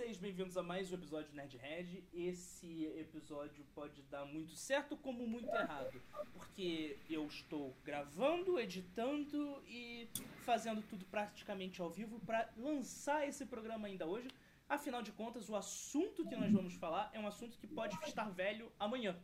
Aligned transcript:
vocês, 0.00 0.16
bem-vindos 0.16 0.56
a 0.56 0.62
mais 0.62 0.90
um 0.90 0.94
episódio 0.94 1.28
de 1.28 1.36
Nerdhead. 1.36 2.02
Esse 2.10 2.86
episódio 2.96 3.62
pode 3.74 4.00
dar 4.04 4.24
muito 4.24 4.56
certo 4.56 4.96
como 4.96 5.26
muito 5.26 5.54
errado, 5.54 6.00
porque 6.32 6.96
eu 7.10 7.26
estou 7.26 7.76
gravando, 7.84 8.58
editando 8.58 9.62
e 9.68 10.08
fazendo 10.38 10.80
tudo 10.80 11.04
praticamente 11.04 11.82
ao 11.82 11.90
vivo 11.90 12.18
para 12.20 12.48
lançar 12.56 13.28
esse 13.28 13.44
programa 13.44 13.88
ainda 13.88 14.06
hoje. 14.06 14.28
Afinal 14.66 15.02
de 15.02 15.12
contas, 15.12 15.50
o 15.50 15.54
assunto 15.54 16.26
que 16.26 16.34
nós 16.34 16.50
vamos 16.50 16.72
falar 16.76 17.10
é 17.12 17.20
um 17.20 17.26
assunto 17.26 17.58
que 17.58 17.66
pode 17.66 17.94
estar 18.06 18.30
velho 18.30 18.72
amanhã, 18.78 19.20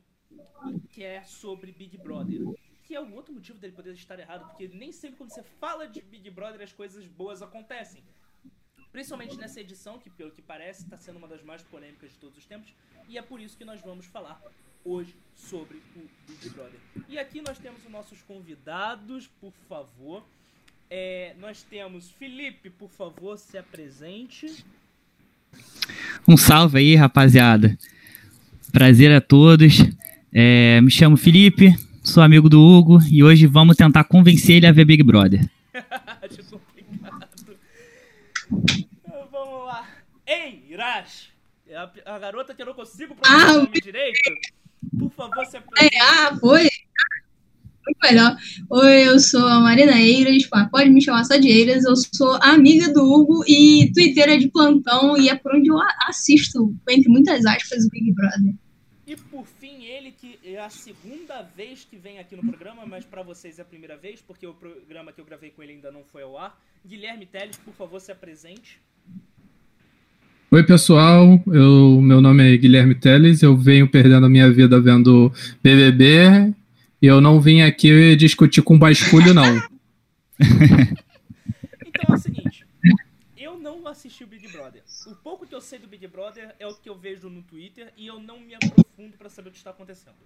que 0.90 1.02
é 1.02 1.24
sobre 1.24 1.72
Big 1.72 1.96
Brother. 1.96 2.54
Que 2.82 2.94
é 2.94 3.00
o 3.00 3.14
outro 3.14 3.32
motivo 3.32 3.58
dele 3.58 3.72
poder 3.72 3.94
estar 3.94 4.18
errado, 4.18 4.46
porque 4.48 4.68
nem 4.68 4.92
sempre 4.92 5.16
quando 5.16 5.30
você 5.30 5.42
fala 5.42 5.88
de 5.88 6.02
Big 6.02 6.28
Brother 6.30 6.60
as 6.60 6.72
coisas 6.72 7.06
boas 7.06 7.40
acontecem. 7.40 8.04
Principalmente 8.96 9.36
nessa 9.36 9.60
edição, 9.60 9.98
que 9.98 10.08
pelo 10.08 10.30
que 10.30 10.40
parece 10.40 10.84
está 10.84 10.96
sendo 10.96 11.18
uma 11.18 11.28
das 11.28 11.42
mais 11.42 11.60
polêmicas 11.64 12.10
de 12.12 12.16
todos 12.16 12.38
os 12.38 12.46
tempos, 12.46 12.72
e 13.10 13.18
é 13.18 13.20
por 13.20 13.38
isso 13.42 13.54
que 13.54 13.62
nós 13.62 13.78
vamos 13.82 14.06
falar 14.06 14.40
hoje 14.82 15.14
sobre 15.34 15.82
o 15.94 16.00
Big 16.26 16.48
Brother. 16.48 16.80
E 17.06 17.18
aqui 17.18 17.42
nós 17.42 17.58
temos 17.58 17.84
os 17.84 17.92
nossos 17.92 18.22
convidados, 18.22 19.28
por 19.38 19.52
favor. 19.68 20.24
É, 20.88 21.34
nós 21.38 21.62
temos 21.62 22.10
Felipe, 22.12 22.70
por 22.70 22.88
favor, 22.88 23.36
se 23.36 23.58
apresente. 23.58 24.64
Um 26.26 26.38
salve 26.38 26.78
aí, 26.78 26.94
rapaziada. 26.94 27.76
Prazer 28.72 29.12
a 29.12 29.20
todos. 29.20 29.74
É, 30.32 30.80
me 30.80 30.90
chamo 30.90 31.18
Felipe, 31.18 31.76
sou 32.02 32.22
amigo 32.22 32.48
do 32.48 32.62
Hugo 32.62 32.98
e 33.10 33.22
hoje 33.22 33.46
vamos 33.46 33.76
tentar 33.76 34.04
convencer 34.04 34.56
ele 34.56 34.66
a 34.66 34.72
ver 34.72 34.86
Big 34.86 35.02
Brother. 35.02 35.46
Complicado. 38.48 38.86
Ei, 40.26 40.64
Irash! 40.68 41.28
A, 41.72 42.14
a 42.14 42.18
garota 42.18 42.54
que 42.54 42.62
eu 42.62 42.66
não 42.66 42.74
consigo 42.74 43.14
pronunciar 43.14 43.48
Ah, 43.48 43.52
o 43.52 43.62
nome 43.64 43.80
direito. 43.80 44.34
Por 44.98 45.10
favor, 45.10 45.44
se 45.46 45.56
apresente. 45.56 45.94
É, 45.94 46.00
ah, 46.00 46.36
foi. 46.38 46.68
Muito 47.84 47.98
melhor. 48.02 48.36
Oi, 48.68 49.08
eu 49.08 49.20
sou 49.20 49.46
a 49.46 49.60
Marina 49.60 50.00
Eiras, 50.00 50.48
pode 50.70 50.90
me 50.90 51.00
chamar 51.00 51.24
só 51.24 51.36
de 51.36 51.48
Eiras. 51.48 51.84
Eu 51.84 51.94
sou 51.96 52.36
amiga 52.42 52.92
do 52.92 53.04
Hugo 53.04 53.44
e 53.46 53.92
twitteira 53.92 54.36
de 54.36 54.48
plantão, 54.48 55.16
e 55.16 55.28
é 55.28 55.36
por 55.36 55.54
onde 55.54 55.70
eu 55.70 55.78
assisto, 56.08 56.74
entre 56.88 57.08
muitas 57.08 57.46
aspas, 57.46 57.84
o 57.84 57.90
Big 57.90 58.12
Brother. 58.12 58.54
E 59.06 59.14
por 59.14 59.46
fim, 59.46 59.84
ele 59.84 60.10
que 60.10 60.40
é 60.42 60.58
a 60.58 60.68
segunda 60.68 61.42
vez 61.42 61.84
que 61.84 61.96
vem 61.96 62.18
aqui 62.18 62.34
no 62.34 62.42
programa, 62.42 62.84
mas 62.84 63.04
pra 63.04 63.22
vocês 63.22 63.60
é 63.60 63.62
a 63.62 63.64
primeira 63.64 63.96
vez, 63.96 64.20
porque 64.20 64.44
o 64.44 64.54
programa 64.54 65.12
que 65.12 65.20
eu 65.20 65.24
gravei 65.24 65.50
com 65.50 65.62
ele 65.62 65.74
ainda 65.74 65.92
não 65.92 66.02
foi 66.04 66.24
ao 66.24 66.36
ar. 66.36 66.60
Guilherme 66.84 67.24
Teles, 67.24 67.56
por 67.56 67.72
favor, 67.72 68.00
se 68.00 68.10
apresente. 68.10 68.80
Oi, 70.56 70.64
pessoal. 70.64 71.38
Eu, 71.48 72.00
meu 72.00 72.18
nome 72.22 72.54
é 72.54 72.56
Guilherme 72.56 72.94
Teles. 72.94 73.42
Eu 73.42 73.54
venho 73.54 73.86
perdendo 73.86 74.24
a 74.24 74.28
minha 74.28 74.50
vida 74.50 74.80
vendo 74.80 75.30
BBB 75.62 76.54
e 77.02 77.06
eu 77.06 77.20
não 77.20 77.38
vim 77.38 77.60
aqui 77.60 78.16
discutir 78.16 78.62
com 78.62 78.78
basculho, 78.78 79.34
não. 79.34 79.44
Então 81.86 82.04
é 82.08 82.12
o 82.14 82.16
seguinte, 82.18 82.66
eu 83.36 83.58
não 83.58 83.86
assisti 83.86 84.24
o 84.24 84.26
Big 84.26 84.48
Brother. 84.48 84.82
O 85.06 85.14
pouco 85.16 85.46
que 85.46 85.54
eu 85.54 85.60
sei 85.60 85.78
do 85.78 85.86
Big 85.86 86.06
Brother 86.06 86.54
é 86.58 86.66
o 86.66 86.74
que 86.74 86.88
eu 86.88 86.96
vejo 86.96 87.28
no 87.28 87.42
Twitter 87.42 87.92
e 87.94 88.06
eu 88.06 88.18
não 88.18 88.40
me 88.40 88.54
aprofundo 88.54 89.14
pra 89.18 89.28
saber 89.28 89.50
o 89.50 89.52
que 89.52 89.58
está 89.58 89.70
acontecendo. 89.70 90.16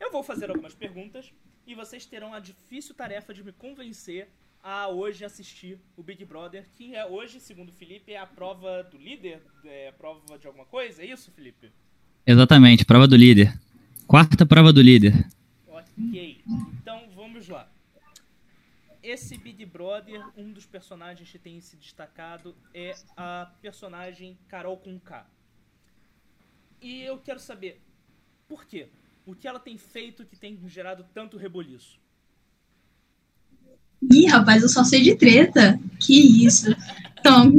Eu 0.00 0.10
vou 0.10 0.22
fazer 0.22 0.48
algumas 0.48 0.74
perguntas 0.74 1.30
e 1.66 1.74
vocês 1.74 2.06
terão 2.06 2.32
a 2.32 2.40
difícil 2.40 2.94
tarefa 2.94 3.34
de 3.34 3.44
me 3.44 3.52
convencer 3.52 4.26
a 4.64 4.88
hoje 4.88 5.26
assistir 5.26 5.78
o 5.94 6.02
Big 6.02 6.24
Brother, 6.24 6.66
que 6.72 6.94
é 6.94 7.04
hoje, 7.04 7.38
segundo 7.38 7.68
o 7.68 7.72
Felipe, 7.74 8.12
é 8.12 8.18
a 8.18 8.26
prova 8.26 8.82
do 8.82 8.96
líder, 8.96 9.42
é 9.62 9.88
a 9.88 9.92
prova 9.92 10.38
de 10.38 10.46
alguma 10.46 10.64
coisa, 10.64 11.02
é 11.02 11.06
isso, 11.06 11.30
Felipe? 11.30 11.70
Exatamente, 12.26 12.82
prova 12.82 13.06
do 13.06 13.14
líder. 13.14 13.52
Quarta 14.06 14.46
prova 14.46 14.72
do 14.72 14.80
líder. 14.80 15.12
Ok, 15.68 16.42
então 16.80 17.10
vamos 17.14 17.46
lá. 17.46 17.70
Esse 19.02 19.36
Big 19.36 19.66
Brother, 19.66 20.26
um 20.34 20.50
dos 20.50 20.64
personagens 20.64 21.30
que 21.30 21.38
tem 21.38 21.60
se 21.60 21.76
destacado 21.76 22.56
é 22.72 22.94
a 23.18 23.52
personagem 23.60 24.38
Carol 24.48 24.78
com 24.78 24.98
K. 24.98 25.28
E 26.80 27.02
eu 27.02 27.18
quero 27.18 27.38
saber 27.38 27.82
por 28.48 28.64
quê? 28.64 28.88
O 29.26 29.34
que 29.34 29.46
ela 29.46 29.60
tem 29.60 29.76
feito 29.76 30.24
que 30.24 30.36
tem 30.36 30.58
gerado 30.68 31.06
tanto 31.12 31.36
reboliço? 31.36 32.00
Ih, 34.12 34.26
rapaz, 34.26 34.62
eu 34.62 34.68
só 34.68 34.84
sei 34.84 35.02
de 35.02 35.16
treta. 35.16 35.78
Que 35.98 36.44
isso. 36.44 36.74
Então, 37.18 37.52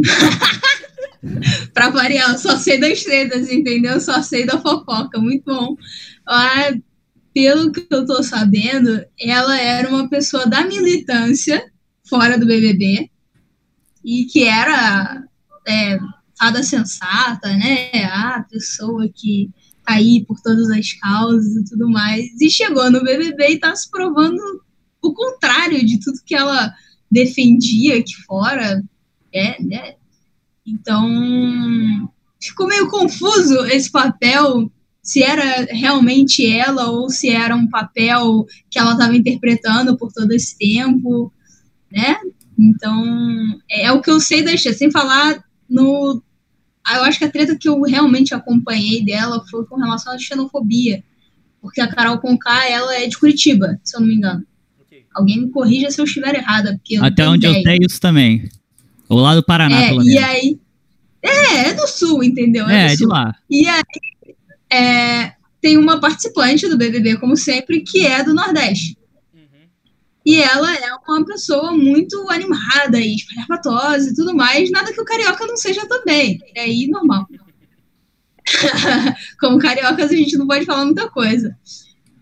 pra 1.73 1.89
variar, 1.89 2.31
eu 2.31 2.37
só 2.37 2.57
sei 2.57 2.79
das 2.79 3.03
tretas, 3.03 3.49
entendeu? 3.49 3.93
Eu 3.93 4.01
só 4.01 4.21
sei 4.21 4.45
da 4.45 4.59
fofoca. 4.59 5.19
Muito 5.19 5.45
bom. 5.45 5.75
Ah, 6.27 6.73
pelo 7.33 7.71
que 7.71 7.85
eu 7.89 8.05
tô 8.05 8.23
sabendo, 8.23 9.03
ela 9.19 9.59
era 9.59 9.89
uma 9.89 10.09
pessoa 10.09 10.45
da 10.45 10.65
militância 10.65 11.63
fora 12.07 12.37
do 12.37 12.45
BBB 12.45 13.09
e 14.03 14.25
que 14.25 14.43
era 14.43 15.23
é, 15.67 15.97
fada 16.37 16.63
sensata, 16.63 17.49
né? 17.57 17.89
A 18.05 18.45
pessoa 18.49 19.09
que 19.13 19.49
tá 19.83 19.95
aí 19.95 20.23
por 20.25 20.39
todas 20.41 20.69
as 20.69 20.93
causas 20.93 21.55
e 21.55 21.65
tudo 21.65 21.89
mais. 21.89 22.25
E 22.39 22.49
chegou 22.49 22.89
no 22.91 23.03
BBB 23.03 23.53
e 23.53 23.59
tá 23.59 23.75
se 23.75 23.89
provando 23.89 24.39
o 25.07 25.13
contrário 25.13 25.85
de 25.85 25.99
tudo 25.99 26.23
que 26.25 26.35
ela 26.35 26.73
defendia 27.11 27.97
aqui 27.97 28.15
fora, 28.25 28.83
é, 29.33 29.61
né? 29.63 29.95
Então, 30.65 32.09
ficou 32.41 32.67
meio 32.67 32.89
confuso 32.89 33.65
esse 33.65 33.91
papel, 33.91 34.71
se 35.01 35.21
era 35.21 35.65
realmente 35.65 36.45
ela 36.45 36.89
ou 36.89 37.09
se 37.09 37.29
era 37.29 37.55
um 37.55 37.69
papel 37.69 38.45
que 38.69 38.79
ela 38.79 38.93
estava 38.93 39.15
interpretando 39.15 39.97
por 39.97 40.11
todo 40.11 40.31
esse 40.31 40.57
tempo, 40.57 41.31
né? 41.91 42.17
Então, 42.57 43.03
é, 43.69 43.91
o 43.91 44.01
que 44.01 44.09
eu 44.09 44.19
sei 44.19 44.41
da 44.43 44.53
história, 44.53 44.77
sem 44.77 44.91
falar 44.91 45.43
no... 45.69 46.21
Eu 46.87 47.03
acho 47.03 47.17
que 47.17 47.25
a 47.25 47.31
treta 47.31 47.57
que 47.57 47.67
eu 47.67 47.81
realmente 47.81 48.33
acompanhei 48.33 49.03
dela 49.03 49.43
foi 49.49 49.65
com 49.65 49.75
relação 49.75 50.13
à 50.13 50.19
xenofobia, 50.19 51.03
porque 51.59 51.81
a 51.81 51.87
Carol 51.87 52.19
Conká, 52.19 52.69
ela 52.69 52.95
é 52.95 53.07
de 53.07 53.17
Curitiba, 53.17 53.79
se 53.83 53.95
eu 53.95 54.01
não 54.01 54.07
me 54.07 54.15
engano. 54.15 54.45
Alguém 55.15 55.41
me 55.41 55.49
corrija 55.49 55.89
se 55.89 55.99
eu 56.01 56.05
estiver 56.05 56.35
errada, 56.35 56.73
porque 56.73 56.95
eu 56.97 57.03
Até 57.03 57.27
onde 57.27 57.45
eu 57.47 57.51
ideia. 57.51 57.63
sei 57.77 57.77
isso 57.89 57.99
também. 58.01 58.49
O 59.07 59.15
lado 59.15 59.37
do 59.41 59.45
Paraná, 59.45 59.81
É, 59.81 59.87
pelo 59.89 60.01
e 60.03 60.05
menos. 60.05 60.23
aí. 60.23 60.59
É, 61.21 61.69
é 61.69 61.73
do 61.73 61.87
sul, 61.87 62.23
entendeu? 62.23 62.67
É, 62.69 62.87
do 62.87 62.91
de 62.91 62.97
sul. 62.97 63.07
lá. 63.07 63.33
E 63.49 63.67
aí 63.67 63.83
é, 64.71 65.31
tem 65.61 65.77
uma 65.77 65.99
participante 65.99 66.67
do 66.67 66.77
BBB, 66.77 67.17
como 67.17 67.35
sempre, 67.37 67.81
que 67.81 68.05
é 68.05 68.23
do 68.23 68.33
Nordeste. 68.33 68.97
Uhum. 69.33 69.41
E 70.25 70.37
ela 70.41 70.73
é 70.75 70.93
uma 71.07 71.25
pessoa 71.25 71.71
muito 71.71 72.29
animada 72.29 72.99
e 72.99 73.15
espalhafatosa 73.15 74.09
e 74.09 74.13
tudo 74.15 74.35
mais. 74.35 74.69
Nada 74.69 74.91
que 74.93 75.01
o 75.01 75.05
carioca 75.05 75.45
não 75.47 75.55
seja 75.57 75.87
também. 75.87 76.39
É 76.55 76.61
aí 76.63 76.87
normal. 76.87 77.25
Como 79.39 79.57
cariocas, 79.57 80.11
a 80.11 80.15
gente 80.15 80.37
não 80.37 80.45
pode 80.47 80.65
falar 80.65 80.85
muita 80.85 81.09
coisa. 81.09 81.57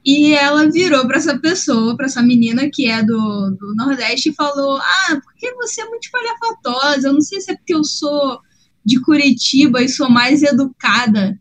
E 0.06 0.34
ela 0.34 0.70
virou 0.70 1.08
para 1.08 1.18
essa 1.18 1.40
pessoa, 1.40 1.96
para 1.96 2.08
essa 2.08 2.22
menina 2.22 2.70
que 2.70 2.88
é 2.88 3.02
do, 3.02 3.52
do 3.52 3.74
Nordeste, 3.76 4.30
e 4.30 4.36
falou: 4.36 4.78
Ah, 4.78 5.22
porque 5.24 5.54
você 5.54 5.82
é 5.82 5.86
muito 5.86 6.04
espalhafatosa. 6.04 7.08
Eu 7.08 7.14
não 7.14 7.22
sei 7.22 7.40
se 7.40 7.52
é 7.52 7.56
porque 7.56 7.74
eu 7.74 7.84
sou 7.84 8.40
de 8.86 9.00
Curitiba 9.02 9.82
e 9.82 9.88
sou 9.88 10.10
mais 10.10 10.44
educada. 10.44 11.40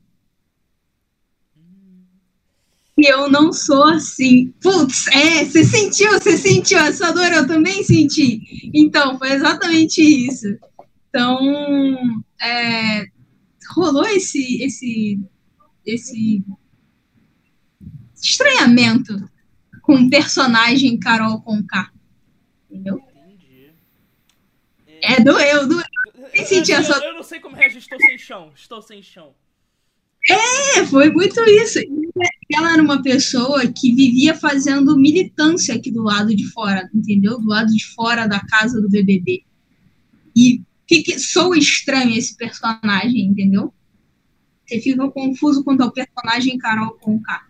E 2.96 3.06
eu 3.06 3.28
não 3.28 3.52
sou 3.52 3.84
assim. 3.84 4.52
Putz, 4.60 5.08
é, 5.08 5.44
você 5.44 5.64
sentiu, 5.64 6.12
você 6.12 6.36
sentiu 6.36 6.78
essa 6.78 7.12
dor, 7.12 7.32
eu 7.32 7.46
também 7.46 7.82
senti. 7.82 8.70
Então, 8.72 9.18
foi 9.18 9.32
exatamente 9.32 10.00
isso. 10.00 10.46
Então, 11.08 11.38
é, 12.40 13.04
rolou 13.74 14.06
esse, 14.06 14.62
esse, 14.62 15.18
esse 15.84 16.44
estranhamento 18.22 19.28
com 19.82 19.94
o 19.96 20.08
personagem 20.10 20.98
Carol 20.98 21.40
Conká. 21.42 21.90
Entendeu? 22.70 23.02
Entendi. 23.26 23.70
É, 25.02 25.20
doeu, 25.22 25.68
doeu. 25.68 25.82
Nem 26.32 26.46
senti 26.46 26.72
eu, 26.72 26.78
essa- 26.78 27.04
eu 27.04 27.14
não 27.14 27.22
sei 27.22 27.40
como 27.40 27.56
reagir, 27.56 27.78
estou 27.78 27.98
sem 28.00 28.16
chão, 28.16 28.52
estou 28.54 28.80
sem 28.80 29.02
chão. 29.02 29.34
É, 30.30 30.86
foi 30.86 31.10
muito 31.10 31.40
isso. 31.42 31.80
Ela 32.54 32.74
era 32.74 32.82
uma 32.82 33.02
pessoa 33.02 33.66
que 33.66 33.92
vivia 33.92 34.34
fazendo 34.36 34.96
militância 34.96 35.74
aqui 35.74 35.90
do 35.90 36.02
lado 36.02 36.34
de 36.34 36.46
fora, 36.52 36.88
entendeu? 36.94 37.40
Do 37.40 37.48
lado 37.48 37.72
de 37.72 37.84
fora 37.92 38.26
da 38.28 38.38
casa 38.46 38.80
do 38.80 38.88
BBB. 38.88 39.42
E 40.36 40.62
fica, 40.88 41.18
sou 41.18 41.54
estranho 41.56 42.16
esse 42.16 42.36
personagem, 42.36 43.22
entendeu? 43.26 43.74
Você 44.64 44.80
fica 44.80 45.10
confuso 45.10 45.64
quanto 45.64 45.82
ao 45.82 45.90
personagem 45.92 46.56
Carol 46.56 46.92
Conká. 47.00 47.44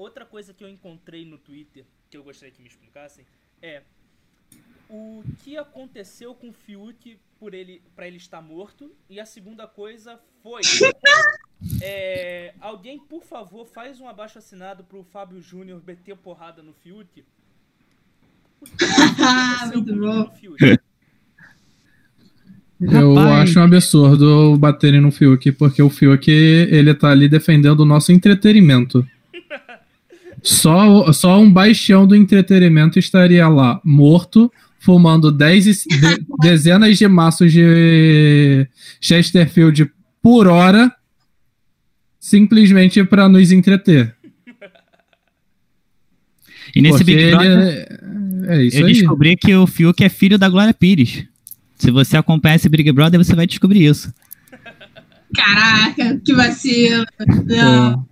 Outra 0.00 0.24
coisa 0.24 0.54
que 0.54 0.64
eu 0.64 0.68
encontrei 0.70 1.26
no 1.26 1.36
Twitter, 1.36 1.84
que 2.08 2.16
eu 2.16 2.22
gostaria 2.22 2.50
que 2.50 2.62
me 2.62 2.68
explicassem, 2.68 3.26
é 3.60 3.82
o 4.88 5.22
que 5.44 5.58
aconteceu 5.58 6.34
com 6.34 6.48
o 6.48 6.52
Fiuk 6.54 7.18
por 7.38 7.52
ele, 7.52 7.82
pra 7.94 8.08
ele 8.08 8.16
estar 8.16 8.40
morto. 8.40 8.90
E 9.10 9.20
a 9.20 9.26
segunda 9.26 9.66
coisa 9.66 10.18
foi. 10.42 10.62
é, 11.82 12.54
alguém, 12.62 12.98
por 12.98 13.22
favor, 13.22 13.66
faz 13.66 14.00
um 14.00 14.08
abaixo 14.08 14.38
assinado 14.38 14.84
pro 14.84 15.04
Fábio 15.04 15.42
Júnior 15.42 15.82
meter 15.86 16.16
porrada 16.16 16.62
no 16.62 16.72
Fiuk. 16.72 17.22
O 18.58 18.64
que 18.64 18.72
aconteceu 18.88 19.82
Muito 19.82 19.92
com 19.92 19.98
o 19.98 20.24
bom. 20.24 20.30
Fiuk? 20.30 20.62
Eu 22.80 23.12
Rapaz. 23.12 23.50
acho 23.50 23.60
um 23.60 23.64
absurdo 23.64 24.56
baterem 24.56 25.02
no 25.02 25.12
Fiuk, 25.12 25.52
porque 25.52 25.82
o 25.82 25.90
Fiuk, 25.90 26.30
ele 26.30 26.94
tá 26.94 27.10
ali 27.10 27.28
defendendo 27.28 27.80
o 27.80 27.84
nosso 27.84 28.10
entretenimento. 28.10 29.06
Só, 30.42 31.12
só 31.12 31.38
um 31.40 31.52
baixão 31.52 32.06
do 32.06 32.14
entretenimento 32.16 32.98
estaria 32.98 33.46
lá, 33.48 33.80
morto, 33.84 34.50
fumando 34.78 35.30
dez, 35.30 35.64
de- 35.64 35.84
dezenas 36.40 36.96
de 36.98 37.06
maços 37.08 37.52
de 37.52 38.66
Chesterfield 39.00 39.90
por 40.22 40.46
hora, 40.46 40.90
simplesmente 42.18 43.02
para 43.04 43.28
nos 43.28 43.52
entreter. 43.52 44.14
E 46.74 46.80
nesse 46.80 46.98
porque 46.98 47.16
Big 47.16 47.30
Brother, 47.30 47.58
ele- 47.58 48.46
É 48.52 48.62
isso 48.64 48.76
eu 48.78 48.86
aí. 48.86 48.92
descobri 48.92 49.36
que 49.36 49.54
o 49.54 49.66
Fiuk 49.66 50.02
é 50.04 50.08
filho 50.08 50.38
da 50.38 50.48
Glória 50.48 50.72
Pires. 50.72 51.24
Se 51.76 51.90
você 51.90 52.16
acompanhar 52.16 52.56
esse 52.56 52.68
Big 52.68 52.90
Brother, 52.92 53.18
você 53.22 53.34
vai 53.34 53.46
descobrir 53.46 53.84
isso. 53.84 54.12
Caraca, 55.34 56.20
que 56.24 56.34
vacilo. 56.34 57.04
Não. 57.46 58.06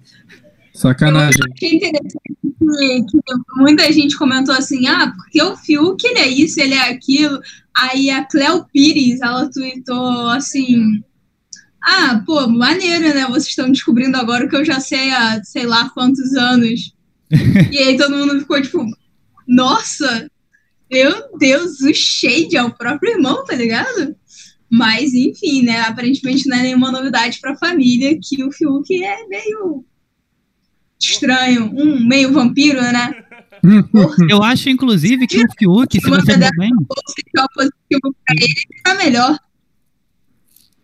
Sacanagem. 0.78 1.40
achei 1.52 1.74
interessante 1.74 2.38
que, 2.40 3.02
que 3.02 3.18
muita 3.56 3.92
gente 3.92 4.16
comentou 4.16 4.54
assim, 4.54 4.86
ah, 4.86 5.12
porque 5.16 5.42
o 5.42 5.56
Fiuk, 5.56 6.06
ele 6.06 6.18
é 6.20 6.28
isso, 6.28 6.60
ele 6.60 6.74
é 6.74 6.90
aquilo. 6.90 7.40
Aí 7.76 8.10
a 8.10 8.24
Cleo 8.24 8.64
Pires, 8.72 9.20
ela 9.20 9.50
tweetou 9.50 10.28
assim, 10.28 11.02
ah, 11.82 12.22
pô, 12.24 12.46
maneiro, 12.46 13.12
né? 13.12 13.26
Vocês 13.26 13.48
estão 13.48 13.72
descobrindo 13.72 14.16
agora 14.16 14.46
o 14.46 14.48
que 14.48 14.54
eu 14.54 14.64
já 14.64 14.78
sei 14.78 15.10
há 15.10 15.42
sei 15.42 15.66
lá 15.66 15.90
quantos 15.90 16.34
anos. 16.34 16.94
e 17.72 17.78
aí 17.78 17.96
todo 17.96 18.16
mundo 18.16 18.38
ficou 18.38 18.62
tipo, 18.62 18.86
nossa, 19.48 20.30
meu 20.88 21.36
Deus, 21.40 21.80
o 21.80 21.92
shade 21.92 22.56
é 22.56 22.62
o 22.62 22.72
próprio 22.72 23.14
irmão, 23.14 23.44
tá 23.44 23.56
ligado? 23.56 24.14
Mas, 24.70 25.12
enfim, 25.12 25.62
né? 25.62 25.80
Aparentemente 25.80 26.48
não 26.48 26.56
é 26.56 26.62
nenhuma 26.62 26.92
novidade 26.92 27.40
pra 27.40 27.56
família 27.56 28.16
que 28.22 28.44
o 28.44 28.52
Fiuk 28.52 29.02
é 29.02 29.26
meio 29.26 29.84
estranho, 30.98 31.72
um 31.74 32.06
meio 32.06 32.32
vampiro, 32.32 32.80
né? 32.80 33.24
Eu 34.30 34.42
acho, 34.42 34.68
inclusive, 34.68 35.26
que 35.26 35.42
o 35.42 35.46
Fiuk, 35.58 36.00
se 36.00 36.08
você 36.08 36.36
ver 36.36 36.50
bem, 36.56 36.70
Se 36.70 37.40
o 37.40 37.48
positivo 37.54 38.16
pra 38.24 38.34
ele, 38.36 38.54
fica 38.54 38.94
melhor. 38.94 39.38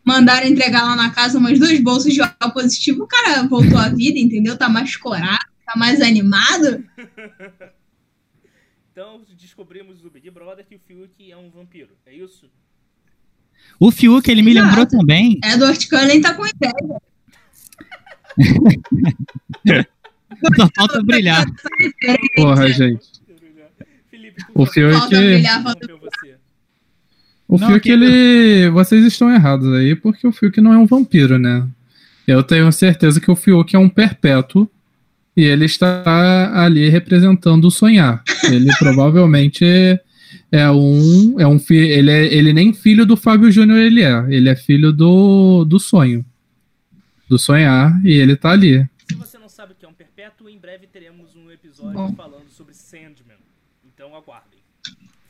Mandaram 0.05 0.47
entregar 0.47 0.83
lá 0.83 0.95
na 0.97 1.11
casa 1.11 1.39
umas 1.39 1.59
duas 1.59 1.79
bolsas 1.81 2.13
de 2.13 2.21
O 2.21 2.51
positivo, 2.53 3.05
o 3.05 3.07
cara 3.07 3.43
voltou 3.45 3.79
à 3.79 3.89
vida, 3.89 4.19
entendeu? 4.19 4.57
Tá 4.57 4.69
mais 4.69 4.97
corado, 4.97 5.47
tá 5.65 5.75
mais 5.77 6.01
animado. 6.01 6.85
Então 8.95 9.23
descobrimos 9.37 10.01
do 10.01 10.09
Big 10.09 10.31
Brother 10.31 10.65
que 10.65 10.77
o 10.77 10.79
Fiuk 10.79 11.29
é 11.29 11.37
um 11.37 11.51
vampiro. 11.51 11.91
É 12.07 12.15
isso? 12.15 12.49
o 13.81 13.91
Fiuk, 13.91 14.31
ele 14.31 14.41
me 14.41 14.53
Exato. 14.53 14.67
lembrou 14.69 14.87
também. 14.87 15.41
Edward 15.43 15.89
Cullen 15.89 16.21
tá 16.21 16.33
com 16.33 16.47
ideia. 16.47 17.03
Só 20.57 20.69
falta 20.77 21.03
brilhar. 21.03 21.45
Porra, 22.37 22.69
gente. 22.73 23.05
Felipe, 24.11 24.43
O 24.55 24.65
brilhar, 24.65 25.61
interrompeu 25.61 25.99
você. 25.99 26.35
O 27.47 27.59
Não, 27.59 27.69
Fiuk, 27.69 27.81
que- 27.81 27.91
ele. 27.91 28.71
Vocês 28.71 29.05
estão 29.05 29.31
errados 29.31 29.73
aí, 29.75 29.95
porque 29.95 30.27
o 30.27 30.33
Fiuk 30.33 30.61
não 30.61 30.73
é 30.73 30.79
um 30.79 30.87
vampiro, 30.87 31.39
né? 31.39 31.67
Eu 32.27 32.43
tenho 32.43 32.71
certeza 32.73 33.21
que 33.21 33.31
o 33.31 33.37
Fiuk 33.37 33.77
é 33.77 33.79
um 33.79 33.89
perpétuo 33.89 34.69
e 35.37 35.43
ele 35.43 35.67
está 35.67 36.53
ali 36.65 36.89
representando 36.89 37.67
o 37.67 37.71
sonhar. 37.71 38.23
Ele 38.45 38.71
provavelmente 38.79 39.65
é 40.51 40.71
um. 40.71 41.37
É 41.39 41.47
um 41.47 41.61
ele, 41.71 42.11
é, 42.11 42.33
ele 42.35 42.53
nem 42.53 42.73
filho 42.73 43.05
do 43.05 43.17
Fábio 43.17 43.51
Júnior 43.53 43.79
ele 43.79 44.03
é. 44.03 44.25
Ele 44.31 44.49
é 44.49 44.57
filho 44.57 44.91
do, 44.93 45.65
do 45.65 45.79
sonho. 45.79 46.25
Do 47.29 47.39
sonhar, 47.39 48.01
e 48.05 48.13
ele 48.13 48.37
tá 48.37 48.51
ali. 48.51 48.87
Se 49.09 49.15
você 49.17 49.39
não 49.39 49.49
sabe 49.49 49.73
o 49.73 49.75
que 49.75 49.85
é 49.85 49.89
um 49.89 49.95
perpétuo, 49.95 50.49
em 50.49 50.54
breve 50.65 50.87
teremos 50.87 51.37
um 51.37 51.51
episódio 51.51 51.93
Bom. 51.93 52.15
falando 52.15 52.49
sobre 52.49 52.73
Sandman. 52.73 53.37
Então 53.85 54.17
aguardem. 54.17 54.61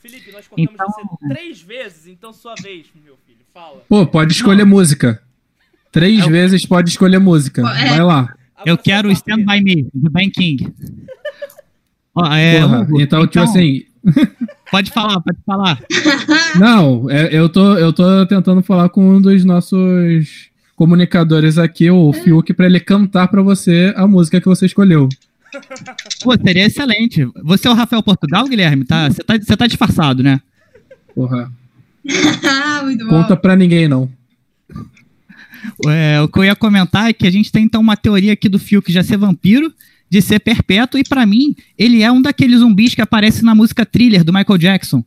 Felipe, 0.00 0.30
nós 0.30 0.46
cortamos 0.46 0.72
Então- 0.72 0.86
você 0.88 1.28
três 1.28 1.60
vezes, 1.60 2.06
então 2.06 2.32
sua 2.32 2.54
vez, 2.62 2.86
meu 3.04 3.16
filho. 3.26 3.38
Fala. 3.52 3.82
Pô, 3.88 4.06
pode 4.06 4.32
escolher 4.32 4.64
música. 4.64 5.20
Três 5.90 6.20
É 6.20 6.26
o- 6.26 6.30
vezes 6.30 6.64
pode 6.64 6.90
escolher 6.90 7.18
música. 7.18 7.62
É. 7.62 7.88
Vai 7.88 8.00
lá. 8.02 8.32
Eu 8.64 8.78
quero 8.78 9.10
Stand 9.10 9.44
By 9.44 9.60
Me, 9.60 9.88
do 9.92 10.08
Ben 10.08 10.30
King. 10.30 10.72
Ó, 12.14 12.24
é, 12.32 12.60
Porra, 12.60 12.80
Hugo, 12.82 13.00
então, 13.00 13.26
tipo 13.26 13.42
assim, 13.44 13.86
Pode 14.70 14.90
falar, 14.92 15.20
pode 15.20 15.38
falar. 15.44 15.80
Não, 16.60 17.10
é- 17.10 17.34
eu, 17.36 17.48
tô, 17.48 17.76
eu 17.76 17.92
tô 17.92 18.24
tentando 18.26 18.62
falar 18.62 18.88
com 18.88 19.08
um 19.16 19.20
dos 19.20 19.44
nossos 19.44 20.48
comunicadores 20.76 21.58
aqui, 21.58 21.90
o 21.90 22.12
Fiuk, 22.12 22.52
pra 22.52 22.66
ele 22.66 22.80
cantar 22.80 23.28
pra 23.28 23.42
você 23.42 23.92
a 23.96 24.06
música 24.06 24.40
que 24.40 24.46
você 24.46 24.66
escolheu. 24.66 25.08
Pô, 26.22 26.34
seria 26.36 26.66
excelente. 26.66 27.26
Você 27.44 27.68
é 27.68 27.70
o 27.70 27.74
Rafael 27.74 28.02
Portugal, 28.02 28.46
Guilherme? 28.48 28.84
Tá, 28.84 29.08
você 29.08 29.22
tá, 29.22 29.56
tá 29.56 29.66
disfarçado, 29.66 30.22
né? 30.22 30.40
Porra, 31.14 31.50
Muito 32.82 33.04
bom. 33.06 33.22
conta 33.22 33.36
pra 33.36 33.54
ninguém 33.56 33.88
não. 33.88 34.10
É, 35.86 36.20
o 36.20 36.28
que 36.28 36.38
eu 36.38 36.44
ia 36.44 36.56
comentar 36.56 37.08
é 37.08 37.12
que 37.12 37.26
a 37.26 37.30
gente 37.30 37.50
tem 37.50 37.64
então 37.64 37.80
uma 37.80 37.96
teoria 37.96 38.32
aqui 38.32 38.48
do 38.48 38.58
Fiuk 38.58 38.92
já 38.92 39.02
ser 39.02 39.16
vampiro, 39.16 39.72
de 40.10 40.20
ser 40.20 40.38
perpétuo, 40.40 40.98
e 41.00 41.04
pra 41.04 41.24
mim, 41.24 41.54
ele 41.78 42.02
é 42.02 42.12
um 42.12 42.20
daqueles 42.20 42.58
zumbis 42.58 42.94
que 42.94 43.00
aparece 43.00 43.44
na 43.44 43.54
música 43.54 43.86
Thriller 43.86 44.22
do 44.24 44.32
Michael 44.32 44.58
Jackson. 44.58 45.02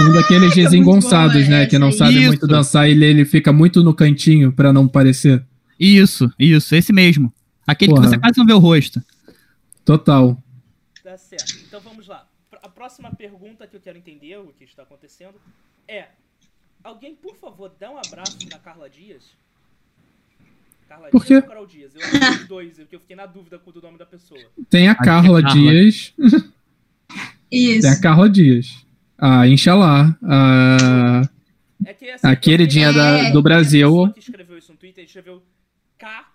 Um 0.00 0.12
daqueles 0.12 0.54
desengonçados, 0.54 1.46
boa 1.46 1.48
né, 1.48 1.66
que 1.66 1.78
não 1.78 1.90
sabe 1.90 2.18
aí. 2.18 2.26
muito 2.26 2.40
Isso. 2.40 2.46
dançar 2.46 2.88
e 2.88 2.92
ele, 2.92 3.04
ele 3.04 3.24
fica 3.24 3.52
muito 3.52 3.82
no 3.82 3.94
cantinho 3.94 4.52
pra 4.52 4.72
não 4.72 4.86
parecer. 4.86 5.42
Isso, 5.78 6.30
isso, 6.38 6.74
esse 6.74 6.92
mesmo. 6.92 7.32
Aquele 7.66 7.92
Porra. 7.92 8.02
que 8.04 8.08
você 8.10 8.18
quase 8.18 8.38
não 8.38 8.46
vê 8.46 8.52
o 8.52 8.58
rosto. 8.58 9.02
Total. 9.84 10.36
Tá 11.02 11.16
certo. 11.16 11.64
Então 11.66 11.80
vamos 11.80 12.06
lá. 12.06 12.26
A 12.62 12.68
próxima 12.68 13.10
pergunta 13.14 13.66
que 13.66 13.74
eu 13.76 13.80
quero 13.80 13.96
entender 13.96 14.36
o 14.36 14.52
que 14.58 14.64
está 14.64 14.82
acontecendo 14.82 15.34
é: 15.88 16.08
alguém, 16.84 17.14
por 17.14 17.36
favor, 17.36 17.72
dá 17.80 17.90
um 17.90 17.96
abraço 17.98 18.36
na 18.50 18.58
Carla 18.58 18.90
Dias? 18.90 19.22
Carla 20.88 21.08
Por 21.08 21.24
Dias 21.24 21.28
quê? 21.28 21.34
ou 21.36 21.42
Carol 21.42 21.66
Dias? 21.66 21.92
Eu 21.94 22.00
acho 22.02 22.42
os 22.42 22.48
dois, 22.48 22.76
porque 22.76 22.96
eu 22.96 23.00
fiquei 23.00 23.16
na 23.16 23.24
dúvida 23.24 23.58
com 23.58 23.70
o 23.70 23.80
nome 23.80 23.96
da 23.96 24.04
pessoa. 24.06 24.40
Tem 24.68 24.88
a 24.88 24.94
que 24.94 25.04
Carla 25.04 25.38
é 25.38 25.42
Carla. 25.42 25.58
Dias. 25.58 26.12
Isso. 26.18 26.52
Tem 27.82 27.90
a 27.90 28.00
Carla 28.00 28.28
Dias. 28.28 28.84
A 29.20 29.46
Inxalá. 29.46 30.16
A... 30.22 31.22
É 31.84 31.94
que 31.94 32.10
assim, 32.10 32.26
A 32.26 32.32
eu 32.32 32.36
queridinha 32.36 32.92
da- 32.92 33.28
a 33.28 33.30
do 33.30 33.42
Brasil. 33.42 33.88
pessoa 33.88 34.12
que 34.12 34.18
escreveu 34.20 34.58
isso 34.58 34.72
no 34.72 34.78
Twitter 34.78 35.04
escreveu 35.04 35.42
K 35.98 36.26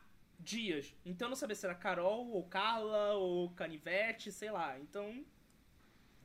Dias. 0.44 0.86
Então 1.06 1.26
eu 1.28 1.30
não 1.30 1.36
sabia 1.36 1.56
se 1.56 1.66
era 1.66 1.74
Carol, 1.76 2.30
ou 2.32 2.44
Carla, 2.44 3.14
ou 3.14 3.50
Canivete, 3.50 4.32
sei 4.32 4.52
lá. 4.52 4.76
Então. 4.82 5.06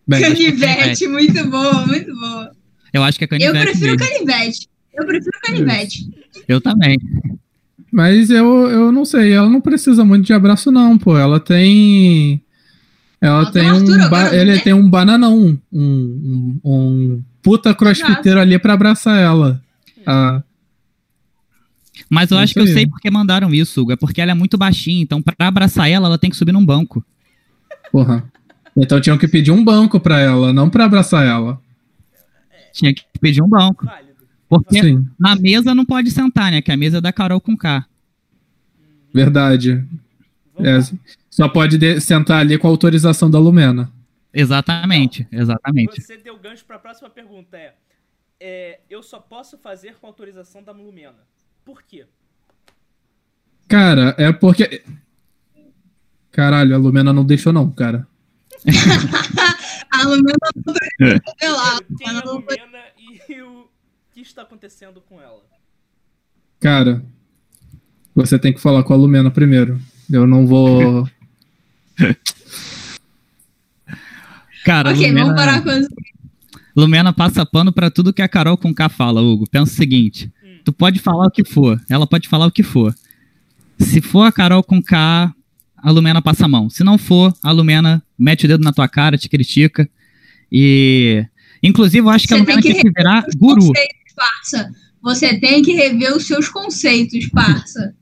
Bem, 0.06 0.20
Canivete, 0.20 1.06
muito 1.08 1.44
boa, 1.48 1.86
muito 1.86 2.14
boa. 2.14 2.50
Eu 2.92 3.02
acho 3.02 3.18
que 3.18 3.24
é 3.24 3.26
Eu 3.26 3.28
canivete 3.30 3.64
prefiro 3.70 3.96
mesmo. 3.96 4.08
canivete. 4.26 4.68
Eu 4.92 5.06
prefiro 5.06 5.38
canivete. 5.42 6.10
Eu 6.48 6.60
também. 6.60 6.98
Mas 7.92 8.30
eu, 8.30 8.68
eu 8.68 8.92
não 8.92 9.04
sei, 9.04 9.32
ela 9.32 9.48
não 9.48 9.60
precisa 9.60 10.04
muito 10.04 10.26
de 10.26 10.32
abraço, 10.32 10.70
não, 10.70 10.98
pô. 10.98 11.16
Ela 11.16 11.38
tem. 11.40 12.42
Ela, 13.20 13.50
tem 13.52 13.70
um. 13.70 14.08
Ba- 14.08 14.34
Ele 14.34 14.58
tem 14.60 14.72
um 14.72 14.88
bananão. 14.88 15.58
Um, 15.72 15.80
um, 15.82 16.60
um 16.64 17.22
puta 17.42 17.74
crossfiteiro 17.74 18.40
ali 18.40 18.58
pra 18.58 18.72
abraçar 18.74 19.18
ela. 19.20 19.62
Ah, 20.06 20.42
Mas 22.08 22.30
eu 22.30 22.38
É 22.38 22.42
acho 22.42 22.54
que 22.54 22.60
eu 22.60 22.64
aí. 22.64 22.72
sei 22.72 22.86
porque 22.86 23.10
mandaram 23.10 23.52
isso, 23.52 23.82
Hugo. 23.82 23.92
É 23.92 23.96
porque 23.96 24.20
ela 24.20 24.30
é 24.30 24.34
muito 24.34 24.56
baixinha, 24.56 25.02
então 25.02 25.20
pra 25.20 25.34
abraçar 25.46 25.88
ela, 25.90 26.06
ela 26.06 26.18
tem 26.18 26.30
que 26.30 26.36
subir 26.36 26.52
num 26.52 26.64
banco. 26.64 27.04
porra. 27.92 28.24
Então 28.76 29.00
tinham 29.00 29.18
que 29.18 29.26
pedir 29.28 29.50
um 29.50 29.62
banco 29.64 29.98
pra 30.00 30.18
ela, 30.20 30.52
não 30.52 30.70
pra 30.70 30.84
abraçar 30.86 31.26
ela. 31.26 31.60
Tinha 32.72 32.94
que 32.94 33.02
pedir 33.20 33.42
um 33.42 33.48
banco. 33.48 33.86
Porque 34.48 34.80
Sim, 34.80 35.06
na 35.18 35.34
mesa 35.36 35.74
não 35.74 35.84
pode 35.84 36.10
sentar, 36.10 36.50
né? 36.52 36.62
Que 36.62 36.72
a 36.72 36.76
mesa 36.76 36.98
é 36.98 37.00
da 37.00 37.12
Carol 37.12 37.40
com 37.40 37.56
K. 37.56 37.84
verdade. 39.12 39.84
É. 40.58 40.78
só 41.40 41.48
pode 41.48 41.78
de- 41.78 42.00
sentar 42.00 42.40
ali 42.40 42.58
com 42.58 42.66
a 42.66 42.70
autorização 42.70 43.30
da 43.30 43.38
Lumena. 43.38 43.90
Exatamente, 44.32 45.26
exatamente. 45.32 46.00
Você 46.00 46.16
deu 46.16 46.38
gancho 46.38 46.64
pra 46.64 46.78
próxima 46.78 47.08
pergunta: 47.10 47.56
é, 47.56 47.74
é, 48.38 48.80
Eu 48.88 49.02
só 49.02 49.18
posso 49.18 49.56
fazer 49.58 49.94
com 50.00 50.06
autorização 50.06 50.62
da 50.62 50.72
Lumena. 50.72 51.18
Por 51.64 51.82
quê? 51.82 52.06
Cara, 53.68 54.14
é 54.18 54.32
porque. 54.32 54.82
Caralho, 56.30 56.74
a 56.74 56.78
Lumena 56.78 57.12
não 57.12 57.24
deixou, 57.24 57.52
não, 57.52 57.70
cara. 57.70 58.06
A 59.92 60.00
A 60.02 60.04
Lumena 60.04 60.36
não 60.64 60.74
revelar. 60.98 61.80
Quem 61.98 62.06
é 62.06 62.10
a 62.10 62.12
não 62.12 62.22
foi- 62.42 62.56
Lumena 62.56 62.78
e 63.28 63.42
o 63.42 63.66
que 64.12 64.20
está 64.20 64.42
acontecendo 64.42 65.00
com 65.00 65.20
ela? 65.20 65.42
Cara, 66.60 67.02
você 68.14 68.38
tem 68.38 68.52
que 68.52 68.60
falar 68.60 68.82
com 68.84 68.92
a 68.92 68.96
Lumena 68.96 69.30
primeiro. 69.30 69.80
Eu 70.12 70.26
não 70.26 70.46
vou. 70.46 71.08
Cara, 74.64 74.90
Ok, 74.90 75.06
Lumena, 75.06 75.24
vamos 75.24 75.40
parar 75.40 75.62
com 75.62 75.70
isso. 75.70 75.88
Lumena 76.76 77.12
passa 77.12 77.46
pano 77.46 77.72
pra 77.72 77.90
tudo 77.90 78.12
que 78.12 78.22
a 78.22 78.28
Carol 78.28 78.56
com 78.56 78.74
K 78.74 78.88
fala, 78.88 79.22
Hugo. 79.22 79.48
Pensa 79.48 79.72
o 79.72 79.76
seguinte: 79.76 80.30
tu 80.64 80.72
pode 80.72 80.98
falar 80.98 81.26
o 81.26 81.30
que 81.30 81.44
for, 81.44 81.80
ela 81.88 82.06
pode 82.06 82.28
falar 82.28 82.46
o 82.46 82.50
que 82.50 82.62
for. 82.62 82.94
Se 83.78 84.00
for 84.00 84.24
a 84.24 84.32
Carol 84.32 84.62
com 84.62 84.82
K, 84.82 85.32
a 85.76 85.90
Lumena 85.90 86.20
passa 86.20 86.44
a 86.44 86.48
mão. 86.48 86.68
Se 86.68 86.84
não 86.84 86.98
for, 86.98 87.32
a 87.42 87.50
Lumena 87.50 88.02
mete 88.18 88.44
o 88.44 88.48
dedo 88.48 88.62
na 88.62 88.72
tua 88.72 88.88
cara, 88.88 89.16
te 89.16 89.28
critica. 89.28 89.88
E. 90.52 91.24
Inclusive, 91.62 92.06
eu 92.06 92.10
acho 92.10 92.26
que 92.26 92.34
a 92.34 92.36
Você 92.36 92.42
Lumena 92.42 92.62
tem 92.62 92.72
que 92.74 92.82
tem 92.82 92.92
que 92.92 92.98
virar 92.98 93.24
Os 93.26 93.34
guru. 93.34 93.66
conceitos, 93.66 94.14
parça. 94.14 94.70
Você 95.02 95.40
tem 95.40 95.62
que 95.62 95.72
rever 95.72 96.14
os 96.14 96.26
seus 96.26 96.48
conceitos, 96.48 97.26
parça. 97.30 97.94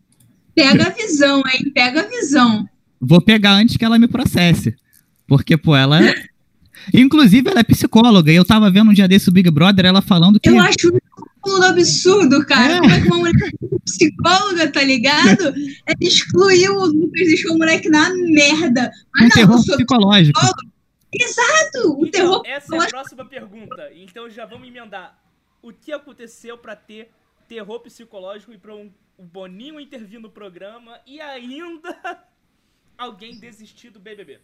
Pega 0.54 0.88
a 0.88 0.90
visão, 0.90 1.42
hein? 1.46 1.70
Pega 1.72 2.00
a 2.02 2.08
visão. 2.08 2.68
Vou 3.00 3.20
pegar 3.20 3.52
antes 3.52 3.76
que 3.76 3.84
ela 3.84 3.98
me 3.98 4.08
processe. 4.08 4.74
Porque, 5.26 5.56
pô, 5.56 5.76
ela. 5.76 6.04
é- 6.04 6.14
Inclusive, 6.94 7.50
ela 7.50 7.60
é 7.60 7.64
psicóloga. 7.64 8.30
E 8.32 8.36
eu 8.36 8.44
tava 8.44 8.70
vendo 8.70 8.90
um 8.90 8.94
dia 8.94 9.08
desse 9.08 9.28
o 9.28 9.32
Big 9.32 9.50
Brother, 9.50 9.84
ela 9.86 10.00
falando 10.00 10.38
que. 10.40 10.48
Eu 10.48 10.58
acho 10.60 10.92
um 11.46 11.62
absurdo, 11.62 12.44
cara. 12.46 12.74
É. 12.74 12.80
Como 12.80 12.90
é 12.92 13.00
que 13.00 13.06
uma 13.08 13.16
mulher 13.18 13.32
psicóloga, 13.84 14.70
tá 14.72 14.82
ligado? 14.82 15.42
Ela 15.86 15.96
excluiu 16.00 16.74
o 16.74 16.86
Lucas, 16.86 17.26
deixou 17.26 17.54
o 17.54 17.58
moleque 17.58 17.88
na 17.88 18.10
merda. 18.14 18.90
um 18.90 19.20
Mas 19.20 19.28
não, 19.30 19.30
terror 19.30 19.64
psicológico. 19.64 20.40
exato. 21.12 21.92
O 21.98 22.06
Então, 22.06 22.10
terror 22.10 22.42
essa 22.46 22.76
é 22.76 22.78
a 22.80 22.86
próxima 22.86 23.24
pergunta. 23.24 23.88
Então 23.94 24.28
já 24.30 24.44
vamos 24.46 24.68
emendar. 24.68 25.18
O 25.62 25.72
que 25.72 25.92
aconteceu 25.92 26.56
pra 26.58 26.76
ter 26.76 27.10
terror 27.48 27.80
psicológico 27.80 28.52
e 28.52 28.58
pra 28.58 28.74
um, 28.74 28.90
o 29.16 29.22
Boninho 29.24 29.80
intervir 29.80 30.20
no 30.20 30.28
programa 30.30 30.98
e 31.06 31.20
ainda 31.20 31.96
alguém 32.98 33.38
desistir 33.38 33.90
do 33.90 34.00
BBB? 34.00 34.38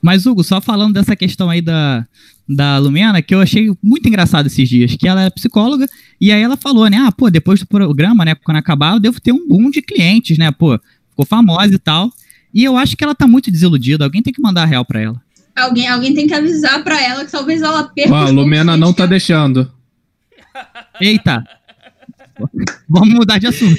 Mas, 0.00 0.26
Hugo, 0.26 0.42
só 0.44 0.60
falando 0.60 0.94
dessa 0.94 1.14
questão 1.16 1.50
aí 1.50 1.60
da, 1.60 2.06
da 2.48 2.78
Lumena, 2.78 3.20
que 3.22 3.34
eu 3.34 3.40
achei 3.40 3.70
muito 3.82 4.08
engraçado 4.08 4.46
esses 4.46 4.68
dias, 4.68 4.94
que 4.96 5.06
ela 5.08 5.22
é 5.22 5.30
psicóloga, 5.30 5.86
e 6.20 6.30
aí 6.32 6.40
ela 6.42 6.56
falou, 6.56 6.88
né, 6.88 6.98
ah, 6.98 7.12
pô, 7.12 7.30
depois 7.30 7.60
do 7.60 7.66
programa, 7.66 8.24
né, 8.24 8.34
quando 8.34 8.56
acabar, 8.56 8.94
eu 8.94 9.00
devo 9.00 9.20
ter 9.20 9.32
um 9.32 9.46
boom 9.46 9.70
de 9.70 9.82
clientes, 9.82 10.36
né, 10.38 10.50
pô, 10.52 10.78
ficou 11.10 11.24
famosa 11.26 11.74
e 11.74 11.78
tal. 11.78 12.10
E 12.54 12.64
eu 12.64 12.76
acho 12.76 12.96
que 12.96 13.04
ela 13.04 13.14
tá 13.14 13.26
muito 13.26 13.50
desiludida, 13.50 14.04
alguém 14.04 14.22
tem 14.22 14.32
que 14.32 14.40
mandar 14.42 14.62
a 14.62 14.66
real 14.66 14.84
pra 14.84 15.00
ela. 15.00 15.20
Alguém, 15.56 15.88
alguém 15.88 16.14
tem 16.14 16.26
que 16.26 16.34
avisar 16.34 16.82
pra 16.84 17.02
ela 17.02 17.24
que 17.24 17.32
talvez 17.32 17.60
ela 17.62 17.84
perca. 17.84 18.12
Ó, 18.14 18.16
a 18.26 18.30
Lumena 18.30 18.76
não 18.76 18.92
tá 18.92 19.06
deixando. 19.06 19.70
Eita! 21.00 21.44
Vamos 22.88 23.14
mudar 23.14 23.38
de 23.38 23.48
assunto. 23.48 23.76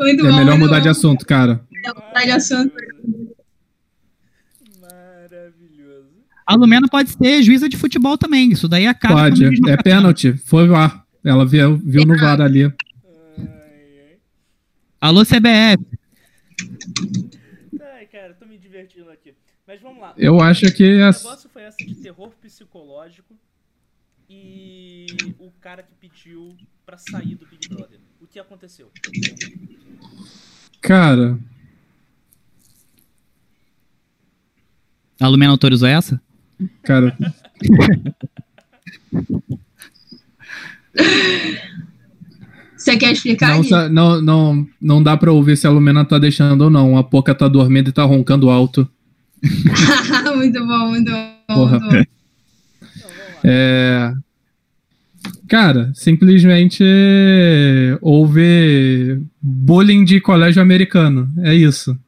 Muito 0.00 0.26
É 0.26 0.30
bom, 0.30 0.36
melhor 0.36 0.44
muito 0.56 0.60
mudar 0.60 0.76
bom. 0.76 0.82
de 0.82 0.88
assunto, 0.88 1.26
cara. 1.26 1.60
mudar 1.84 2.24
de 2.24 2.30
assunto. 2.30 2.72
Maravilhoso. 4.80 6.08
A 6.48 6.54
Lumena 6.54 6.88
pode 6.88 7.10
ser 7.10 7.42
juíza 7.42 7.68
de 7.68 7.76
futebol 7.76 8.16
também, 8.16 8.52
isso 8.52 8.66
daí 8.66 8.86
acaba 8.86 9.26
a 9.26 9.28
Pode. 9.28 9.44
É 9.70 9.76
pênalti. 9.76 10.32
Foi 10.46 10.66
VAR. 10.66 11.04
Ela 11.22 11.44
viu, 11.44 11.76
viu 11.76 12.06
no 12.06 12.18
VAR 12.18 12.40
ali. 12.40 12.72
Alô, 14.98 15.26
CBF. 15.26 15.84
Ai, 17.94 18.06
cara, 18.06 18.32
tô 18.32 18.46
me 18.46 18.56
divertindo 18.56 19.10
aqui. 19.10 19.34
Mas 19.66 19.78
vamos 19.82 20.00
lá. 20.00 20.14
Eu 20.16 20.40
acho 20.40 20.72
que 20.72 20.94
O 20.94 20.96
negócio 20.96 21.50
foi 21.52 21.62
essa 21.64 21.84
de 21.84 21.94
terror 21.96 22.30
psicológico 22.40 23.36
e 24.30 25.04
o 25.38 25.50
cara 25.60 25.82
que 25.82 25.92
pediu 26.00 26.56
pra 26.86 26.96
sair 26.96 27.34
do 27.34 27.44
Big 27.44 27.68
Brother. 27.68 28.00
O 28.22 28.26
que 28.26 28.38
aconteceu? 28.38 28.90
Cara, 30.80 31.38
A 35.20 35.28
Lumena 35.28 35.52
autorizou 35.52 35.86
essa? 35.86 36.18
Cara, 36.82 37.16
Você 42.76 42.96
quer 42.96 43.12
explicar 43.12 43.58
não, 43.58 43.88
não, 43.90 44.22
não, 44.22 44.68
não 44.80 45.02
dá 45.02 45.16
pra 45.16 45.32
ouvir 45.32 45.56
se 45.56 45.66
a 45.66 45.70
Lumena 45.70 46.04
tá 46.04 46.18
deixando 46.18 46.62
ou 46.62 46.70
não. 46.70 46.96
A 46.96 47.04
Poca 47.04 47.34
tá 47.34 47.48
dormindo 47.48 47.90
e 47.90 47.92
tá 47.92 48.04
roncando 48.04 48.48
alto. 48.48 48.88
muito 50.36 50.66
bom, 50.66 50.88
muito 50.88 51.10
bom. 51.10 51.34
Porra. 51.48 51.80
Muito 51.80 51.94
bom. 51.94 52.04
É... 53.44 54.12
Cara, 55.48 55.90
simplesmente 55.94 56.84
houve 58.00 59.20
bullying 59.40 60.04
de 60.04 60.20
colégio 60.20 60.62
americano. 60.62 61.30
É 61.38 61.54
isso. 61.54 61.98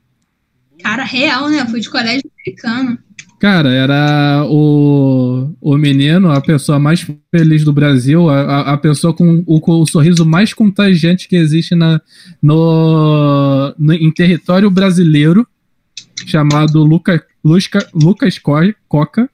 Cara, 0.82 1.04
real, 1.04 1.48
né? 1.48 1.66
Foi 1.66 1.80
de 1.80 1.90
colégio 1.90 2.30
americano. 2.38 2.98
Cara, 3.40 3.70
era 3.70 4.44
o, 4.50 5.50
o 5.62 5.76
menino, 5.78 6.30
a 6.30 6.42
pessoa 6.42 6.78
mais 6.78 7.06
feliz 7.34 7.64
do 7.64 7.72
Brasil, 7.72 8.28
a, 8.28 8.72
a- 8.72 8.76
pessoa 8.76 9.14
com 9.14 9.42
o, 9.46 9.58
com 9.60 9.80
o 9.80 9.86
sorriso 9.86 10.26
mais 10.26 10.52
contagiante 10.52 11.26
que 11.26 11.36
existe 11.36 11.74
na, 11.74 11.98
no, 12.42 13.74
no- 13.78 13.94
em 13.94 14.10
território 14.12 14.70
brasileiro, 14.70 15.46
chamado 16.26 16.82
Luca, 16.84 17.24
Lusca- 17.42 17.88
Lucas 17.94 18.38
Co- 18.38 18.74
Coca. 18.86 19.28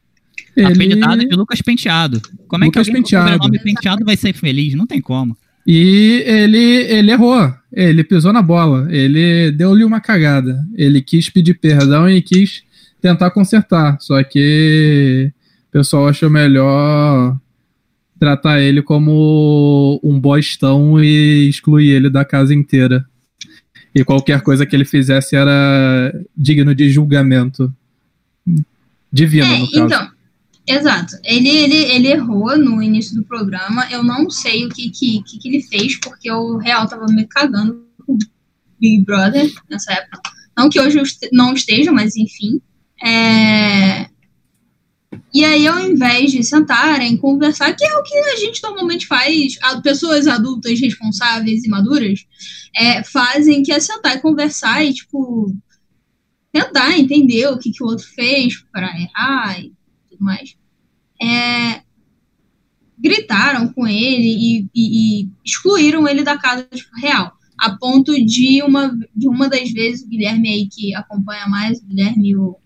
Apelidada 0.56 1.24
de 1.26 1.34
Lucas 1.36 1.60
Penteado. 1.60 2.22
Como 2.46 2.62
é 2.62 2.66
Lucas 2.68 2.84
que 2.84 2.90
alguém 2.90 3.02
com 3.02 3.08
Penteado. 3.08 3.28
sobrenome 3.32 3.58
Penteado 3.58 4.04
vai 4.04 4.16
ser 4.16 4.32
feliz? 4.32 4.74
Não 4.74 4.86
tem 4.86 5.00
como. 5.00 5.36
E 5.66 6.22
ele, 6.24 6.58
ele 6.58 7.10
errou, 7.10 7.52
ele 7.72 8.04
pisou 8.04 8.32
na 8.32 8.40
bola, 8.40 8.86
ele 8.88 9.50
deu-lhe 9.50 9.82
uma 9.82 10.00
cagada. 10.00 10.64
Ele 10.76 11.02
quis 11.02 11.28
pedir 11.28 11.54
perdão 11.54 12.08
e 12.08 12.22
quis 12.22 12.62
tentar 13.06 13.30
consertar, 13.30 13.98
só 14.00 14.20
que 14.24 15.32
o 15.68 15.70
pessoal 15.70 16.08
achou 16.08 16.28
melhor 16.28 17.38
tratar 18.18 18.60
ele 18.60 18.82
como 18.82 20.00
um 20.02 20.18
bostão 20.18 21.00
e 21.02 21.48
excluir 21.48 21.90
ele 21.90 22.10
da 22.10 22.24
casa 22.24 22.52
inteira. 22.52 23.06
E 23.94 24.04
qualquer 24.04 24.40
coisa 24.40 24.66
que 24.66 24.74
ele 24.74 24.84
fizesse 24.84 25.36
era 25.36 26.12
digno 26.36 26.74
de 26.74 26.90
julgamento. 26.90 27.72
Divino, 29.12 29.46
É, 29.46 29.58
no 29.58 29.70
caso. 29.70 29.84
então, 29.84 30.10
exato. 30.66 31.16
Ele, 31.24 31.48
ele, 31.48 31.76
ele 31.76 32.08
errou 32.08 32.58
no 32.58 32.82
início 32.82 33.14
do 33.14 33.22
programa. 33.22 33.86
Eu 33.90 34.02
não 34.02 34.28
sei 34.28 34.66
o 34.66 34.68
que, 34.68 34.90
que, 34.90 35.22
que, 35.22 35.48
ele 35.48 35.62
fez, 35.62 35.98
porque 36.00 36.30
o 36.30 36.56
real 36.56 36.88
tava 36.88 37.06
me 37.06 37.24
cagando 37.26 37.86
com 38.04 38.14
o 38.14 38.18
Big 38.80 39.04
Brother 39.04 39.50
nessa 39.70 39.92
época. 39.92 40.20
Não 40.56 40.68
que 40.68 40.80
hoje 40.80 40.98
eu 40.98 41.04
não 41.32 41.54
esteja, 41.54 41.92
mas 41.92 42.16
enfim. 42.16 42.60
É, 43.02 44.08
E 45.32 45.44
aí, 45.44 45.66
ao 45.66 45.78
invés 45.80 46.32
de 46.32 46.42
sentarem, 46.42 47.16
conversar, 47.16 47.74
que 47.74 47.84
é 47.84 47.96
o 47.96 48.02
que 48.02 48.16
a 48.16 48.36
gente 48.36 48.62
normalmente 48.62 49.06
faz, 49.06 49.54
pessoas 49.82 50.26
adultas 50.26 50.80
responsáveis 50.80 51.64
e 51.64 51.68
maduras 51.68 52.24
é, 52.74 53.02
fazem, 53.04 53.62
que 53.62 53.72
é 53.72 53.78
sentar 53.80 54.16
e 54.16 54.20
conversar 54.20 54.84
e, 54.84 54.92
tipo, 54.94 55.54
tentar 56.52 56.98
entender 56.98 57.46
o 57.48 57.58
que, 57.58 57.70
que 57.70 57.82
o 57.82 57.86
outro 57.86 58.06
fez 58.14 58.62
para 58.72 58.88
errar 59.00 59.60
e 59.60 59.72
tudo 60.08 60.24
mais. 60.24 60.56
É, 61.22 61.82
gritaram 62.98 63.68
com 63.72 63.86
ele 63.86 64.28
e, 64.28 64.68
e- 64.74 65.22
e 65.22 65.28
excluíram 65.44 66.08
ele 66.08 66.22
da 66.22 66.38
casa 66.38 66.66
tipo, 66.74 66.90
real. 67.00 67.32
A 67.58 67.70
ponto 67.76 68.12
de 68.24 68.62
uma, 68.62 68.94
de 69.14 69.28
uma 69.28 69.48
das 69.48 69.70
vezes, 69.70 70.02
o 70.04 70.08
Guilherme 70.08 70.48
aí 70.48 70.68
que 70.68 70.94
acompanha 70.94 71.46
mais, 71.46 71.78
o 71.80 71.86
Guilherme 71.86 72.30
e 72.30 72.36
o 72.36 72.56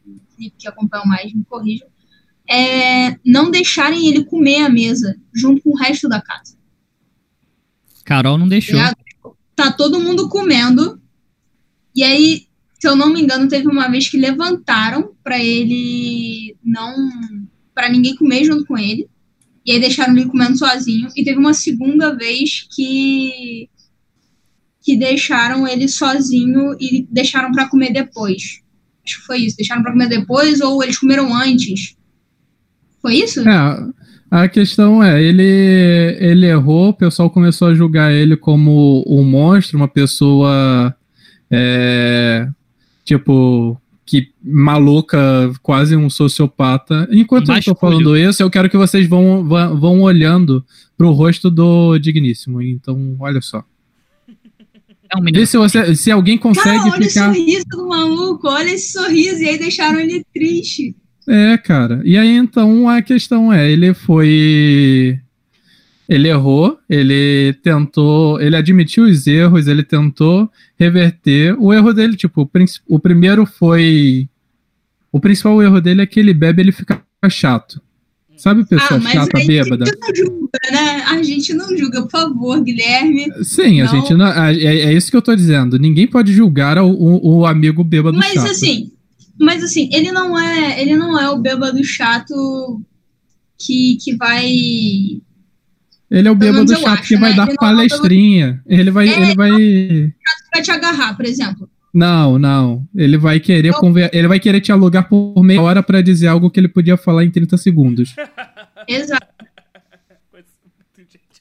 Que 0.58 0.68
acompanham 0.68 1.06
mais, 1.06 1.34
me 1.34 1.44
corrijam, 1.44 1.88
é, 2.48 3.16
não 3.24 3.50
deixarem 3.50 4.08
ele 4.08 4.24
comer 4.24 4.64
a 4.64 4.68
mesa 4.68 5.16
junto 5.32 5.62
com 5.62 5.70
o 5.70 5.76
resto 5.76 6.08
da 6.08 6.20
casa. 6.20 6.58
Carol 8.04 8.36
não 8.36 8.48
deixou. 8.48 8.74
ligado? 8.74 8.96
Tá 9.54 9.70
todo 9.70 10.00
mundo 10.00 10.28
comendo. 10.28 11.00
E 11.94 12.02
aí, 12.02 12.46
se 12.80 12.88
eu 12.88 12.96
não 12.96 13.12
me 13.12 13.20
engano, 13.20 13.46
teve 13.46 13.68
uma 13.68 13.88
vez 13.88 14.08
que 14.08 14.16
levantaram 14.16 15.14
pra 15.22 15.38
ele 15.38 16.56
não. 16.64 16.92
para 17.72 17.88
ninguém 17.88 18.16
comer 18.16 18.44
junto 18.44 18.66
com 18.66 18.76
ele. 18.76 19.08
E 19.64 19.70
aí 19.70 19.78
deixaram 19.78 20.16
ele 20.16 20.26
comendo 20.28 20.58
sozinho. 20.58 21.08
E 21.14 21.22
teve 21.22 21.38
uma 21.38 21.54
segunda 21.54 22.16
vez 22.16 22.66
que. 22.74 23.68
que 24.82 24.96
deixaram 24.96 25.68
ele 25.68 25.86
sozinho 25.86 26.74
e 26.80 27.06
deixaram 27.08 27.52
pra 27.52 27.68
comer 27.68 27.92
depois. 27.92 28.60
Acho 29.04 29.20
que 29.20 29.26
foi 29.26 29.38
isso. 29.38 29.56
Deixaram 29.56 29.82
pra 29.82 29.92
comer 29.92 30.08
depois 30.08 30.60
ou 30.60 30.82
eles 30.82 30.98
comeram 30.98 31.34
antes. 31.34 31.96
Foi 33.00 33.14
isso? 33.14 33.40
É, 33.48 33.84
a 34.30 34.48
questão 34.48 35.02
é, 35.02 35.22
ele, 35.22 35.42
ele 36.20 36.46
errou, 36.46 36.90
o 36.90 36.94
pessoal 36.94 37.28
começou 37.30 37.68
a 37.68 37.74
julgar 37.74 38.12
ele 38.12 38.36
como 38.36 39.02
um 39.06 39.24
monstro, 39.24 39.76
uma 39.76 39.88
pessoa, 39.88 40.94
é, 41.50 42.46
tipo, 43.04 43.80
que 44.06 44.28
maluca, 44.42 45.18
quase 45.62 45.96
um 45.96 46.10
sociopata. 46.10 47.08
Enquanto 47.10 47.48
eu 47.48 47.54
tô 47.54 47.72
Basculho. 47.72 47.76
falando 47.78 48.16
isso, 48.16 48.42
eu 48.42 48.50
quero 48.50 48.68
que 48.68 48.76
vocês 48.76 49.08
vão, 49.08 49.44
vão, 49.44 49.80
vão 49.80 50.02
olhando 50.02 50.64
pro 50.96 51.12
rosto 51.12 51.50
do 51.50 51.98
Digníssimo. 51.98 52.60
Então, 52.60 53.16
olha 53.18 53.40
só. 53.40 53.64
É 55.12 55.32
Vê 55.32 55.44
se, 55.44 55.56
você, 55.56 55.94
se 55.96 56.10
alguém 56.10 56.38
consegue 56.38 56.78
Cara, 56.78 56.92
olha 56.92 57.08
ficar. 57.08 57.30
o 57.30 57.34
sorriso 57.34 57.64
do 57.68 57.88
maluco, 57.88 58.48
olha 58.48 58.70
esse 58.70 58.92
sorriso, 58.92 59.42
e 59.42 59.48
aí 59.48 59.58
deixaram 59.58 59.98
ele 59.98 60.24
triste. 60.32 60.94
É, 61.28 61.58
cara. 61.58 62.00
E 62.04 62.16
aí 62.16 62.36
então 62.36 62.88
a 62.88 63.02
questão 63.02 63.52
é, 63.52 63.70
ele 63.70 63.92
foi. 63.92 65.18
Ele 66.08 66.28
errou, 66.28 66.76
ele 66.88 67.52
tentou, 67.62 68.40
ele 68.40 68.56
admitiu 68.56 69.04
os 69.04 69.28
erros, 69.28 69.68
ele 69.68 69.84
tentou 69.84 70.50
reverter. 70.76 71.54
O 71.56 71.72
erro 71.72 71.92
dele, 71.92 72.16
tipo, 72.16 72.42
o, 72.42 72.50
o 72.88 72.98
primeiro 72.98 73.46
foi. 73.46 74.28
O 75.12 75.20
principal 75.20 75.62
erro 75.62 75.80
dele 75.80 76.02
é 76.02 76.06
que 76.06 76.18
ele 76.18 76.34
bebe 76.34 76.62
ele 76.62 76.72
fica 76.72 77.00
chato. 77.28 77.80
Sabe 78.40 78.64
pessoa 78.64 78.98
ah, 78.98 79.02
mas 79.02 79.12
chata, 79.12 79.38
aí 79.38 79.46
bêbada? 79.46 79.84
a 79.84 79.86
gente 79.86 79.98
não 80.00 80.14
julga, 80.16 80.58
né? 80.72 81.02
A 81.06 81.22
gente 81.22 81.54
não 81.54 81.76
julga, 81.76 82.02
por 82.02 82.10
favor, 82.10 82.60
Guilherme. 82.62 83.26
Sim, 83.44 83.82
a 83.82 83.84
Não. 83.84 83.90
gente 83.90 84.14
não. 84.14 84.24
a- 84.26 84.50
É, 84.52 84.64
é 84.64 84.92
isso 84.94 85.10
que 85.10 85.16
eu 85.16 85.20
tô 85.22 85.36
dizendo. 85.36 85.78
Ninguém 85.78 86.06
pode 86.06 86.32
julgar 86.32 86.78
o, 86.78 86.88
o, 86.90 87.38
o 87.40 87.46
amigo 87.46 87.84
bêbado 87.84 88.16
Mas 88.16 88.32
chato. 88.32 88.50
assim, 88.50 88.92
mas 89.38 89.62
assim, 89.62 89.90
ele 89.92 90.10
não 90.10 90.38
é, 90.38 90.80
ele 90.80 90.96
não 90.96 91.20
é 91.20 91.28
o 91.30 91.36
bêbado 91.38 91.82
chato 91.84 92.80
que, 93.58 93.98
que 94.02 94.16
vai. 94.16 94.46
Ele 96.10 96.26
é 96.26 96.30
o 96.30 96.34
bêbado 96.34 96.72
chato 96.72 96.86
acho, 97.00 97.08
que 97.08 97.16
vai 97.18 97.30
né? 97.30 97.36
dar 97.36 97.44
Ele 97.44 97.52
é 97.52 97.56
palestrinha. 97.56 98.62
Ele 98.66 98.90
vai. 98.90 99.06
É, 99.08 99.20
Ele 99.22 99.34
vai. 99.34 99.50
Vai 100.52 100.62
te 100.62 100.70
agarrar, 100.70 101.14
por 101.14 101.26
exemplo. 101.26 101.68
Não, 101.92 102.38
não. 102.38 102.86
Ele 102.94 103.18
vai 103.18 103.40
querer 103.40 103.72
conver... 103.74 104.10
ele 104.12 104.28
vai 104.28 104.38
querer 104.38 104.60
te 104.60 104.70
alugar 104.70 105.08
por 105.08 105.42
meia 105.42 105.60
hora 105.60 105.82
pra 105.82 106.00
dizer 106.00 106.28
algo 106.28 106.50
que 106.50 106.60
ele 106.60 106.68
podia 106.68 106.96
falar 106.96 107.24
em 107.24 107.30
30 107.30 107.56
segundos. 107.56 108.14
Exato. 108.86 109.26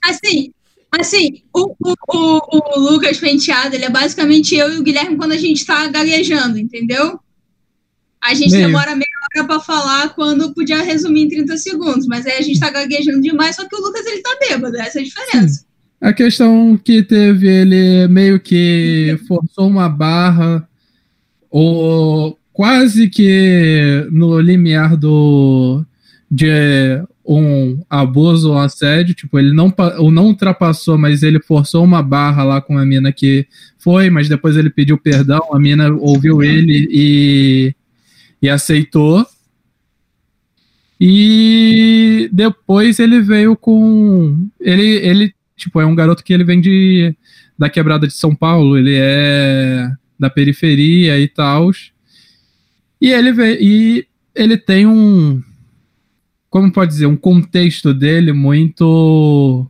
Assim, 0.03 0.51
assim, 0.91 1.43
o, 1.53 1.75
o, 1.79 1.93
o, 2.07 2.77
o 2.77 2.79
Lucas 2.79 3.19
Penteado, 3.19 3.75
ele 3.75 3.85
é 3.85 3.89
basicamente 3.89 4.55
eu 4.55 4.73
e 4.73 4.77
o 4.77 4.83
Guilherme 4.83 5.17
quando 5.17 5.33
a 5.33 5.37
gente 5.37 5.65
tá 5.65 5.87
gaguejando, 5.87 6.57
entendeu? 6.57 7.19
A 8.21 8.33
gente 8.33 8.51
Meio. 8.51 8.67
demora 8.67 8.95
meia 8.95 9.05
hora 9.35 9.47
pra 9.47 9.59
falar 9.59 10.09
quando 10.09 10.53
podia 10.53 10.81
resumir 10.81 11.23
em 11.23 11.29
30 11.29 11.57
segundos, 11.57 12.07
mas 12.07 12.25
aí 12.25 12.37
a 12.37 12.41
gente 12.41 12.59
tá 12.59 12.69
gaguejando 12.69 13.21
demais, 13.21 13.55
só 13.55 13.67
que 13.67 13.75
o 13.75 13.79
Lucas 13.79 14.05
ele 14.05 14.21
tá 14.21 14.37
bêbado, 14.39 14.75
essa 14.77 14.99
é 14.99 15.01
a 15.01 15.05
diferença. 15.05 15.65
A 16.01 16.13
questão 16.13 16.77
que 16.77 17.03
teve, 17.03 17.47
ele 17.47 18.07
meio 18.07 18.39
que 18.39 19.19
forçou 19.27 19.67
uma 19.67 19.89
barra, 19.89 20.67
ou 21.49 22.37
quase 22.53 23.09
que 23.09 24.07
no 24.11 24.39
limiar 24.39 24.95
do 24.95 25.85
de 26.31 27.01
um 27.25 27.83
abuso 27.89 28.51
ou 28.51 28.57
assédio, 28.57 29.13
tipo, 29.13 29.37
ele 29.37 29.53
não, 29.53 29.73
ou 29.97 30.11
não 30.11 30.25
ultrapassou, 30.25 30.97
mas 30.97 31.21
ele 31.21 31.39
forçou 31.39 31.83
uma 31.83 32.01
barra 32.01 32.43
lá 32.43 32.61
com 32.61 32.77
a 32.77 32.85
mina 32.85 33.11
que 33.11 33.47
foi, 33.77 34.09
mas 34.09 34.27
depois 34.27 34.57
ele 34.57 34.69
pediu 34.69 34.97
perdão, 34.97 35.41
a 35.53 35.59
mina 35.59 35.91
ouviu 35.91 36.41
ele 36.41 36.87
e, 36.91 37.75
e 38.41 38.49
aceitou. 38.49 39.25
E 40.99 42.29
depois 42.33 42.99
ele 42.99 43.21
veio 43.21 43.55
com. 43.55 44.49
Ele, 44.59 44.83
ele, 44.97 45.33
tipo, 45.59 45.79
é 45.79 45.85
um 45.85 45.95
garoto 45.95 46.23
que 46.23 46.33
ele 46.33 46.43
vem 46.43 46.59
de, 46.59 47.15
da 47.57 47.69
quebrada 47.69 48.07
de 48.07 48.13
São 48.13 48.33
Paulo, 48.33 48.77
ele 48.77 48.95
é 48.95 49.91
da 50.19 50.29
periferia 50.29 51.19
e 51.19 51.27
tal. 51.27 51.71
E 53.01 53.11
ele 53.11 53.31
veio, 53.31 53.57
e 53.61 54.07
ele 54.35 54.57
tem 54.57 54.87
um. 54.87 55.41
Como 56.49 56.71
pode 56.71 56.91
dizer? 56.91 57.05
Um 57.05 57.15
contexto 57.15 57.93
dele 57.93 58.33
muito. 58.33 59.67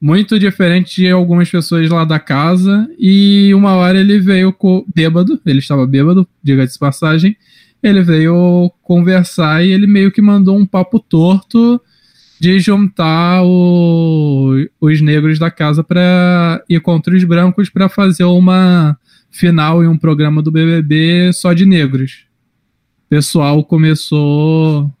Muito 0.00 0.36
diferente 0.36 0.96
de 0.96 1.10
algumas 1.10 1.48
pessoas 1.48 1.88
lá 1.88 2.04
da 2.04 2.18
casa. 2.18 2.88
E 2.98 3.54
uma 3.54 3.74
hora 3.74 4.00
ele 4.00 4.18
veio 4.18 4.54
bêbado, 4.92 5.40
ele 5.46 5.60
estava 5.60 5.86
bêbado, 5.86 6.26
diga-se 6.42 6.72
de 6.72 6.78
passagem 6.80 7.36
ele 7.82 8.02
veio 8.02 8.70
conversar 8.80 9.64
e 9.64 9.72
ele 9.72 9.86
meio 9.86 10.12
que 10.12 10.22
mandou 10.22 10.56
um 10.56 10.64
papo 10.64 11.00
torto 11.00 11.80
de 12.42 12.58
juntar 12.58 13.44
o- 13.44 14.68
os 14.80 15.00
negros 15.00 15.38
da 15.38 15.48
casa 15.48 15.84
para 15.84 16.60
ir 16.68 16.80
contra 16.80 17.14
os 17.14 17.22
brancos 17.22 17.70
para 17.70 17.88
fazer 17.88 18.24
uma 18.24 18.98
final 19.30 19.84
em 19.84 19.86
um 19.86 19.96
programa 19.96 20.42
do 20.42 20.50
BBB 20.50 21.32
só 21.32 21.52
de 21.52 21.64
negros. 21.64 22.24
O 23.06 23.08
pessoal 23.10 23.62
começou 23.62 24.92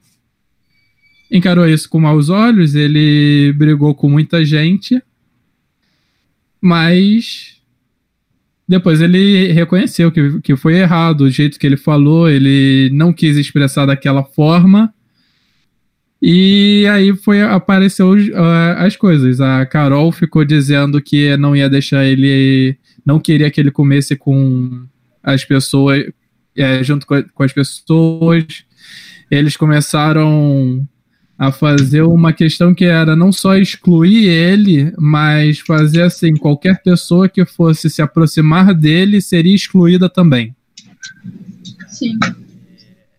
encarou 1.32 1.66
isso 1.66 1.90
com 1.90 1.98
maus 1.98 2.28
olhos, 2.28 2.76
ele 2.76 3.52
brigou 3.54 3.92
com 3.92 4.08
muita 4.08 4.44
gente, 4.44 5.02
mas 6.60 7.60
depois 8.68 9.00
ele 9.00 9.50
reconheceu 9.50 10.12
que, 10.12 10.40
que 10.42 10.54
foi 10.54 10.76
errado 10.76 11.22
o 11.22 11.30
jeito 11.30 11.58
que 11.58 11.66
ele 11.66 11.76
falou, 11.76 12.30
ele 12.30 12.88
não 12.92 13.12
quis 13.12 13.36
expressar 13.36 13.86
daquela 13.86 14.22
forma. 14.22 14.94
E 16.24 16.86
aí 16.86 17.16
foi 17.16 17.42
apareceu 17.42 18.14
ah, 18.36 18.84
as 18.84 18.94
coisas. 18.94 19.40
A 19.40 19.66
Carol 19.66 20.12
ficou 20.12 20.44
dizendo 20.44 21.02
que 21.02 21.36
não 21.36 21.56
ia 21.56 21.68
deixar 21.68 22.04
ele, 22.04 22.76
não 23.04 23.18
queria 23.18 23.50
que 23.50 23.60
ele 23.60 23.72
comesse 23.72 24.14
com 24.14 24.86
as 25.20 25.44
pessoas, 25.44 26.04
é, 26.56 26.80
junto 26.84 27.08
com, 27.08 27.20
com 27.34 27.42
as 27.42 27.52
pessoas. 27.52 28.44
Eles 29.28 29.56
começaram 29.56 30.86
a 31.36 31.50
fazer 31.50 32.02
uma 32.02 32.32
questão 32.32 32.72
que 32.72 32.84
era 32.84 33.16
não 33.16 33.32
só 33.32 33.56
excluir 33.56 34.28
ele, 34.28 34.92
mas 34.96 35.58
fazer 35.58 36.02
assim, 36.02 36.36
qualquer 36.36 36.80
pessoa 36.84 37.28
que 37.28 37.44
fosse 37.44 37.90
se 37.90 38.00
aproximar 38.00 38.72
dele 38.72 39.20
seria 39.20 39.56
excluída 39.56 40.08
também. 40.08 40.54
Sim. 41.88 42.16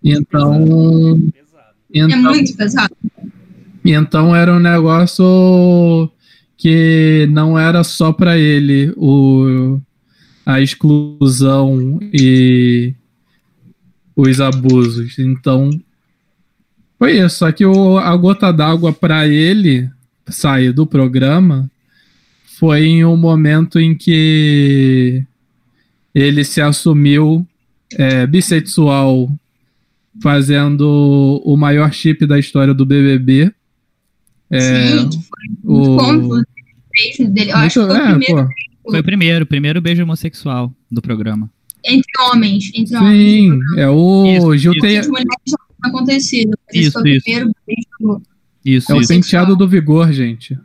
Então, 0.01 1.17
É 1.93 1.99
então, 1.99 2.21
muito 2.21 2.55
pesado. 2.55 2.95
então 3.85 4.35
era 4.35 4.53
um 4.53 4.59
negócio 4.59 6.09
que 6.57 7.27
não 7.31 7.59
era 7.59 7.83
só 7.83 8.11
para 8.11 8.37
ele 8.37 8.93
o, 8.95 9.79
a 10.45 10.61
exclusão 10.61 11.99
e 12.13 12.93
os 14.15 14.39
abusos. 14.39 15.19
Então, 15.19 15.69
foi 16.97 17.19
isso. 17.19 17.39
Só 17.39 17.51
que 17.51 17.65
o, 17.65 17.97
a 17.97 18.15
gota 18.15 18.51
d'água 18.51 18.93
para 18.93 19.27
ele 19.27 19.89
sair 20.27 20.71
do 20.71 20.87
programa 20.87 21.69
foi 22.57 22.85
em 22.85 23.05
um 23.05 23.17
momento 23.17 23.79
em 23.79 23.93
que 23.93 25.23
ele 26.15 26.43
se 26.43 26.61
assumiu 26.61 27.45
é, 27.97 28.25
bissexual, 28.25 29.29
fazendo 30.21 31.41
o 31.43 31.55
maior 31.57 31.91
chip 31.93 32.25
da 32.25 32.37
história 32.39 32.73
do 32.73 32.85
BBB. 32.85 33.51
É, 34.49 34.59
Sim, 34.99 35.09
que 35.09 35.17
foi 35.17 35.49
muito 35.63 36.33
o- 36.33 37.27
dele. 37.29 37.51
Eu 37.51 37.57
acho 37.57 37.79
que 37.79 37.85
foi 37.87 37.95
o 37.95 38.01
é, 38.01 38.09
primeiro 38.11 38.35
pô. 38.83 38.91
Foi 38.91 38.99
o 38.99 39.03
primeiro, 39.03 39.43
o 39.43 39.47
primeiro 39.47 39.81
beijo 39.81 40.03
homossexual 40.03 40.73
do 40.91 41.01
programa. 41.01 41.49
entre 41.85 42.11
homens. 42.31 42.71
Entre 42.75 42.95
homens. 42.95 43.17
Sim, 43.17 43.59
é 43.77 43.89
o 43.89 44.25
Isso, 44.27 44.57
Gil 44.57 44.73
isso. 44.73 44.81
tinha 45.11 45.57
acontecido. 45.81 46.57
Esse 46.69 46.87
Isso, 46.87 46.91
foi 46.93 47.01
o 47.01 47.07
isso. 47.15 47.23
primeiro 47.23 47.51
beijo. 47.67 48.21
Isso, 48.63 48.91
é 48.91 48.95
o 48.95 48.99
isso. 49.01 49.07
penteado 49.09 49.55
do 49.55 49.67
vigor, 49.67 50.11
gente. 50.13 50.57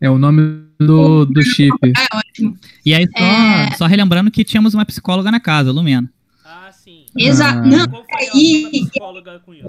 É 0.00 0.08
o 0.10 0.16
nome 0.18 0.60
do, 0.78 1.24
do 1.24 1.42
chip. 1.42 1.74
É 1.84 2.16
ótimo. 2.16 2.56
E 2.86 2.94
aí, 2.94 3.06
só, 3.06 3.24
É. 3.24 3.70
só 3.76 3.86
relembrando 3.86 4.30
que 4.30 4.44
tínhamos 4.44 4.74
uma 4.74 4.84
psicóloga 4.86 5.30
na 5.30 5.40
casa, 5.40 5.72
Lumena. 5.72 6.10
Ah, 6.52 6.72
sim. 6.72 7.06
Exato. 7.16 7.58
Ah. 7.60 7.66
Não, 7.66 7.88
Qual 7.88 8.04
foi 8.04 8.40
e- 8.40 8.70
psicóloga 8.70 9.38
com 9.40 9.54
isso? 9.54 9.68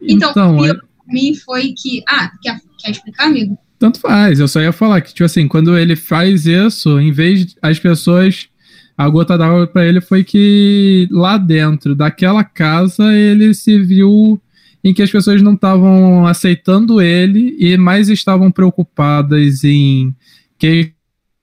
Então, 0.00 0.30
Então, 0.30 0.64
e 0.64 0.68
é- 0.68 0.70
eu- 0.70 0.76
pra 0.76 0.86
mim 1.08 1.34
foi 1.34 1.72
que. 1.76 2.02
Ah, 2.08 2.30
quer, 2.42 2.60
quer 2.78 2.90
explicar, 2.90 3.26
amigo? 3.26 3.58
tanto 3.78 4.00
faz. 4.00 4.40
Eu 4.40 4.48
só 4.48 4.60
ia 4.60 4.72
falar 4.72 5.00
que, 5.00 5.12
tipo 5.14 5.24
assim, 5.24 5.46
quando 5.46 5.78
ele 5.78 5.94
faz 5.94 6.46
isso, 6.46 6.98
em 6.98 7.12
vez 7.12 7.46
de 7.46 7.54
as 7.62 7.78
pessoas. 7.78 8.48
A 8.96 9.08
gota 9.08 9.38
d'água 9.38 9.64
pra 9.68 9.84
ele 9.86 10.00
foi 10.00 10.24
que 10.24 11.06
lá 11.12 11.38
dentro 11.38 11.94
daquela 11.94 12.42
casa 12.42 13.14
ele 13.14 13.54
se 13.54 13.78
viu 13.78 14.40
em 14.82 14.92
que 14.92 15.00
as 15.00 15.08
pessoas 15.12 15.40
não 15.40 15.54
estavam 15.54 16.26
aceitando 16.26 17.00
ele 17.00 17.56
e 17.60 17.76
mais 17.76 18.08
estavam 18.08 18.50
preocupadas 18.50 19.62
em 19.62 20.12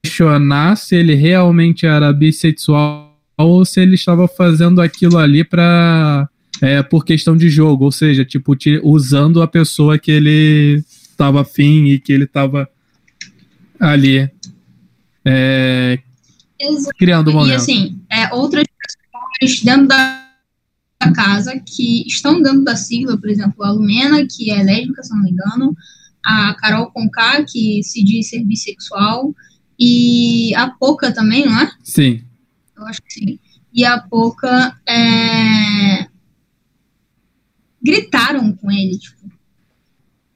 questionar 0.06 0.76
se 0.78 0.96
ele 0.96 1.16
realmente 1.16 1.86
era 1.86 2.14
bissexual 2.14 3.14
ou 3.38 3.66
se 3.66 3.82
ele 3.82 3.96
estava 3.96 4.28
fazendo 4.28 4.82
aquilo 4.82 5.18
ali 5.18 5.44
para 5.44 6.30
é, 6.62 6.82
por 6.82 7.04
questão 7.04 7.36
de 7.36 7.50
jogo, 7.50 7.84
ou 7.86 7.92
seja, 7.92 8.24
tipo 8.24 8.56
ti- 8.56 8.80
usando 8.82 9.42
a 9.42 9.48
pessoa 9.48 10.00
que 10.00 10.10
ele 10.12 10.84
estava 11.12 11.42
afim 11.42 11.86
e 11.86 12.00
que 12.00 12.14
ele 12.14 12.24
estava 12.24 12.70
ali. 13.80 14.30
É, 15.26 16.00
criando 16.98 17.28
o 17.28 17.32
E 17.32 17.34
momento. 17.34 17.56
assim, 17.56 18.00
é, 18.10 18.34
outras 18.34 18.64
pessoas 19.42 19.62
dentro 19.64 19.88
da 19.88 20.24
da 21.02 21.12
casa 21.12 21.60
que 21.60 22.08
estão 22.08 22.42
dentro 22.42 22.64
da 22.64 22.76
sigla, 22.76 23.18
por 23.18 23.30
exemplo, 23.30 23.62
a 23.66 23.70
Lumena, 23.72 24.26
que 24.26 24.50
é 24.50 24.64
lésbica, 24.64 25.04
se 25.04 25.14
não 25.14 25.22
me 25.24 25.30
engano, 25.30 25.76
a 26.26 26.54
Carol 26.56 26.90
Conká, 26.90 27.44
que 27.44 27.84
se 27.84 28.02
diz 28.02 28.30
ser 28.30 28.44
bissexual, 28.46 29.36
e 29.80 30.54
a 30.56 30.70
Poca 30.70 31.14
também, 31.14 31.46
não 31.46 31.60
é? 31.60 31.72
Sim. 31.84 32.24
Eu 32.78 32.86
acho 32.86 33.02
que 33.02 33.14
sim. 33.14 33.40
E 33.74 33.84
a 33.84 34.00
Poca 34.00 34.80
é, 34.88 36.08
gritaram 37.82 38.54
com 38.54 38.72
ele, 38.72 38.98
tipo, 38.98 39.30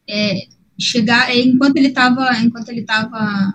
é, 0.08 0.47
chegar, 0.78 1.30
é, 1.30 1.39
enquanto 1.39 1.78
ele 1.78 1.88
estava, 1.88 2.38
enquanto 2.39 2.69
ele 2.69 2.82
estava 2.82 3.54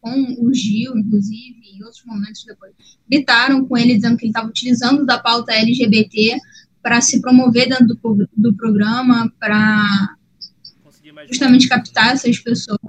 com 0.00 0.36
o 0.38 0.52
Gil, 0.52 0.96
inclusive, 0.98 1.60
e 1.74 1.82
outros 1.84 2.04
momentos 2.04 2.44
depois, 2.44 2.72
gritaram 3.08 3.64
com 3.64 3.76
ele 3.76 3.94
dizendo 3.94 4.16
que 4.16 4.24
ele 4.24 4.30
estava 4.30 4.48
utilizando 4.48 5.06
da 5.06 5.18
pauta 5.18 5.52
LGBT 5.52 6.38
para 6.82 7.00
se 7.00 7.20
promover 7.20 7.68
dentro 7.68 7.86
do, 7.86 8.28
do 8.36 8.54
programa, 8.54 9.32
para 9.38 10.16
justamente 11.30 11.68
captar 11.68 12.14
essas 12.14 12.38
pessoas. 12.38 12.80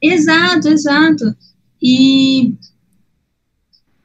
Exato, 0.00 0.68
exato. 0.68 1.36
E, 1.82 2.54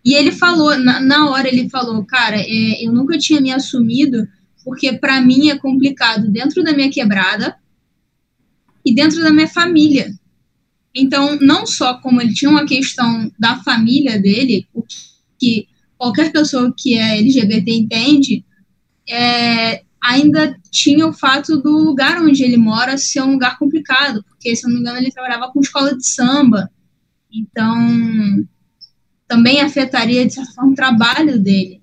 e 0.06 0.14
ele 0.14 0.32
falou, 0.32 0.78
na, 0.78 1.00
na 1.00 1.30
hora 1.30 1.48
ele 1.48 1.70
falou, 1.70 2.04
cara, 2.06 2.38
é, 2.38 2.86
eu 2.86 2.92
nunca 2.92 3.18
tinha 3.18 3.42
me 3.42 3.52
assumido, 3.52 4.28
porque 4.64 4.94
para 4.94 5.22
mim 5.22 5.50
é 5.50 5.58
complicado 5.58 6.30
dentro 6.30 6.64
da 6.64 6.74
minha 6.74 6.90
quebrada 6.90 7.56
e 8.86 8.94
dentro 8.94 9.22
da 9.22 9.32
minha 9.32 9.48
família. 9.48 10.14
Então, 10.96 11.38
não 11.42 11.66
só 11.66 11.96
como 11.96 12.22
ele 12.22 12.34
tinha 12.34 12.52
uma 12.52 12.66
questão 12.66 13.32
da 13.40 13.58
família 13.64 14.20
dele, 14.20 14.68
o 14.74 14.84
que 15.40 15.68
qualquer 15.98 16.32
pessoa 16.32 16.74
que 16.78 16.96
é 16.96 17.18
LGBT 17.18 17.72
entende, 17.72 18.46
é, 19.10 19.84
ainda 20.02 20.56
tinha 20.70 21.08
o 21.08 21.14
fato 21.14 21.58
do 21.62 21.72
lugar 21.72 22.22
onde 22.22 22.44
ele 22.44 22.58
mora 22.58 22.98
ser 22.98 23.22
um 23.22 23.32
lugar 23.32 23.58
complicado, 23.58 24.24
porque, 24.24 24.56
se 24.56 24.66
eu 24.66 24.70
não 24.70 24.76
me 24.76 24.82
engano, 24.82 24.98
ele 24.98 25.12
trabalhava 25.12 25.52
com 25.52 25.62
escola 25.62 25.96
de 25.96 26.06
samba. 26.06 26.70
Então, 27.34 28.46
também 29.28 29.62
afetaria, 29.62 30.26
de 30.26 30.34
certa 30.34 30.52
forma, 30.52 30.72
o 30.72 30.76
trabalho 30.76 31.40
dele. 31.40 31.82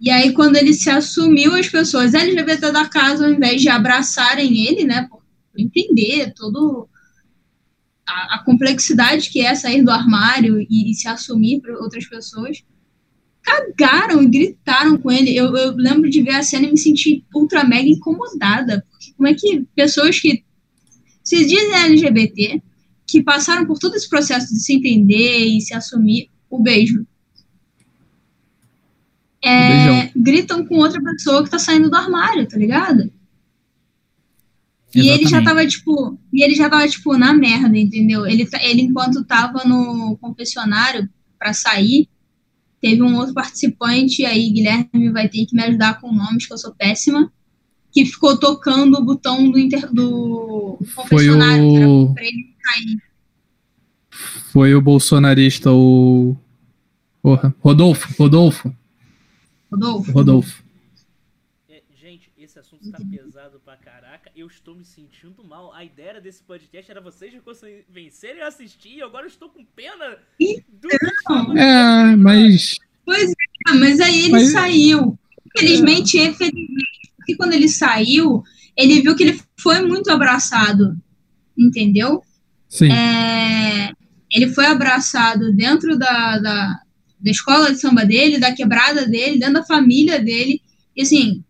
E 0.00 0.10
aí, 0.10 0.32
quando 0.32 0.56
ele 0.56 0.74
se 0.74 0.90
assumiu, 0.90 1.54
as 1.54 1.68
pessoas 1.68 2.14
LGBT 2.14 2.70
da 2.70 2.86
casa, 2.86 3.26
ao 3.26 3.32
invés 3.32 3.60
de 3.60 3.68
abraçarem 3.68 4.66
ele, 4.66 4.84
né, 4.84 5.08
por 5.10 5.22
entender 5.58 6.32
todo 6.34 6.88
a, 8.06 8.36
a 8.36 8.44
complexidade 8.44 9.30
que 9.30 9.40
é 9.40 9.54
sair 9.54 9.82
do 9.82 9.90
armário 9.90 10.60
e, 10.60 10.90
e 10.90 10.94
se 10.94 11.08
assumir 11.08 11.60
para 11.60 11.78
outras 11.78 12.06
pessoas, 12.06 12.62
cagaram 13.42 14.22
e 14.22 14.28
gritaram 14.28 14.98
com 14.98 15.10
ele. 15.10 15.34
Eu, 15.34 15.56
eu 15.56 15.74
lembro 15.74 16.08
de 16.08 16.22
ver 16.22 16.36
a 16.36 16.42
cena 16.42 16.66
e 16.66 16.70
me 16.72 16.78
sentir 16.78 17.24
ultra 17.34 17.64
mega 17.64 17.88
incomodada. 17.88 18.84
Porque 18.90 19.12
como 19.16 19.28
é 19.28 19.34
que 19.34 19.66
pessoas 19.74 20.20
que 20.20 20.44
se 21.24 21.44
dizem 21.44 21.74
LGBT, 21.74 22.62
que 23.08 23.22
passaram 23.22 23.66
por 23.66 23.78
todo 23.78 23.94
esse 23.96 24.08
processo 24.08 24.52
de 24.52 24.60
se 24.60 24.74
entender 24.74 25.46
e 25.46 25.60
se 25.62 25.74
assumir, 25.74 26.28
o 26.50 26.62
beijo. 26.62 27.06
É, 29.42 30.10
gritam 30.14 30.66
com 30.66 30.76
outra 30.76 31.00
pessoa 31.02 31.42
que 31.42 31.50
tá 31.50 31.58
saindo 31.58 31.88
do 31.88 31.96
armário, 31.96 32.46
tá 32.46 32.58
ligado? 32.58 33.10
E 34.94 35.08
ele 35.08 35.26
já 35.26 35.42
tava, 35.42 35.66
tipo, 35.66 36.18
e 36.32 36.42
ele 36.42 36.54
já 36.54 36.68
tava, 36.68 36.86
tipo, 36.88 37.16
na 37.16 37.32
merda, 37.32 37.76
entendeu? 37.78 38.26
Ele, 38.26 38.44
tá- 38.46 38.62
ele 38.62 38.82
enquanto 38.82 39.24
tava 39.24 39.64
no 39.64 40.16
confessionário 40.18 41.08
pra 41.38 41.52
sair, 41.52 42.08
teve 42.80 43.02
um 43.02 43.16
outro 43.16 43.34
participante, 43.34 44.24
aí 44.24 44.50
Guilherme 44.50 45.10
vai 45.12 45.28
ter 45.28 45.46
que 45.46 45.54
me 45.54 45.62
ajudar 45.62 46.00
com 46.00 46.12
nomes, 46.12 46.46
que 46.46 46.52
eu 46.52 46.58
sou 46.58 46.74
péssima, 46.74 47.30
que 47.92 48.04
ficou 48.04 48.38
tocando 48.38 48.98
o 48.98 49.04
botão 49.04 49.50
do, 49.50 49.58
inter, 49.58 49.92
do 49.92 50.78
Foi 50.94 51.04
confessionário, 51.04 51.70
que 51.70 51.76
era 51.76 51.88
o, 51.88 52.14
foi 54.50 54.74
o 54.74 54.80
bolsonarista, 54.82 55.70
o. 55.72 56.36
Porra, 57.22 57.54
Rodolfo, 57.60 58.14
Rodolfo, 58.18 58.74
Rodolfo. 59.70 60.12
Rodolfo. 60.12 60.62
É, 61.68 61.82
gente, 62.00 62.32
esse 62.38 62.58
assunto 62.58 62.90
tá 62.90 62.98
pesado 63.10 63.60
pra 63.64 63.76
caraca. 63.76 64.30
Eu 64.34 64.46
estou 64.46 64.74
me 64.74 64.84
sentindo 64.84 65.44
mal. 65.44 65.74
A 65.74 65.84
ideia 65.84 66.20
desse 66.20 66.42
podcast 66.42 66.90
era 66.90 67.00
vocês 67.00 67.34
me 67.34 67.40
convencerem 67.40 68.42
a 68.42 68.48
assistir 68.48 68.96
e 68.96 69.02
agora 69.02 69.24
eu 69.24 69.28
estou 69.28 69.48
com 69.50 69.64
pena 69.64 70.16
do 70.68 71.58
É, 71.58 72.16
mas. 72.16 72.78
Pois 73.04 73.30
é, 73.30 73.72
mas 73.74 74.00
aí 74.00 74.22
ele 74.22 74.32
Mas- 74.32 74.52
saiu. 74.52 75.18
Infelizmente, 75.56 76.18
infelizmente, 76.18 77.12
porque 77.16 77.34
quando 77.36 77.52
ele 77.54 77.68
saiu, 77.68 78.42
ele 78.76 79.00
viu 79.00 79.16
que 79.16 79.24
ele 79.24 79.40
foi 79.58 79.80
muito 79.82 80.10
abraçado, 80.10 80.96
entendeu? 81.56 82.22
Sim. 82.68 82.92
É, 82.92 83.92
ele 84.30 84.48
foi 84.48 84.66
abraçado 84.66 85.52
dentro 85.52 85.98
da, 85.98 86.38
da, 86.38 86.80
da 87.20 87.30
escola 87.30 87.72
de 87.72 87.80
samba 87.80 88.04
dele, 88.04 88.38
da 88.38 88.52
quebrada 88.52 89.06
dele, 89.06 89.38
dentro 89.38 89.54
da 89.54 89.64
família 89.64 90.20
dele, 90.20 90.60
e 90.94 91.02
assim, 91.02 91.42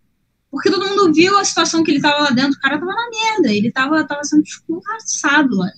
porque 0.51 0.71
todo 0.71 0.89
mundo 0.89 1.13
viu 1.13 1.37
a 1.39 1.45
situação 1.45 1.83
que 1.83 1.91
ele 1.91 2.01
tava 2.01 2.23
lá 2.23 2.31
dentro, 2.31 2.53
o 2.53 2.61
cara 2.61 2.79
tava 2.79 2.93
na 2.93 3.11
merda, 3.11 3.53
ele 3.53 3.71
tava, 3.71 4.05
tava 4.05 4.25
sendo 4.25 4.43
escorraçado 4.43 5.57
lá. 5.57 5.71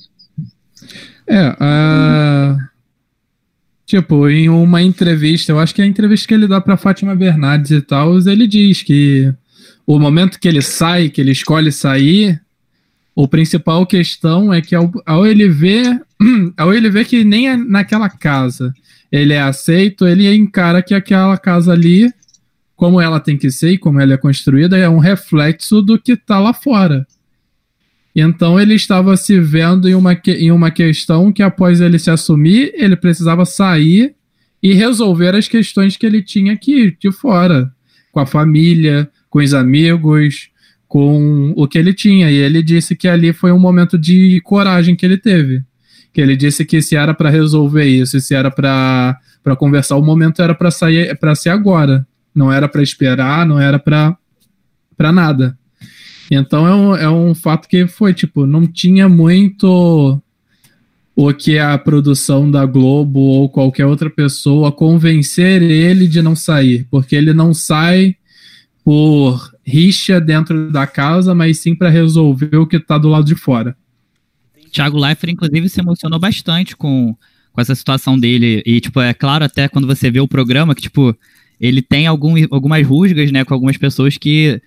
É, 1.27 1.57
a... 1.59 2.57
tipo, 3.87 4.29
em 4.29 4.49
uma 4.49 4.83
entrevista, 4.83 5.53
eu 5.53 5.59
acho 5.59 5.75
que 5.75 5.81
é 5.81 5.85
a 5.85 5.89
entrevista 5.89 6.29
que 6.29 6.35
ele 6.35 6.47
dá 6.47 6.61
pra 6.61 6.77
Fátima 6.77 7.17
Bernardes 7.17 7.71
e 7.71 7.81
tal, 7.81 8.19
ele 8.19 8.47
diz 8.47 8.83
que 8.83 9.33
o 9.87 9.99
momento 9.99 10.39
que 10.39 10.47
ele 10.47 10.63
sai, 10.63 11.09
que 11.09 11.21
ele 11.21 11.33
escolhe 11.33 11.73
sair, 11.73 12.41
o 13.15 13.29
principal 13.29 13.87
questão 13.87 14.53
é 14.53 14.61
que 14.61 14.75
ao, 14.75 14.91
ao 15.05 15.27
ele 15.27 15.49
ver, 15.49 16.01
ao 16.57 16.73
ele 16.73 16.91
ver 16.91 17.05
que 17.05 17.25
nem 17.25 17.49
é 17.49 17.57
naquela 17.57 18.09
casa 18.09 18.73
ele 19.11 19.33
é 19.33 19.41
aceito, 19.41 20.07
ele 20.07 20.33
encara 20.33 20.83
que 20.83 20.95
aquela 20.95 21.37
casa 21.37 21.73
ali, 21.73 22.13
como 22.77 23.01
ela 23.01 23.19
tem 23.19 23.37
que 23.37 23.51
ser 23.51 23.73
e 23.73 23.79
como 23.79 24.01
ela 24.01 24.15
é 24.15 24.17
construída, 24.17 24.79
é 24.79 24.89
um 24.89 24.99
reflexo 24.99 25.83
do 25.83 25.99
que 25.99 26.17
tá 26.17 26.39
lá 26.39 26.53
fora. 26.53 27.07
Então 28.15 28.59
ele 28.59 28.75
estava 28.75 29.17
se 29.17 29.39
vendo 29.41 29.89
em 29.89 29.95
uma, 29.95 30.21
em 30.27 30.51
uma 30.51 30.71
questão 30.71 31.33
que 31.33 31.43
após 31.43 31.81
ele 31.81 31.99
se 31.99 32.11
assumir, 32.11 32.73
ele 32.75 32.97
precisava 32.97 33.45
sair 33.45 34.15
e 34.63 34.75
resolver 34.75 35.35
as 35.35 35.49
questões 35.49 35.97
que 35.97 36.07
ele 36.07 36.23
tinha 36.23 36.53
aqui 36.53 36.97
de 37.01 37.11
fora, 37.11 37.73
com 38.13 38.21
a 38.21 38.27
família, 38.27 39.11
com 39.29 39.39
os 39.39 39.55
amigos, 39.55 40.51
com 40.91 41.55
o 41.57 41.69
que 41.69 41.79
ele 41.79 41.95
tinha. 41.95 42.29
E 42.33 42.35
ele 42.35 42.65
disse 42.65 42.97
que 42.97 43.07
ali 43.07 43.33
foi 43.33 43.53
um 43.53 43.59
momento 43.61 43.97
de 43.97 44.41
coragem 44.41 44.97
que 44.97 45.07
ele 45.07 45.17
teve. 45.17 45.63
Que 46.13 46.21
ele 46.21 46.37
disse 46.37 46.65
que 46.65 46.83
se 46.83 46.97
era 46.97 47.15
para 47.15 47.31
resolver 47.31 47.85
isso, 47.85 48.19
se 48.21 48.35
era 48.35 48.51
para 48.51 49.17
conversar, 49.57 49.95
o 49.95 50.03
momento 50.03 50.43
era 50.43 50.53
para 50.53 50.69
sair, 50.69 51.17
para 51.17 51.37
ser 51.37 51.51
agora. 51.51 52.05
Não 52.35 52.53
era 52.53 52.69
para 52.69 52.83
esperar, 52.83 53.47
não 53.47 53.61
era 53.61 53.79
para 53.79 54.17
para 54.97 55.13
nada. 55.13 55.57
Então 56.29 56.67
é 56.67 56.75
um, 56.75 56.97
é 56.97 57.09
um 57.09 57.35
fato 57.37 57.69
que 57.69 57.87
foi, 57.87 58.13
tipo, 58.13 58.45
não 58.45 58.67
tinha 58.67 59.09
muito 59.09 60.21
o 61.15 61.33
que 61.33 61.57
a 61.57 61.79
produção 61.79 62.51
da 62.51 62.67
Globo 62.67 63.21
ou 63.21 63.49
qualquer 63.49 63.87
outra 63.87 64.11
pessoa 64.11 64.73
convencer 64.73 65.63
ele 65.63 66.09
de 66.09 66.21
não 66.21 66.35
sair, 66.35 66.85
porque 66.91 67.15
ele 67.15 67.33
não 67.33 67.55
sai 67.55 68.17
por 68.85 69.53
rixa 69.65 70.21
dentro 70.21 70.71
da 70.71 70.87
casa, 70.87 71.35
mas 71.35 71.59
sim 71.59 71.75
para 71.75 71.89
resolver 71.89 72.57
o 72.57 72.67
que 72.67 72.79
tá 72.79 72.99
do 72.99 73.09
lado 73.09 73.25
de 73.25 73.35
fora. 73.35 73.77
Thiago 74.71 74.99
Leifert, 74.99 75.33
inclusive, 75.33 75.69
se 75.69 75.81
emocionou 75.81 76.19
bastante 76.19 76.77
com, 76.77 77.17
com 77.53 77.61
essa 77.61 77.75
situação 77.75 78.19
dele. 78.19 78.63
E, 78.65 78.81
tipo, 78.81 79.01
é 79.01 79.13
claro 79.13 79.45
até 79.45 79.69
quando 79.69 79.87
você 79.87 80.11
vê 80.11 80.21
o 80.21 80.29
programa 80.29 80.75
que, 80.75 80.83
tipo, 80.83 81.17
ele 81.61 81.83
tem 81.83 82.07
algum, 82.07 82.35
algumas 82.51 82.87
rusgas, 82.87 83.31
né, 83.31 83.45
com 83.45 83.53
algumas 83.53 83.77
pessoas 83.77 84.17
que 84.17 84.61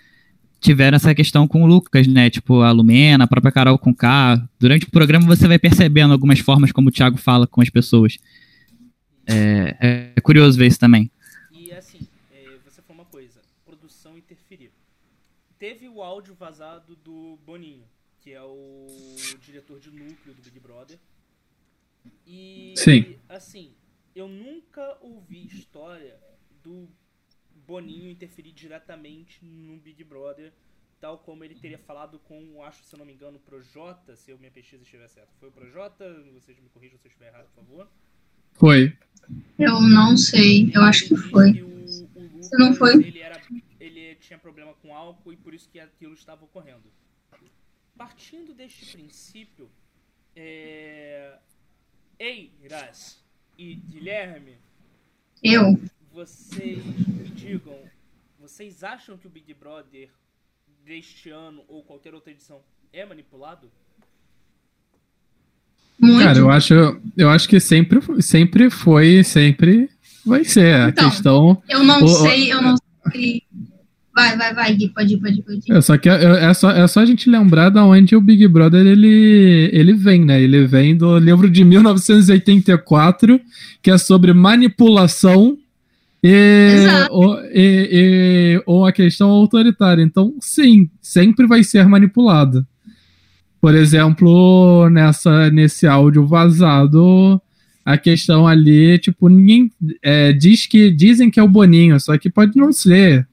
tiveram 0.59 0.95
essa 0.95 1.13
questão 1.13 1.47
com 1.47 1.63
o 1.63 1.65
Lucas, 1.65 2.07
né, 2.07 2.29
tipo, 2.29 2.61
a 2.61 2.71
Lumena, 2.71 3.23
a 3.23 3.27
própria 3.27 3.51
Carol 3.51 3.77
com 3.77 3.93
K. 3.93 4.41
Durante 4.59 4.85
o 4.85 4.91
programa 4.91 5.25
você 5.25 5.47
vai 5.47 5.59
percebendo 5.59 6.13
algumas 6.13 6.39
formas 6.39 6.71
como 6.71 6.89
o 6.89 6.91
Thiago 6.91 7.17
fala 7.17 7.47
com 7.47 7.61
as 7.61 7.69
pessoas. 7.69 8.17
É, 9.25 10.13
é 10.15 10.21
curioso 10.21 10.57
ver 10.57 10.67
isso 10.67 10.79
também. 10.79 11.09
E 11.51 11.71
assim, 11.71 11.99
é, 12.31 12.45
você 12.63 12.81
falou 12.81 13.01
uma 13.01 13.05
coisa, 13.05 13.41
produção 13.65 14.17
interferir. 14.17 14.71
Teve 15.57 15.89
o 16.03 16.05
áudio 16.05 16.35
vazado 16.35 16.97
do 16.97 17.37
Boninho, 17.45 17.87
que 18.19 18.33
é 18.33 18.41
o 18.41 18.87
diretor 19.39 19.79
de 19.79 19.89
núcleo 19.89 20.35
do 20.35 20.41
Big 20.41 20.59
Brother. 20.59 20.99
E 22.27 22.73
Sim. 22.75 23.17
assim, 23.29 23.73
eu 24.13 24.27
nunca 24.27 24.97
ouvi 24.99 25.47
história 25.47 26.19
do 26.61 26.89
Boninho 27.65 28.11
interferir 28.11 28.51
diretamente 28.51 29.43
no 29.45 29.77
Big 29.77 30.03
Brother, 30.03 30.51
tal 30.99 31.17
como 31.19 31.45
ele 31.45 31.55
teria 31.55 31.77
falado 31.77 32.19
com, 32.19 32.61
acho, 32.63 32.83
se 32.83 32.93
eu 32.93 32.99
não 32.99 33.05
me 33.05 33.13
engano, 33.13 33.37
o 33.37 33.39
Projota, 33.39 34.17
se 34.17 34.33
a 34.33 34.37
minha 34.37 34.51
pesquisa 34.51 34.83
estiver 34.83 35.07
certa. 35.07 35.31
Foi 35.39 35.47
o 35.47 35.51
Projota? 35.53 36.05
Vocês 36.33 36.59
me 36.59 36.67
corrijam 36.67 36.99
se 36.99 37.07
eu 37.07 37.09
estiver 37.09 37.29
errado, 37.29 37.47
por 37.55 37.63
favor. 37.63 37.87
Foi. 38.55 38.97
Eu 39.57 39.79
não 39.79 40.17
sei, 40.17 40.69
eu 40.75 40.81
acho 40.81 41.07
que 41.07 41.15
foi. 41.15 41.61
O, 41.61 41.85
o 42.39 42.43
Se 42.43 42.57
não 42.57 42.73
foi? 42.73 42.93
Ele, 42.95 43.19
era, 43.19 43.41
ele 43.85 44.15
tinha 44.15 44.39
problema 44.39 44.73
com 44.81 44.95
álcool 44.95 45.33
e 45.33 45.37
por 45.37 45.53
isso 45.53 45.69
que 45.69 45.79
aquilo 45.79 46.13
estava 46.13 46.45
ocorrendo. 46.45 46.83
Partindo 47.97 48.53
deste 48.53 48.85
princípio, 48.93 49.69
é... 50.35 51.37
Eiras 52.19 53.21
e 53.57 53.75
Guilherme, 53.75 54.55
Eu? 55.43 55.79
vocês 56.11 56.83
me 56.85 57.27
digam, 57.29 57.77
vocês 58.39 58.83
acham 58.83 59.17
que 59.17 59.27
o 59.27 59.29
Big 59.29 59.53
Brother 59.53 60.09
deste 60.85 61.29
ano 61.29 61.63
ou 61.67 61.83
qualquer 61.83 62.13
outra 62.13 62.31
edição 62.31 62.61
é 62.91 63.05
manipulado? 63.05 63.69
Muito. 65.99 66.23
Cara, 66.23 66.37
eu 66.39 66.49
acho, 66.49 66.73
eu 67.17 67.29
acho 67.29 67.47
que 67.47 67.59
sempre, 67.59 67.99
sempre 68.21 68.69
foi, 68.69 69.23
sempre 69.23 69.89
vai 70.25 70.43
ser. 70.43 70.75
A 70.75 70.89
Então. 70.89 71.09
questão. 71.09 71.63
Eu 71.69 71.83
não 71.83 72.01
O- 72.01 72.05
o- 72.05 72.07
sei, 72.07 72.51
eu 72.51 72.61
não 72.61 72.75
sei. 73.11 73.43
Vai, 74.15 74.37
vai, 74.37 74.53
vai, 74.53 74.75
Gui, 74.75 74.89
pode 74.89 75.13
ir, 75.15 75.17
pode 75.17 75.39
ir, 75.39 75.41
pode 75.41 75.57
ir. 75.67 75.73
É 75.75 75.81
só 75.81 75.97
que 75.97 76.07
é, 76.07 76.45
é 76.45 76.53
só, 76.53 76.69
é 76.69 76.87
só 76.87 76.99
a 76.99 77.05
gente 77.05 77.29
lembrar 77.29 77.69
da 77.69 77.83
onde 77.83 78.15
o 78.15 78.21
Big 78.21 78.47
Brother 78.47 78.85
ele, 78.85 79.69
ele 79.73 79.93
vem, 79.93 80.23
né? 80.23 80.39
Ele 80.41 80.67
vem 80.67 80.95
do 80.95 81.17
livro 81.17 81.49
de 81.49 81.63
1984, 81.63 83.41
que 83.81 83.89
é 83.89 83.97
sobre 83.97 84.31
manipulação 84.33 85.57
e, 86.23 86.85
ou, 87.09 87.39
e, 87.45 87.89
e- 87.91 88.63
ou 88.65 88.85
a 88.85 88.91
questão 88.91 89.29
autoritária. 89.29 90.03
Então, 90.03 90.33
sim, 90.39 90.89
sempre 91.01 91.47
vai 91.47 91.63
ser 91.63 91.87
manipulado. 91.87 92.65
Por 93.59 93.73
exemplo, 93.73 94.89
nessa, 94.89 95.49
nesse 95.49 95.87
áudio 95.87 96.27
vazado, 96.27 97.41
a 97.83 97.97
questão 97.97 98.45
ali, 98.47 98.99
tipo, 98.99 99.27
ninguém 99.27 99.71
é, 100.03 100.31
diz 100.33 100.67
que 100.67 100.91
dizem 100.91 101.31
que 101.31 101.39
é 101.39 101.43
o 101.43 101.47
Boninho, 101.47 101.99
só 101.99 102.17
que 102.17 102.29
pode 102.29 102.57
não 102.57 102.71
ser. 102.71 103.27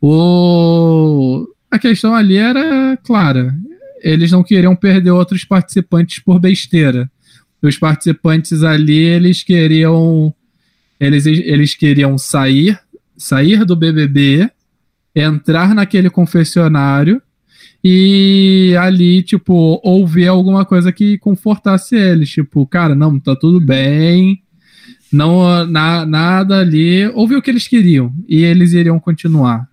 O... 0.00 1.46
A 1.70 1.78
questão 1.78 2.14
ali 2.14 2.36
era 2.36 2.96
clara. 3.04 3.54
Eles 4.02 4.30
não 4.30 4.42
queriam 4.42 4.74
perder 4.74 5.10
outros 5.10 5.44
participantes 5.44 6.18
por 6.20 6.38
besteira. 6.38 7.10
Os 7.60 7.76
participantes 7.76 8.62
ali, 8.62 8.98
eles 8.98 9.42
queriam 9.42 10.32
eles, 11.00 11.26
eles 11.26 11.74
queriam 11.74 12.18
sair, 12.18 12.78
sair 13.16 13.64
do 13.64 13.76
BBB, 13.76 14.50
entrar 15.14 15.74
naquele 15.74 16.10
confessionário 16.10 17.22
e 17.82 18.74
ali, 18.80 19.22
tipo, 19.22 19.80
ouvir 19.84 20.26
alguma 20.26 20.64
coisa 20.64 20.92
que 20.92 21.16
confortasse 21.18 21.94
eles. 21.94 22.30
Tipo, 22.30 22.66
cara, 22.66 22.94
não, 22.94 23.18
tá 23.20 23.36
tudo 23.36 23.60
bem, 23.60 24.42
não 25.12 25.64
na, 25.66 26.04
nada 26.04 26.58
ali. 26.58 27.06
Ouvir 27.14 27.36
o 27.36 27.42
que 27.42 27.50
eles 27.50 27.68
queriam 27.68 28.12
e 28.28 28.42
eles 28.42 28.72
iriam 28.72 28.98
continuar. 28.98 29.68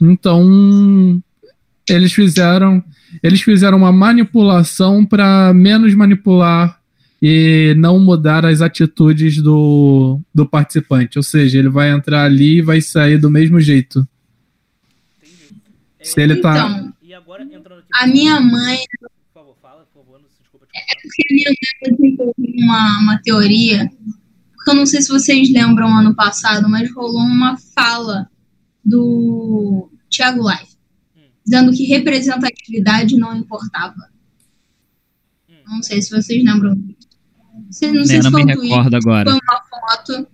Então, 0.00 1.22
eles 1.88 2.12
fizeram, 2.12 2.82
eles 3.22 3.40
fizeram 3.40 3.78
uma 3.78 3.92
manipulação 3.92 5.04
para 5.04 5.52
menos 5.54 5.94
manipular 5.94 6.80
e 7.22 7.74
não 7.78 7.98
mudar 7.98 8.44
as 8.44 8.60
atitudes 8.60 9.40
do, 9.40 10.20
do 10.34 10.46
participante. 10.46 11.18
Ou 11.18 11.22
seja, 11.22 11.58
ele 11.58 11.68
vai 11.68 11.90
entrar 11.90 12.24
ali 12.24 12.58
e 12.58 12.62
vai 12.62 12.80
sair 12.80 13.18
do 13.18 13.30
mesmo 13.30 13.60
jeito. 13.60 14.06
Entendi. 15.22 15.62
É, 15.98 16.04
Se 16.04 16.20
ele 16.20 16.36
tá. 16.36 16.54
Então, 16.68 16.92
E 17.02 17.14
agora 17.14 17.46
a 17.94 18.06
minha 18.06 18.40
mãe, 18.40 18.78
Por 19.00 19.10
favor, 19.32 19.56
fala, 19.62 19.86
por 19.92 20.04
favor, 20.04 20.20
desculpa 20.40 20.66
te 20.66 20.72
cortar. 20.72 20.96
porque 21.02 21.22
a 21.22 21.34
minha 21.34 21.50
mãe 21.50 21.96
desenvolveu 21.96 22.34
uma, 22.64 22.98
uma 23.00 23.18
teoria, 23.22 23.90
porque 24.54 24.70
eu 24.70 24.74
não 24.74 24.84
sei 24.86 25.00
se 25.00 25.08
vocês 25.08 25.50
lembram 25.50 25.88
ano 25.96 26.14
passado, 26.14 26.68
mas 26.68 26.92
rolou 26.92 27.22
uma 27.22 27.56
fala 27.74 28.28
do 28.88 29.90
Thiago 30.08 30.48
Life, 30.48 30.76
dizendo 31.44 31.72
que 31.72 31.84
representatividade 31.84 33.16
não 33.18 33.36
importava. 33.36 34.10
Não 35.66 35.82
sei 35.82 36.00
se 36.00 36.10
vocês 36.10 36.44
lembram 36.44 36.74
disso. 36.76 37.08
Sei- 37.70 37.90
Não 37.92 38.04
sei 38.04 38.18
se 38.18 38.24
não 38.24 38.30
foi 38.30 38.44
me 38.44 38.52
um 38.52 38.56
tweet, 38.56 38.94
agora. 38.94 39.30
foi 39.30 39.40
uma 39.40 39.62
foto, 39.68 40.28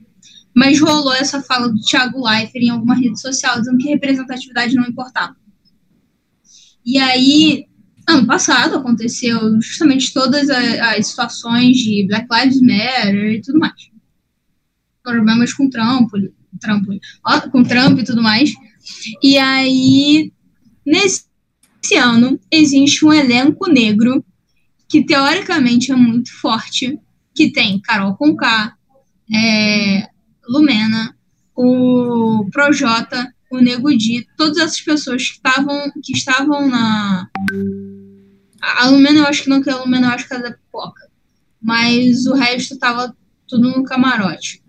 mas 0.55 0.79
rolou 0.79 1.15
essa 1.15 1.41
fala 1.43 1.69
do 1.69 1.81
Thiago 1.81 2.23
Leifert 2.29 2.63
em 2.63 2.69
alguma 2.71 2.95
rede 2.95 3.19
social 3.19 3.59
dizendo 3.59 3.79
que 3.79 3.89
representatividade 3.89 4.75
não 4.75 4.85
importava. 4.87 5.35
E 6.85 6.99
aí, 6.99 7.67
ano 8.09 8.27
passado 8.27 8.77
aconteceu 8.77 9.59
justamente 9.63 10.13
todas 10.13 10.51
a- 10.51 10.97
as 10.97 11.07
situações 11.07 11.77
de 11.79 12.07
Black 12.07 12.27
Lives 12.31 12.61
Matter 12.61 13.33
e 13.35 13.41
tudo 13.41 13.59
mais. 13.59 13.91
Problemas 15.03 15.53
com 15.55 15.71
Trump, 15.71 16.11
Trump, 16.61 16.87
ó, 17.25 17.41
com 17.51 17.63
Trump 17.63 17.99
e 17.99 18.05
tudo 18.05 18.23
mais. 18.23 18.53
E 19.23 19.39
aí, 19.39 20.33
nesse 20.85 21.25
ano, 21.97 22.39
existe 22.51 23.05
um 23.05 23.13
elenco 23.13 23.71
negro 23.71 24.25
que 24.89 25.05
teoricamente 25.05 25.91
é 25.91 25.97
muito 25.97 26.33
forte, 26.39 26.99
que 27.35 27.51
tem 27.51 27.81
Carol 27.81 28.15
Conká, 28.15 28.75
é, 29.35 30.07
Lumena, 30.47 31.17
o 31.57 32.47
Projota, 32.53 33.33
o 33.51 33.59
Nego 33.59 33.97
Di, 33.97 34.27
todas 34.37 34.59
essas 34.59 34.81
pessoas 34.81 35.29
que 35.29 35.37
estavam 35.37 35.93
que 36.03 36.13
estavam 36.13 36.69
na 36.69 37.29
a 38.61 38.89
Lumena 38.89 39.21
eu 39.21 39.27
acho 39.27 39.45
que 39.45 39.51
não 39.51 39.63
que 39.63 39.71
a 39.71 39.77
Lumena 39.77 40.09
eu 40.09 40.11
acho 40.13 40.27
que 40.27 40.35
é 40.35 40.39
da 40.41 40.53
pipoca, 40.53 41.09
mas 41.61 42.27
o 42.27 42.35
resto 42.35 42.79
tava 42.79 43.15
tudo 43.47 43.71
no 43.71 43.85
camarote. 43.85 44.62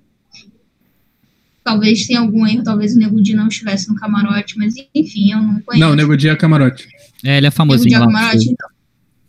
Talvez 1.64 2.06
tenha 2.06 2.20
algum 2.20 2.46
erro, 2.46 2.64
talvez 2.64 2.94
o 2.96 3.00
Nego 3.00 3.22
Di 3.22 3.34
não 3.34 3.48
estivesse 3.48 3.88
no 3.90 3.96
camarote, 3.96 4.58
mas 4.58 4.74
enfim, 4.94 5.32
eu 5.32 5.38
não 5.42 5.62
conheço. 5.62 5.80
Não, 5.88 5.96
Nego 5.96 6.18
Dia 6.18 6.32
é 6.34 6.36
camarote. 6.36 6.88
É, 7.24 7.38
ele 7.38 7.48
é 7.48 7.50
Nego 7.50 7.50
Di 7.52 7.56
famosinho 7.56 7.96
é 7.96 8.00
lá. 8.00 8.06
camarote, 8.08 8.50
então. 8.50 8.70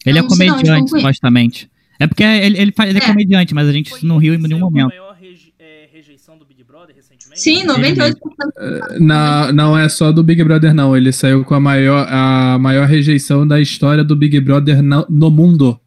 Ele 0.07 0.19
é 0.19 0.23
Não 0.23 0.29
não, 0.29 0.35
onde 0.35 0.45
comediante, 0.47 0.69
conheço. 0.91 0.97
supostamente. 0.99 1.71
É 2.01 2.07
porque 2.09 2.23
ele, 2.25 2.59
ele, 2.61 2.73
faz, 2.73 2.91
ele 2.91 2.99
é 2.99 3.03
É. 3.03 3.07
comediante, 3.07 3.55
mas 3.55 3.69
a 3.69 3.73
gente 3.73 3.91
Foi 3.91 4.01
não 4.03 4.19
riu 4.19 4.35
em 4.35 4.39
ele 4.39 4.49
nenhum 4.49 4.61
momento. 4.61 4.87
a 4.87 4.89
maior 4.89 5.17
reje- 5.19 5.53
é, 5.59 5.89
rejeição 5.93 6.37
do 6.37 6.45
Big 6.45 6.63
Brother 6.65 6.95
recentemente? 6.97 7.41
Sim, 7.41 7.65
98%. 7.65 8.99
Na, 9.01 9.53
não 9.53 9.79
é 9.79 9.89
só 9.89 10.11
do 10.11 10.23
Big 10.25 10.43
Brother, 10.43 10.75
não. 10.75 10.97
Ele 10.97 11.13
saiu 11.13 11.45
com 11.45 11.55
a 11.55 11.61
maior, 11.61 12.07
a 12.11 12.59
maior 12.59 12.87
rejeição 12.89 13.47
da 13.47 13.61
história 13.61 14.03
do 14.03 14.17
Big 14.17 14.39
Brother 14.41 14.83
no, 14.83 15.07
no 15.09 15.31
mundo. 15.31 15.79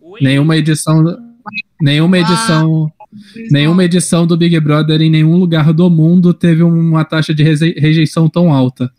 Oi? 0.00 0.20
Nenhuma 0.22 0.56
edição. 0.56 1.04
Nenhuma 1.80 2.18
edição. 2.18 2.90
Nenhuma 3.50 3.84
edição 3.84 4.26
do 4.26 4.36
Big 4.36 4.58
Brother 4.60 5.00
em 5.00 5.10
nenhum 5.10 5.36
lugar 5.36 5.72
do 5.72 5.88
mundo 5.90 6.32
teve 6.34 6.62
uma 6.62 7.04
taxa 7.04 7.34
de 7.34 7.42
rejeição 7.42 8.28
tão 8.28 8.52
alta. 8.52 8.92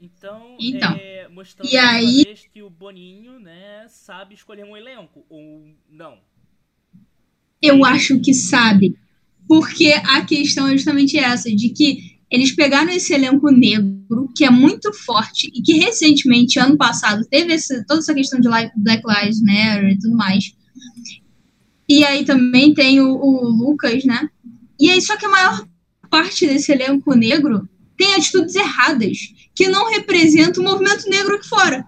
Então, 0.00 0.56
Então. 0.60 0.92
é, 0.94 1.28
mostrando 1.28 1.70
E 1.72 1.76
aí- 1.76 2.24
vez 2.24 2.40
que 2.52 2.62
o 2.62 2.70
Boninho, 2.70 3.38
né, 3.40 3.86
sabe 3.88 4.34
escolher 4.34 4.64
um 4.64 4.76
elenco, 4.76 5.24
ou 5.28 5.64
não. 5.90 6.14
Eu 7.60 7.84
acho 7.84 8.18
que 8.20 8.34
sabe. 8.34 8.96
Porque 9.46 9.92
a 10.04 10.24
questão 10.24 10.66
é 10.68 10.72
justamente 10.72 11.18
essa, 11.18 11.50
de 11.54 11.68
que 11.70 12.12
eles 12.30 12.52
pegaram 12.52 12.90
esse 12.90 13.12
elenco 13.12 13.50
negro, 13.50 14.30
que 14.34 14.44
é 14.44 14.50
muito 14.50 14.92
forte, 14.94 15.50
e 15.54 15.60
que 15.60 15.74
recentemente, 15.74 16.58
ano 16.58 16.76
passado, 16.78 17.24
teve 17.28 17.52
esse- 17.52 17.84
toda 17.84 18.00
essa 18.00 18.14
questão 18.14 18.40
de 18.40 18.48
Black 18.48 18.72
Lives 19.06 19.42
Matter 19.42 19.90
e 19.90 19.98
tudo 19.98 20.16
mais. 20.16 20.54
E 21.92 22.06
aí 22.06 22.24
também 22.24 22.72
tem 22.72 23.02
o, 23.02 23.16
o 23.16 23.50
Lucas, 23.50 24.02
né? 24.02 24.30
E 24.80 24.88
aí, 24.88 25.02
só 25.02 25.14
que 25.14 25.26
a 25.26 25.28
maior 25.28 25.68
parte 26.08 26.46
desse 26.46 26.72
elenco 26.72 27.14
negro 27.14 27.68
tem 27.98 28.14
atitudes 28.14 28.54
erradas, 28.54 29.18
que 29.54 29.68
não 29.68 29.90
representam 29.90 30.64
o 30.64 30.66
movimento 30.66 31.06
negro 31.10 31.34
aqui 31.34 31.46
fora. 31.46 31.86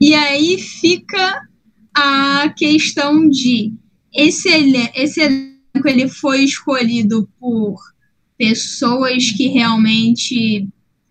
E 0.00 0.14
aí 0.14 0.56
fica 0.56 1.48
a 1.92 2.48
questão 2.56 3.28
de 3.28 3.72
esse, 4.14 4.48
esse 4.94 5.20
elenco 5.20 5.88
ele 5.88 6.08
foi 6.08 6.44
escolhido 6.44 7.28
por 7.40 7.76
pessoas 8.38 9.32
que 9.32 9.48
realmente 9.48 10.68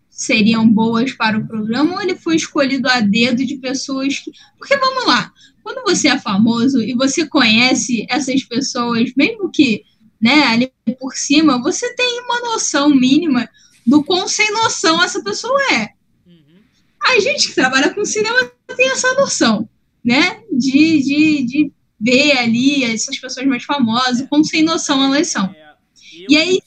seriam 0.09 0.65
boas 0.65 1.11
para 1.11 1.37
o 1.37 1.45
programa 1.45 1.95
ou 1.95 2.01
ele 2.01 2.15
foi 2.15 2.37
escolhido 2.37 2.87
a 2.87 3.01
dedo 3.01 3.45
de 3.45 3.57
pessoas 3.57 4.17
que. 4.17 4.31
Porque 4.57 4.77
vamos 4.77 5.05
lá, 5.05 5.29
quando 5.63 5.83
você 5.83 6.07
é 6.07 6.19
famoso 6.19 6.81
e 6.81 6.93
você 6.93 7.27
conhece 7.27 8.05
essas 8.09 8.43
pessoas, 8.43 9.11
mesmo 9.15 9.49
que 9.51 9.83
né, 10.21 10.43
ali 10.43 10.71
por 10.99 11.13
cima, 11.13 11.61
você 11.61 11.93
tem 11.95 12.21
uma 12.21 12.39
noção 12.41 12.89
mínima 12.89 13.49
do 13.85 14.03
quão 14.03 14.27
sem 14.27 14.51
noção 14.51 15.01
essa 15.01 15.23
pessoa 15.23 15.59
é. 15.73 15.89
Uhum. 16.27 16.59
A 17.01 17.19
gente 17.19 17.47
que 17.47 17.55
trabalha 17.55 17.93
com 17.93 18.05
cinema 18.05 18.51
tem 18.75 18.91
essa 18.91 19.13
noção, 19.15 19.67
né? 20.03 20.43
De, 20.51 21.01
de, 21.01 21.43
de 21.43 21.73
ver 21.99 22.37
ali 22.37 22.83
essas 22.83 23.17
pessoas 23.17 23.47
mais 23.47 23.63
famosas, 23.63 24.27
como 24.29 24.45
sem 24.45 24.63
noção 24.63 25.03
elas 25.03 25.27
são. 25.27 25.45
É, 25.45 25.75
eu, 26.13 26.27
E 26.29 26.37
aí, 26.37 26.59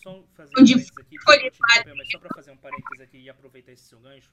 onde 0.59 0.75
foi 1.25 1.39
mas 1.97 2.11
só 2.11 2.19
para 2.19 2.31
fazer 2.35 2.51
um 2.51 2.57
parênteses 2.57 3.01
aqui 3.01 3.19
e 3.19 3.31
aproveitar 3.31 3.73
esse 3.73 3.85
seu 3.85 3.99
gancho. 3.99 4.31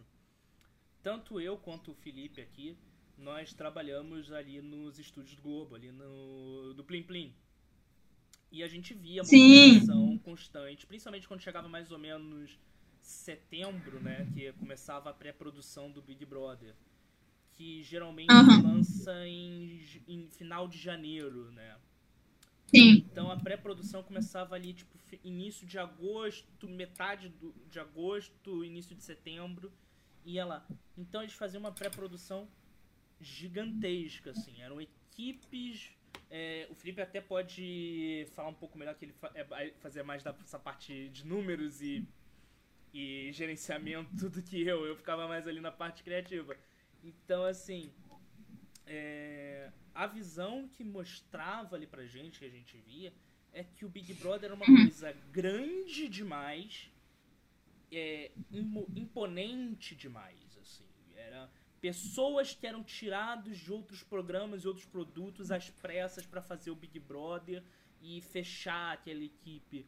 Tanto 1.02 1.40
eu 1.40 1.58
quanto 1.58 1.92
o 1.92 1.96
Felipe 1.96 2.42
aqui, 2.42 2.78
nós 3.22 3.54
trabalhamos 3.54 4.32
ali 4.32 4.62
nos 4.62 5.00
estúdios 5.00 5.36
do 5.36 5.42
Globo, 5.42 5.76
ali 5.76 5.92
no 5.92 6.74
do 6.74 6.84
Plim 6.84 7.04
Plim. 7.04 7.34
E 8.52 8.64
a 8.64 8.68
gente 8.68 8.94
via 8.94 9.24
movimentação 9.24 10.18
constante, 10.20 10.86
principalmente 10.86 11.28
quando 11.28 11.42
chegava 11.42 11.70
mais 11.70 11.92
ou 11.92 11.98
menos 11.98 12.60
setembro, 13.00 14.00
né, 14.02 14.28
que 14.34 14.52
começava 14.54 15.10
a 15.10 15.14
pré-produção 15.14 15.90
do 15.90 16.02
Big 16.02 16.26
Brother, 16.26 16.76
que 17.54 17.82
geralmente 17.84 18.30
Aham. 18.32 18.62
lança 18.62 19.26
em, 19.28 19.82
em 20.08 20.28
final 20.30 20.68
de 20.68 20.78
janeiro, 20.78 21.52
né? 21.52 21.78
Sim. 22.68 23.06
Então 23.12 23.32
a 23.32 23.38
pré-produção 23.38 24.04
começava 24.04 24.56
ali, 24.56 24.74
tipo, 24.74 24.98
início 25.24 25.66
de 25.68 25.78
agosto, 25.78 26.68
metade 26.68 27.30
do- 27.30 27.54
de 27.70 27.80
agosto, 27.80 28.64
início 28.64 28.96
de 28.96 29.04
setembro, 29.04 29.72
ia 30.26 30.46
lá. 30.46 30.66
Então 30.98 31.22
eles 31.22 31.34
faziam 31.34 31.60
uma 31.60 31.72
pré-produção 31.72 32.48
gigantesca, 33.22 34.32
assim. 34.32 34.62
Eram 34.62 34.82
equipes. 34.82 35.92
é, 36.30 36.68
o 36.70 36.76
Felipe 36.76 37.02
até 37.02 37.22
pode 37.22 38.26
falar 38.34 38.50
um 38.50 38.54
pouco 38.54 38.78
melhor 38.78 38.96
que 38.96 39.06
ele 39.06 39.14
fa- 39.14 39.32
é, 39.36 39.72
fazer 39.80 40.04
mais 40.04 40.24
dessa 40.24 40.60
parte 40.60 41.10
de 41.10 41.26
números 41.26 41.82
e, 41.82 42.06
e 42.94 43.32
gerenciamento 43.34 44.30
do 44.30 44.42
que 44.42 44.62
eu. 44.62 44.86
Eu 44.86 44.96
ficava 44.96 45.28
mais 45.28 45.48
ali 45.48 45.60
na 45.62 45.72
parte 45.72 46.04
criativa. 46.04 46.56
Então, 47.04 47.44
assim, 47.46 47.92
é, 48.86 49.72
a 49.94 50.08
visão 50.08 50.68
que 50.70 50.84
mostrava 50.84 51.76
ali 51.76 51.88
pra 51.88 52.06
gente, 52.06 52.40
que 52.40 52.46
a 52.46 52.50
gente 52.50 52.78
via, 52.78 53.14
é 53.54 53.64
que 53.64 53.86
o 53.86 53.90
Big 53.90 54.14
Brother 54.16 54.46
era 54.46 54.54
uma 54.56 54.66
coisa 54.66 55.12
grande 55.32 56.08
demais, 56.08 56.90
é, 57.92 58.32
imponente 58.96 59.96
demais, 59.96 60.40
pessoas 61.82 62.54
que 62.54 62.66
eram 62.68 62.84
tirados 62.84 63.58
de 63.58 63.72
outros 63.74 64.04
programas 64.04 64.64
e 64.64 64.68
outros 64.68 64.86
produtos 64.86 65.52
às 65.52 65.70
pressas 65.70 66.26
pra 66.26 66.42
fazer 66.42 66.70
o 66.70 66.76
Big 66.76 67.00
Brother 67.00 67.64
e 68.02 68.22
fechar 68.22 68.94
aquela 68.94 69.24
equipe. 69.24 69.86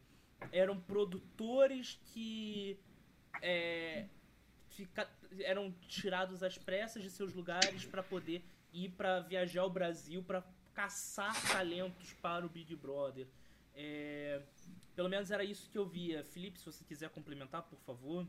Eram 0.52 0.78
produtores 0.80 1.98
que 2.12 2.78
é, 3.40 4.06
fica- 4.70 5.08
eram 5.40 5.72
tirados 5.88 6.42
às 6.42 6.58
pressas 6.58 7.02
de 7.02 7.10
seus 7.10 7.32
lugares 7.32 7.84
para 7.84 8.02
poder 8.02 8.44
ir 8.72 8.90
para 8.90 9.20
viajar 9.20 9.62
ao 9.62 9.70
Brasil 9.70 10.22
para 10.22 10.44
caçar 10.74 11.34
talentos 11.52 12.12
para 12.14 12.44
o 12.44 12.48
Big 12.48 12.74
Brother. 12.74 13.26
É, 13.76 14.42
pelo 14.96 15.08
menos 15.08 15.30
era 15.30 15.44
isso 15.44 15.70
que 15.70 15.78
eu 15.78 15.86
via. 15.86 16.24
Felipe, 16.24 16.58
se 16.58 16.66
você 16.66 16.84
quiser 16.84 17.08
complementar, 17.10 17.62
por 17.62 17.78
favor. 17.80 18.26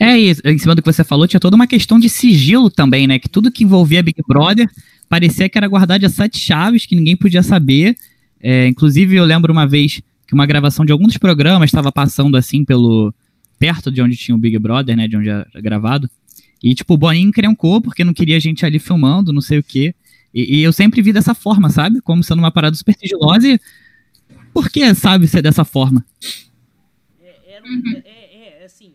É 0.00 0.16
isso, 0.16 0.40
em 0.44 0.56
cima 0.58 0.74
do 0.74 0.82
que 0.82 0.90
você 0.92 1.02
falou, 1.02 1.26
tinha 1.26 1.40
toda 1.40 1.56
uma 1.56 1.66
questão 1.66 1.98
de 1.98 2.08
sigilo 2.08 2.70
também, 2.70 3.06
né? 3.06 3.18
Que 3.18 3.28
tudo 3.28 3.50
que 3.50 3.64
envolvia 3.64 4.02
Big 4.02 4.22
Brother 4.26 4.68
parecia 5.08 5.48
que 5.48 5.58
era 5.58 5.66
guardado 5.66 6.04
a 6.04 6.08
sete 6.08 6.38
chaves, 6.38 6.86
que 6.86 6.94
ninguém 6.94 7.16
podia 7.16 7.42
saber. 7.42 7.96
É, 8.40 8.68
inclusive, 8.68 9.16
eu 9.16 9.24
lembro 9.24 9.52
uma 9.52 9.66
vez 9.66 10.00
que 10.26 10.34
uma 10.34 10.46
gravação 10.46 10.84
de 10.84 10.92
algum 10.92 11.06
dos 11.06 11.16
programas 11.18 11.68
estava 11.68 11.90
passando 11.90 12.36
assim 12.36 12.64
pelo. 12.64 13.12
perto 13.58 13.90
de 13.90 14.00
onde 14.00 14.16
tinha 14.16 14.36
o 14.36 14.38
Big 14.38 14.56
Brother, 14.58 14.96
né? 14.96 15.08
De 15.08 15.16
onde 15.16 15.28
era 15.30 15.46
gravado. 15.56 16.08
E, 16.62 16.74
tipo, 16.74 16.94
o 16.94 16.96
Boninho 16.98 17.28
encrencou 17.28 17.80
porque 17.80 18.04
não 18.04 18.12
queria 18.14 18.38
gente 18.38 18.64
ali 18.64 18.78
filmando, 18.78 19.32
não 19.32 19.40
sei 19.40 19.58
o 19.58 19.62
quê. 19.64 19.94
E, 20.32 20.58
e 20.58 20.62
eu 20.62 20.72
sempre 20.72 21.02
vi 21.02 21.12
dessa 21.12 21.34
forma, 21.34 21.70
sabe? 21.70 22.00
Como 22.02 22.22
sendo 22.22 22.38
uma 22.38 22.52
parada 22.52 22.76
super 22.76 22.94
sigilosa. 22.96 23.48
E 23.48 23.60
por 24.52 24.70
que, 24.70 24.94
sabe, 24.94 25.26
ser 25.26 25.42
dessa 25.42 25.64
forma? 25.64 26.04
É, 27.20 27.56
era 27.56 27.64
um- 27.64 27.82
é, 28.04 28.08
é, 28.08 28.62
é, 28.62 28.64
assim. 28.64 28.92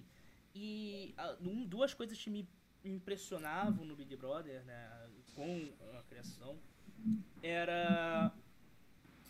E 0.56 1.14
ah, 1.18 1.32
um- 1.46 1.66
duas 1.84 1.94
coisas 1.94 2.18
que 2.18 2.30
me 2.30 2.48
impressionavam 2.86 3.86
no 3.86 3.94
Big 3.94 4.16
Brother, 4.16 4.64
né, 4.64 5.10
com 5.36 5.70
a 6.00 6.04
criação, 6.04 6.58
era 7.42 8.34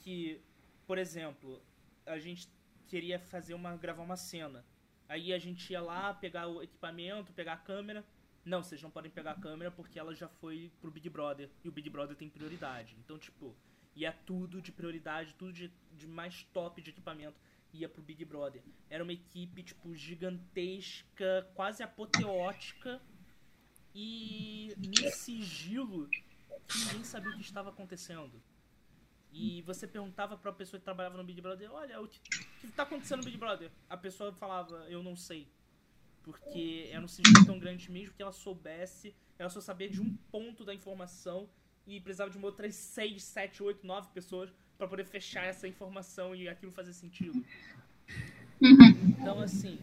que, 0.01 0.39
por 0.85 0.99
exemplo, 0.99 1.59
a 2.05 2.19
gente 2.19 2.47
queria 2.87 3.17
fazer 3.17 3.55
uma 3.55 3.75
gravar 3.75 4.03
uma 4.03 4.15
cena. 4.15 4.63
Aí 5.09 5.33
a 5.33 5.39
gente 5.39 5.73
ia 5.73 5.81
lá 5.81 6.13
pegar 6.13 6.47
o 6.47 6.61
equipamento, 6.61 7.33
pegar 7.33 7.53
a 7.53 7.57
câmera. 7.57 8.05
Não, 8.45 8.61
vocês 8.61 8.81
não 8.83 8.91
podem 8.91 9.09
pegar 9.09 9.31
a 9.31 9.41
câmera 9.41 9.71
porque 9.71 9.97
ela 9.97 10.13
já 10.13 10.27
foi 10.27 10.71
pro 10.79 10.91
Big 10.91 11.09
Brother 11.09 11.49
e 11.63 11.69
o 11.69 11.71
Big 11.71 11.89
Brother 11.89 12.15
tem 12.15 12.29
prioridade. 12.29 12.95
Então, 12.99 13.17
tipo, 13.17 13.55
ia 13.95 14.11
tudo 14.11 14.61
de 14.61 14.71
prioridade, 14.71 15.33
tudo 15.33 15.51
de, 15.51 15.71
de 15.91 16.07
mais 16.07 16.43
top 16.53 16.81
de 16.83 16.91
equipamento 16.91 17.39
ia 17.73 17.89
pro 17.89 18.01
Big 18.01 18.23
Brother. 18.25 18.61
Era 18.89 19.03
uma 19.03 19.13
equipe, 19.13 19.63
tipo, 19.63 19.95
gigantesca, 19.95 21.49
quase 21.55 21.81
apoteótica 21.83 23.01
e 23.93 24.73
no 24.77 25.11
sigilo 25.11 26.07
que 26.67 26.77
ninguém 26.79 27.03
sabia 27.03 27.31
o 27.31 27.37
que 27.37 27.43
estava 27.43 27.69
acontecendo. 27.69 28.41
E 29.31 29.61
você 29.63 29.87
perguntava 29.87 30.37
pra 30.37 30.51
pessoa 30.51 30.79
que 30.79 30.83
trabalhava 30.83 31.17
no 31.17 31.23
Big 31.23 31.41
Brother, 31.41 31.71
olha, 31.71 31.99
o 31.99 32.07
que, 32.07 32.19
o 32.19 32.67
que 32.67 32.67
tá 32.71 32.83
acontecendo 32.83 33.19
no 33.19 33.25
Big 33.25 33.37
Brother? 33.37 33.71
A 33.89 33.97
pessoa 33.97 34.31
falava, 34.31 34.85
eu 34.89 35.01
não 35.01 35.15
sei. 35.15 35.47
Porque 36.21 36.89
era 36.91 37.03
um 37.03 37.07
sigilo 37.07 37.45
tão 37.45 37.59
grande 37.59 37.91
mesmo 37.91 38.13
que 38.13 38.21
ela 38.21 38.31
soubesse, 38.31 39.15
ela 39.37 39.49
só 39.49 39.59
sabia 39.59 39.89
de 39.89 39.99
um 39.99 40.15
ponto 40.31 40.63
da 40.63 40.73
informação 40.73 41.49
e 41.85 41.99
precisava 41.99 42.29
de 42.29 42.37
outras 42.37 42.75
6, 42.75 43.21
7, 43.23 43.63
8, 43.63 43.85
9 43.85 44.09
pessoas 44.13 44.53
pra 44.77 44.87
poder 44.87 45.05
fechar 45.05 45.45
essa 45.45 45.67
informação 45.67 46.35
e 46.35 46.47
aquilo 46.47 46.71
fazer 46.71 46.93
sentido. 46.93 47.43
Então, 49.19 49.39
assim, 49.39 49.77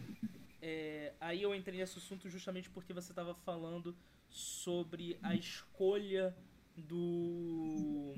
é, 0.61 1.13
aí 1.19 1.41
eu 1.41 1.53
entrei 1.53 1.79
nesse 1.79 1.97
assunto 1.97 2.29
justamente 2.29 2.69
porque 2.69 2.93
você 2.93 3.11
estava 3.11 3.33
falando 3.33 3.95
sobre 4.29 5.17
a 5.21 5.35
escolha 5.35 6.35
do. 6.77 8.15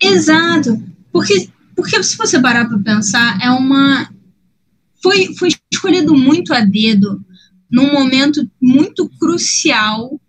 Exato. 0.00 0.82
Porque, 1.10 1.48
porque 1.74 2.02
se 2.02 2.16
você 2.16 2.40
parar 2.40 2.68
para 2.68 2.78
pensar, 2.78 3.38
é 3.42 3.50
uma. 3.50 4.12
Foi, 5.02 5.34
foi 5.36 5.48
escolhido 5.70 6.14
muito 6.14 6.54
a 6.54 6.60
dedo 6.60 7.24
num 7.70 7.92
momento 7.92 8.48
muito 8.60 9.08
crucial 9.18 10.20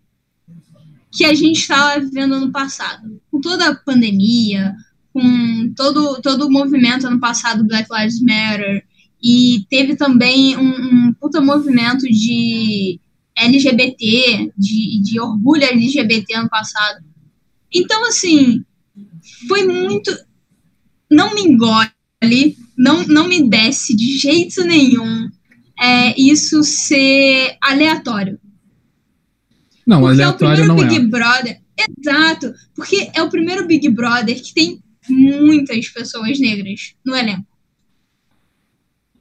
que 1.11 1.23
a 1.23 1.33
gente 1.33 1.59
estava 1.59 1.99
vivendo 1.99 2.35
ano 2.35 2.51
passado. 2.51 3.21
Com 3.31 3.39
toda 3.39 3.69
a 3.69 3.75
pandemia, 3.75 4.75
com 5.15 5.73
todo, 5.73 6.21
todo 6.21 6.45
o 6.45 6.51
movimento 6.51 7.07
ano 7.07 7.21
passado 7.21 7.63
Black 7.63 7.87
Lives 7.89 8.19
Matter, 8.21 8.85
e 9.23 9.65
teve 9.69 9.95
também 9.95 10.57
um, 10.57 11.07
um 11.07 11.13
puta 11.13 11.39
movimento 11.39 12.01
de 12.01 12.99
LGBT, 13.37 14.51
de, 14.57 15.01
de 15.01 15.19
orgulho 15.21 15.63
LGBT 15.63 16.35
ano 16.35 16.49
passado. 16.49 16.99
Então, 17.73 18.05
assim, 18.05 18.61
foi 19.47 19.65
muito. 19.65 20.11
Não 21.09 21.33
me 21.33 21.43
engole, 21.43 22.57
não, 22.77 23.07
não 23.07 23.27
me 23.27 23.47
desce 23.47 23.95
de 23.95 24.17
jeito 24.17 24.65
nenhum 24.65 25.29
é, 25.79 26.19
isso 26.19 26.61
ser 26.63 27.55
aleatório. 27.61 28.37
Não, 29.87 30.01
Porque 30.01 30.21
é 30.21 30.25
o 30.25 30.29
aleatório 30.29 30.65
primeiro 30.65 30.81
não 30.81 30.89
Big 30.89 30.95
é. 30.95 31.07
Brother. 31.07 31.61
Exato. 31.77 32.53
Porque 32.75 33.09
é 33.13 33.23
o 33.23 33.29
primeiro 33.29 33.65
Big 33.65 33.87
Brother 33.89 34.41
que 34.41 34.53
tem 34.53 34.83
muitas 35.09 35.87
pessoas 35.89 36.39
negras 36.39 36.95
no 37.05 37.15
elenco. 37.15 37.45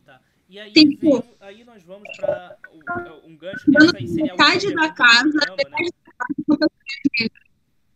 Tá. 0.04 0.20
E 0.48 0.58
aí, 0.58 0.72
Tem 0.72 0.96
vem- 0.96 1.22
aí 1.40 1.64
nós 1.64 1.82
vamos 1.82 2.08
pra 2.16 2.56
o- 2.72 3.28
um 3.28 3.36
gancho 3.36 3.64
que 3.64 3.70
Dando 3.72 3.84
essa 3.86 3.96
aí 3.98 4.08
seria 4.08 4.24
a 4.24 4.36
metade 4.36 4.66
última 4.66 4.82
da 4.88 4.92
casa, 4.94 5.30
programa, 5.30 5.70
né? 5.70 7.26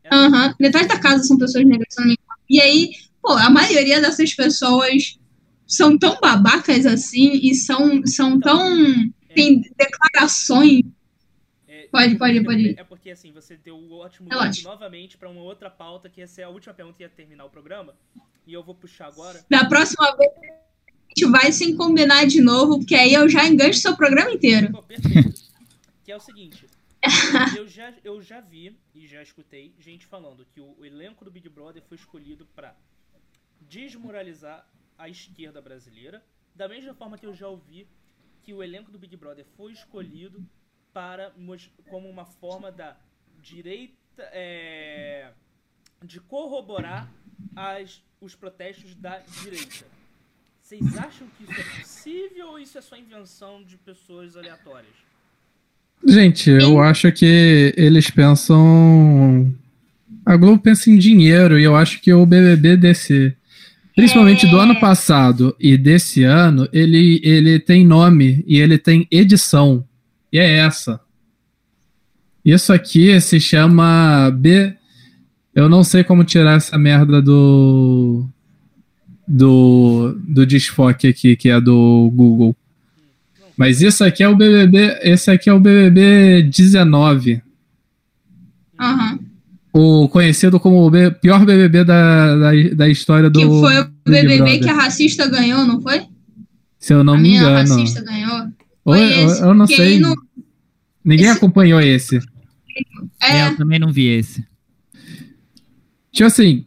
É. 0.05 0.15
Aham. 0.15 0.55
Metade 0.59 0.89
da 0.89 0.99
casa 0.99 1.25
são 1.25 1.39
pessoas 1.39 1.67
negras, 1.67 1.87
se 1.91 2.01
eu 2.01 2.05
não 2.05 2.09
me 2.09 2.15
engano. 2.15 2.39
E 2.49 2.61
aí, 2.61 2.91
pô, 3.21 3.33
a 3.33 3.51
maioria 3.51 4.01
dessas 4.01 4.35
pessoas 4.35 5.19
são 5.67 5.99
tão 5.99 6.19
babacas 6.21 6.87
assim 6.87 7.33
e 7.43 7.55
são, 7.55 8.05
são 8.07 8.41
tão. 8.41 8.75
tem 9.35 9.61
declarações. 9.77 10.81
É, 11.69 11.87
Pode, 11.93 12.17
pode, 12.17 12.43
pode. 12.43 12.71
É 12.79 12.83
porque 13.09 13.13
assim, 13.13 13.33
você 13.33 13.57
deu 13.57 13.77
o 13.77 13.93
ótimo 13.95 14.29
gancho 14.29 14.65
novamente 14.65 15.17
pra 15.17 15.31
uma 15.31 15.41
outra 15.41 15.71
pauta, 15.71 16.11
que 16.11 16.21
essa 16.21 16.43
é 16.43 16.45
a 16.45 16.49
última 16.51 16.75
pergunta 16.75 16.99
que 16.99 17.03
ia 17.03 17.09
terminar 17.09 17.47
o 17.47 17.51
programa. 17.51 17.95
E 18.47 18.53
eu 18.53 18.63
vou 18.63 18.75
puxar 18.75 19.07
agora. 19.07 19.45
Da 19.49 19.67
próxima 19.67 20.15
vez 20.17 20.31
a 20.37 21.09
gente 21.09 21.31
vai 21.31 21.51
sem 21.51 21.75
combinar 21.75 22.27
de 22.27 22.43
novo, 22.43 22.79
porque 22.79 22.95
aí 22.95 23.15
eu 23.15 23.27
já 23.29 23.47
engancho 23.47 23.79
seu 23.79 23.97
programa 23.97 24.31
inteiro. 24.31 24.73
Pô, 24.73 24.83
perfeito. 24.83 25.43
que 26.05 26.13
é 26.13 26.17
o 26.17 26.21
seguinte. 26.21 26.67
eu, 27.57 27.67
já, 27.67 27.95
eu 28.05 28.21
já 28.21 28.41
vi 28.41 28.77
e 28.95 29.07
já 29.07 29.23
escutei 29.23 29.75
gente 29.79 30.05
falando 30.05 30.45
que 30.53 30.61
o, 30.61 30.77
o 30.79 30.85
elenco 30.85 31.25
do 31.25 31.31
Big 31.31 31.49
Brother 31.49 31.83
foi 31.89 31.97
escolhido 31.97 32.47
pra 32.55 32.75
desmoralizar 33.63 34.69
a 34.99 35.09
esquerda 35.09 35.63
brasileira. 35.63 36.23
Da 36.55 36.69
mesma 36.69 36.93
forma 36.93 37.17
que 37.17 37.25
eu 37.25 37.35
já 37.35 37.49
ouvi 37.49 37.87
que 38.43 38.53
o 38.53 38.63
elenco 38.63 38.91
do 38.91 38.99
Big 38.99 39.17
Brother 39.17 39.47
foi 39.57 39.73
escolhido 39.73 40.45
para 40.93 41.33
como 41.89 42.09
uma 42.09 42.25
forma 42.25 42.71
da 42.71 42.97
direita 43.43 44.23
é, 44.33 45.29
de 46.05 46.21
corroborar 46.21 47.09
as, 47.55 48.03
os 48.21 48.35
protestos 48.35 48.95
da 48.95 49.21
direita. 49.43 49.87
Vocês 50.61 50.99
acham 50.99 51.27
que 51.37 51.45
isso 51.45 51.61
é 51.61 51.81
possível 51.81 52.49
ou 52.49 52.59
isso 52.59 52.77
é 52.77 52.81
só 52.81 52.97
invenção 52.97 53.63
de 53.65 53.77
pessoas 53.77 54.37
aleatórias? 54.37 54.93
Gente, 56.07 56.51
eu 56.51 56.81
acho 56.81 57.11
que 57.11 57.73
eles 57.77 58.11
pensam 58.11 59.53
a 60.29 60.37
Globo 60.37 60.59
pensa 60.59 60.91
em 60.91 60.99
dinheiro 60.99 61.59
e 61.59 61.65
eu 61.65 61.75
acho 61.75 62.03
que 62.03 62.13
o 62.13 62.27
BBB 62.27 62.77
desse, 62.77 63.35
principalmente 63.97 64.47
do 64.47 64.59
É. 64.59 64.63
ano 64.63 64.79
passado 64.79 65.57
e 65.59 65.75
desse 65.79 66.23
ano, 66.23 66.69
ele, 66.71 67.19
ele 67.25 67.59
tem 67.59 67.87
nome 67.87 68.45
e 68.47 68.59
ele 68.59 68.77
tem 68.77 69.09
edição. 69.11 69.88
E 70.33 70.39
é 70.39 70.59
essa. 70.59 71.01
Isso 72.45 72.73
aqui 72.73 73.21
se 73.21 73.41
chama 73.41 74.31
B. 74.31 74.75
Eu 75.55 75.69
não 75.69 75.83
sei 75.83 76.05
como 76.05 76.25
tirar 76.25 76.57
essa 76.57 76.79
merda 76.79 77.21
do 77.21 78.27
do 79.27 80.17
do 80.27 80.47
desfoque 80.47 81.09
aqui, 81.09 81.37
que 81.37 81.49
é 81.51 81.61
do 81.61 82.11
Google. 82.15 82.57
Mas 83.57 83.83
isso 83.83 84.05
aqui 84.05 84.23
é 84.23 84.29
o 84.29 84.37
BBB, 84.37 84.99
esse 85.03 85.31
aqui 85.31 85.51
é 85.51 85.53
o 85.53 85.59
BBB 85.59 86.43
19 86.45 87.43
Aham. 88.81 89.19
o 89.73 90.09
conhecido 90.09 90.61
como 90.61 90.87
o 90.87 90.91
B- 90.91 91.11
pior 91.11 91.45
BBB 91.45 91.83
da, 91.85 92.37
da, 92.37 92.51
da 92.77 92.89
história 92.89 93.29
do. 93.29 93.41
Que 93.41 93.47
foi 93.47 93.81
o 93.81 93.91
BBB 94.07 94.61
que 94.61 94.69
a 94.69 94.75
racista 94.75 95.27
ganhou, 95.29 95.67
não 95.67 95.81
foi? 95.81 96.03
Se 96.79 96.95
eu 96.95 97.03
não 97.03 97.15
a 97.15 97.17
me 97.17 97.23
menina 97.25 97.45
engano. 97.51 97.59
racista 97.59 98.01
ganhou. 98.03 98.47
Eu, 98.95 99.29
esse. 99.29 99.41
eu 99.43 99.55
não 99.55 99.67
Que 99.67 99.77
sei. 99.77 99.99
não- 100.01 100.15
Ninguém 101.05 101.27
esse- 101.27 101.37
acompanhou 101.37 101.81
esse. 101.81 102.19
É, 103.21 103.49
Eu 103.49 103.57
também 103.57 103.79
não 103.79 103.93
vi 103.93 104.07
esse. 104.07 104.45
Tipo 106.13 106.27
assim, 106.27 106.67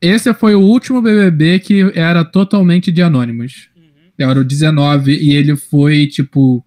esse 0.00 0.32
foi 0.34 0.54
o 0.54 0.60
último 0.60 1.00
BBB 1.00 1.58
que 1.60 1.80
era 1.94 2.24
totalmente 2.24 2.90
de 2.92 3.02
anônimos. 3.02 3.68
Uhum. 3.76 4.30
Era 4.30 4.40
o 4.40 4.44
19 4.44 5.12
e 5.16 5.32
ele 5.34 5.56
foi, 5.56 6.06
tipo, 6.06 6.64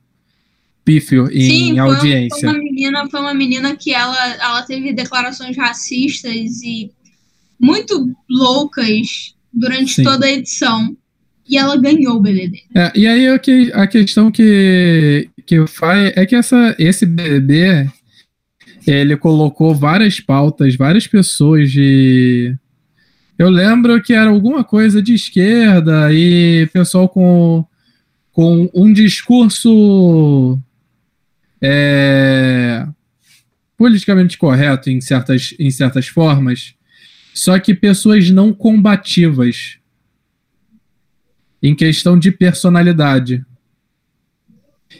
pífio 0.83 1.27
em 1.31 1.41
sim, 1.49 1.79
audiência. 1.79 2.39
foi 2.39 2.49
uma 2.49 2.63
menina, 2.63 3.09
foi 3.09 3.19
uma 3.19 3.33
menina 3.33 3.75
que 3.75 3.93
ela, 3.93 4.15
ela 4.35 4.61
teve 4.63 4.93
declarações 4.93 5.57
racistas 5.57 6.61
e 6.61 6.91
muito 7.59 8.13
loucas 8.29 9.35
durante 9.53 9.93
Sim. 9.93 10.03
toda 10.03 10.25
a 10.25 10.31
edição. 10.31 10.95
E 11.47 11.57
ela 11.57 11.77
ganhou 11.77 12.15
o 12.17 12.19
BBB. 12.19 12.63
É, 12.75 12.91
e 12.95 13.07
aí 13.07 13.29
o 13.31 13.39
que, 13.39 13.71
a 13.73 13.85
questão 13.85 14.31
que, 14.31 15.29
que 15.45 15.65
faz 15.67 16.11
é 16.15 16.25
que 16.25 16.35
essa, 16.35 16.75
esse 16.79 17.05
BBB 17.05 17.87
ele 18.87 19.17
colocou 19.17 19.73
várias 19.73 20.19
pautas, 20.19 20.75
várias 20.75 21.07
pessoas 21.07 21.71
de. 21.71 22.55
Eu 23.37 23.49
lembro 23.49 24.01
que 24.01 24.13
era 24.13 24.29
alguma 24.29 24.63
coisa 24.63 25.01
de 25.01 25.13
esquerda 25.13 26.13
e 26.13 26.67
pessoal 26.71 27.09
com, 27.09 27.65
com 28.31 28.69
um 28.73 28.93
discurso 28.93 30.57
é, 31.61 32.87
politicamente 33.77 34.37
correto 34.37 34.89
em 34.89 35.01
certas, 35.01 35.53
em 35.59 35.69
certas 35.69 36.07
formas, 36.07 36.75
só 37.33 37.59
que 37.59 37.73
pessoas 37.73 38.29
não 38.29 38.53
combativas 38.53 39.79
em 41.65 41.73
questão 41.73 42.17
de 42.17 42.31
personalidade. 42.31 43.43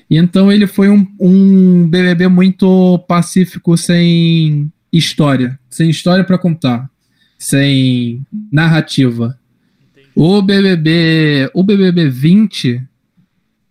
Então 0.09 0.51
ele 0.51 0.65
foi 0.65 0.89
um, 0.89 1.05
um 1.19 1.87
BBB 1.87 2.27
muito 2.27 2.97
pacífico, 3.07 3.77
sem 3.77 4.71
história, 4.91 5.59
sem 5.69 5.91
história 5.91 6.23
para 6.23 6.39
contar, 6.39 6.89
sem 7.37 8.25
narrativa. 8.51 9.37
Entendi. 9.91 10.09
O 10.15 10.41
BBB, 10.41 11.51
o 11.53 11.63
BBB 11.63 12.09
20, 12.09 12.81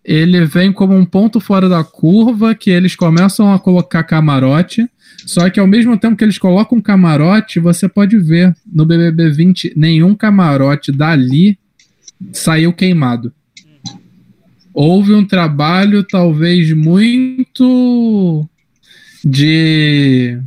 ele 0.03 0.45
vem 0.45 0.71
como 0.71 0.95
um 0.95 1.05
ponto 1.05 1.41
fora 1.41 1.67
da 1.67 1.83
curva 1.83 2.55
que 2.55 2.69
eles 2.69 2.95
começam 2.95 3.53
a 3.53 3.59
colocar 3.59 4.03
camarote, 4.03 4.89
só 5.25 5.49
que 5.49 5.59
ao 5.59 5.67
mesmo 5.67 5.97
tempo 5.97 6.15
que 6.15 6.23
eles 6.23 6.37
colocam 6.37 6.79
camarote, 6.79 7.59
você 7.59 7.89
pode 7.89 8.17
ver 8.17 8.55
no 8.65 8.85
BBB 8.85 9.31
20 9.31 9.73
nenhum 9.75 10.15
camarote 10.15 10.93
dali 10.93 11.59
saiu 12.31 12.73
queimado. 12.73 13.33
Houve 14.73 15.13
um 15.13 15.25
trabalho 15.25 16.03
talvez 16.03 16.71
muito 16.73 18.47
de 19.23 20.37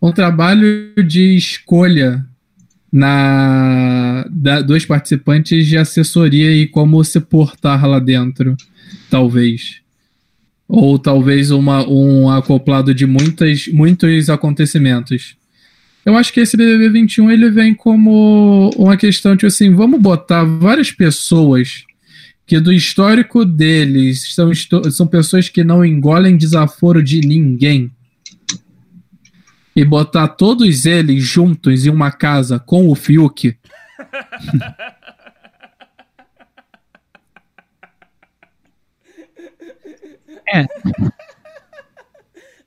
um 0.00 0.12
trabalho 0.12 0.92
de 1.06 1.36
escolha 1.36 2.26
na 2.92 4.26
da, 4.30 4.60
dos 4.60 4.84
participantes 4.84 5.66
de 5.66 5.78
assessoria 5.78 6.54
e 6.54 6.66
como 6.66 7.02
se 7.04 7.20
portar 7.20 7.86
lá 7.86 7.98
dentro, 7.98 8.56
talvez. 9.10 9.80
Ou 10.68 10.98
talvez 10.98 11.50
uma, 11.50 11.86
um 11.88 12.30
acoplado 12.30 12.94
de 12.94 13.06
muitas, 13.06 13.68
muitos 13.68 14.28
acontecimentos. 14.30 15.36
Eu 16.04 16.16
acho 16.16 16.32
que 16.32 16.40
esse 16.40 16.56
BBB 16.56 16.88
21 16.88 17.30
ele 17.30 17.50
vem 17.50 17.74
como 17.74 18.70
uma 18.76 18.96
questão 18.96 19.36
de 19.36 19.46
assim, 19.46 19.72
vamos 19.72 20.00
botar 20.00 20.42
várias 20.44 20.90
pessoas 20.90 21.84
que 22.44 22.58
do 22.58 22.72
histórico 22.72 23.44
deles 23.44 24.34
são, 24.34 24.50
são 24.90 25.06
pessoas 25.06 25.48
que 25.48 25.62
não 25.62 25.84
engolem 25.84 26.36
desaforo 26.36 27.02
de 27.02 27.20
ninguém 27.20 27.90
e 29.74 29.84
botar 29.84 30.28
todos 30.28 30.84
eles 30.84 31.22
juntos 31.22 31.86
em 31.86 31.90
uma 31.90 32.10
casa 32.10 32.58
com 32.58 32.88
o 32.88 32.94
Fiuk. 32.94 33.56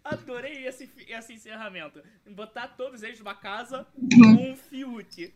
Adorei 0.04 0.66
esse, 0.66 0.90
esse 1.08 1.34
encerramento. 1.34 2.02
Botar 2.34 2.68
todos 2.78 3.04
eles 3.04 3.20
numa 3.20 3.36
casa 3.36 3.86
Uhum. 3.98 4.36
com 4.38 4.52
um 4.52 4.56
Fiuk. 4.56 5.32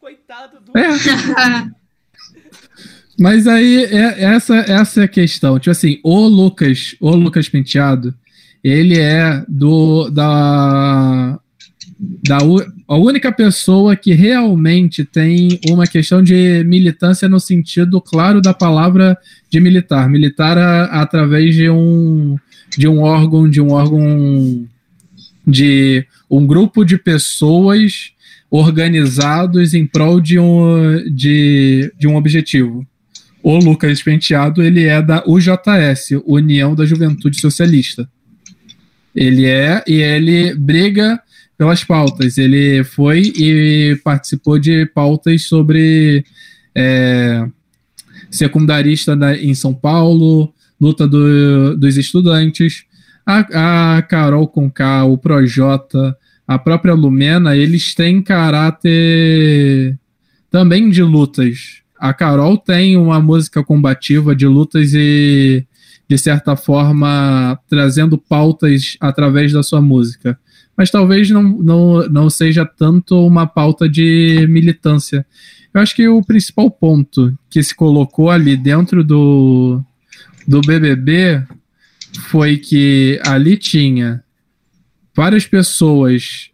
Coitado 0.00 0.58
do. 0.60 0.76
É. 0.78 0.88
Mas 3.18 3.46
aí 3.46 3.84
é, 3.84 4.24
essa, 4.24 4.56
essa 4.56 5.00
é 5.02 5.04
a 5.04 5.08
questão. 5.08 5.58
Tipo 5.58 5.70
assim, 5.70 6.00
o 6.02 6.26
Lucas, 6.26 6.96
o 7.00 7.10
Lucas 7.14 7.48
Penteado, 7.48 8.14
ele 8.62 8.98
é 8.98 9.44
do 9.48 10.08
da 10.10 11.38
da 11.98 12.38
a 12.88 12.96
única 12.96 13.30
pessoa 13.32 13.94
que 13.96 14.12
realmente 14.12 15.04
tem 15.04 15.60
uma 15.70 15.86
questão 15.86 16.22
de 16.22 16.62
militância 16.64 17.28
no 17.28 17.38
sentido 17.38 18.00
claro 18.00 18.40
da 18.40 18.52
palavra 18.52 19.16
de 19.48 19.60
militar, 19.60 20.08
militar 20.08 20.58
a- 20.58 21.02
através 21.02 21.54
de 21.54 21.70
um 21.70 22.36
de 22.76 22.88
um 22.88 23.00
órgão, 23.00 23.48
de 23.48 23.60
um 23.60 23.70
órgão 23.72 24.66
de 25.46 26.06
um 26.30 26.46
grupo 26.46 26.84
de 26.84 26.96
pessoas 26.98 28.10
organizados 28.50 29.74
em 29.74 29.86
prol 29.86 30.20
de 30.20 30.38
um, 30.38 31.02
de, 31.12 31.92
de 31.98 32.06
um 32.06 32.16
objetivo. 32.16 32.86
O 33.42 33.58
Lucas 33.58 34.02
Penteado, 34.02 34.62
ele 34.62 34.84
é 34.84 35.02
da 35.02 35.22
UJS, 35.26 36.22
União 36.24 36.74
da 36.74 36.86
Juventude 36.86 37.38
Socialista. 37.40 38.08
Ele 39.14 39.44
é, 39.46 39.82
e 39.86 39.94
ele 39.94 40.54
briga 40.54 41.20
pelas 41.58 41.84
pautas. 41.84 42.38
Ele 42.38 42.82
foi 42.84 43.32
e 43.36 43.98
participou 44.02 44.58
de 44.58 44.86
pautas 44.86 45.42
sobre 45.42 46.24
é, 46.74 47.46
secundarista 48.30 49.16
em 49.40 49.54
São 49.54 49.74
Paulo, 49.74 50.52
luta 50.80 51.06
do- 51.06 51.76
dos 51.76 51.96
estudantes. 51.96 52.84
A, 53.26 53.96
a 53.96 54.02
Carol 54.02 54.46
Conká, 54.46 55.04
o 55.04 55.16
Projota, 55.16 56.16
a 56.46 56.58
própria 56.58 56.94
Lumena, 56.94 57.56
eles 57.56 57.94
têm 57.94 58.22
caráter 58.22 59.98
também 60.50 60.90
de 60.90 61.02
lutas. 61.02 61.82
A 61.98 62.12
Carol 62.12 62.58
tem 62.58 62.96
uma 62.96 63.18
música 63.18 63.64
combativa 63.64 64.36
de 64.36 64.46
lutas 64.46 64.92
e, 64.94 65.66
de 66.06 66.18
certa 66.18 66.54
forma, 66.54 67.58
trazendo 67.68 68.18
pautas 68.18 68.96
através 69.00 69.52
da 69.52 69.62
sua 69.62 69.80
música. 69.80 70.38
Mas 70.76 70.90
talvez 70.90 71.30
não, 71.30 71.42
não, 71.42 72.08
não 72.08 72.30
seja 72.30 72.66
tanto 72.66 73.26
uma 73.26 73.46
pauta 73.46 73.88
de 73.88 74.46
militância. 74.50 75.24
Eu 75.72 75.80
acho 75.80 75.94
que 75.94 76.06
o 76.06 76.22
principal 76.22 76.70
ponto 76.70 77.36
que 77.48 77.62
se 77.62 77.74
colocou 77.74 78.30
ali 78.30 78.56
dentro 78.56 79.02
do, 79.02 79.82
do 80.46 80.60
BBB 80.60 81.42
foi 82.18 82.58
que 82.58 83.20
ali 83.24 83.56
tinha 83.56 84.22
várias 85.14 85.46
pessoas 85.46 86.50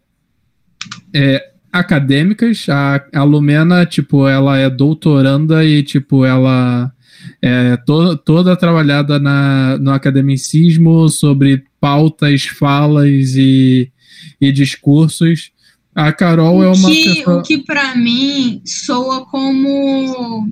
é, 1.13 1.51
acadêmicas. 1.71 2.67
A, 2.69 3.05
a 3.13 3.23
Lumena, 3.23 3.85
tipo, 3.85 4.27
ela 4.27 4.57
é 4.57 4.69
doutoranda 4.69 5.63
e, 5.63 5.83
tipo, 5.83 6.25
ela 6.25 6.91
é 7.41 7.77
to, 7.77 8.17
toda 8.17 8.55
trabalhada 8.55 9.19
na, 9.19 9.77
no 9.77 9.91
academicismo 9.91 11.07
sobre 11.09 11.63
pautas, 11.79 12.43
falas 12.45 13.35
e, 13.35 13.91
e 14.39 14.51
discursos. 14.51 15.51
A 15.93 16.11
Carol 16.13 16.63
é 16.63 16.69
o, 16.69 16.73
uma 16.73 16.89
que, 16.89 17.03
pessoa... 17.03 17.37
o 17.37 17.43
que 17.43 17.57
pra 17.59 17.95
mim 17.95 18.61
soa 18.65 19.25
como. 19.25 20.49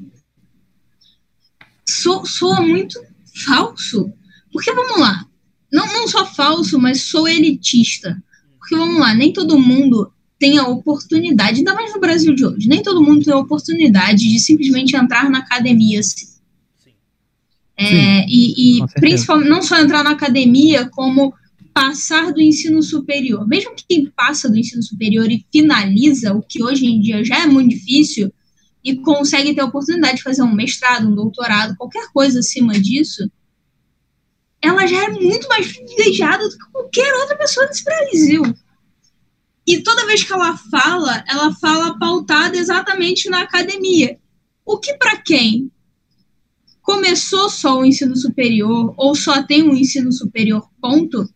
So, 1.87 2.25
soa 2.25 2.61
muito 2.61 2.99
falso. 3.45 4.11
Porque 4.51 4.71
vamos 4.73 4.99
lá. 4.99 5.25
Não, 5.71 5.85
não 5.87 6.07
só 6.07 6.25
falso, 6.25 6.79
mas 6.79 7.03
sou 7.03 7.27
elitista. 7.27 8.21
Porque 8.57 8.75
vamos 8.75 8.99
lá, 8.99 9.13
nem 9.13 9.31
todo 9.31 9.59
mundo 9.59 10.11
tem 10.39 10.57
a 10.57 10.67
oportunidade, 10.67 11.59
ainda 11.59 11.73
mais 11.73 11.93
no 11.93 11.99
Brasil 11.99 12.33
de 12.33 12.45
hoje, 12.45 12.69
nem 12.69 12.81
todo 12.81 13.03
mundo 13.03 13.25
tem 13.25 13.33
a 13.33 13.37
oportunidade 13.37 14.29
de 14.29 14.39
simplesmente 14.39 14.95
entrar 14.95 15.29
na 15.29 15.39
academia 15.39 15.99
assim. 15.99 16.27
Sim. 16.77 16.93
É, 17.77 18.25
e 18.27 18.53
e 18.53 18.77
certeza. 18.77 18.99
principalmente 18.99 19.49
não 19.49 19.61
só 19.61 19.77
entrar 19.79 20.03
na 20.03 20.11
academia, 20.11 20.89
como 20.89 21.33
passar 21.73 22.31
do 22.31 22.41
ensino 22.41 22.81
superior. 22.81 23.47
Mesmo 23.47 23.71
quem 23.87 24.05
passa 24.07 24.49
do 24.49 24.57
ensino 24.57 24.81
superior 24.81 25.29
e 25.29 25.45
finaliza, 25.51 26.33
o 26.33 26.41
que 26.41 26.63
hoje 26.63 26.85
em 26.85 26.99
dia 27.01 27.23
já 27.23 27.43
é 27.43 27.45
muito 27.45 27.69
difícil, 27.69 28.33
e 28.83 28.95
consegue 28.95 29.53
ter 29.53 29.61
a 29.61 29.65
oportunidade 29.65 30.17
de 30.17 30.23
fazer 30.23 30.41
um 30.41 30.53
mestrado, 30.53 31.07
um 31.07 31.15
doutorado, 31.15 31.75
qualquer 31.75 32.07
coisa 32.13 32.39
acima 32.39 32.79
disso, 32.79 33.29
ela 34.61 34.85
já 34.85 35.05
é 35.05 35.09
muito 35.09 35.47
mais 35.47 35.71
privilegiada 35.71 36.47
do 36.47 36.57
que 36.57 36.71
qualquer 36.71 37.13
outra 37.15 37.37
pessoa 37.37 37.67
desse 37.67 37.83
Brasil. 37.83 38.43
E 39.65 39.81
toda 39.83 40.05
vez 40.05 40.23
que 40.23 40.33
ela 40.33 40.57
fala, 40.57 41.23
ela 41.27 41.53
fala 41.55 41.97
pautada 41.97 42.57
exatamente 42.57 43.29
na 43.29 43.41
academia. 43.41 44.19
O 44.65 44.77
que 44.79 44.93
para 44.95 45.17
quem 45.17 45.71
começou 46.81 47.49
só 47.49 47.79
o 47.79 47.85
ensino 47.85 48.15
superior 48.15 48.93
ou 48.97 49.15
só 49.15 49.43
tem 49.43 49.63
um 49.63 49.75
ensino 49.75 50.11
superior, 50.11 50.67
ponto, 50.81 51.29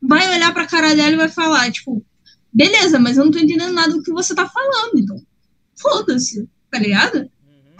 vai 0.00 0.28
olhar 0.32 0.54
pra 0.54 0.66
cara 0.66 0.94
dela 0.94 1.12
e 1.12 1.16
vai 1.16 1.28
falar, 1.28 1.70
tipo, 1.72 2.04
beleza, 2.52 2.98
mas 2.98 3.16
eu 3.16 3.24
não 3.24 3.32
tô 3.32 3.38
entendendo 3.38 3.72
nada 3.72 3.92
do 3.92 4.02
que 4.02 4.12
você 4.12 4.34
tá 4.34 4.48
falando, 4.48 4.98
então 4.98 5.20
foda-se, 5.76 6.48
tá 6.70 6.78
ligado? 6.78 7.28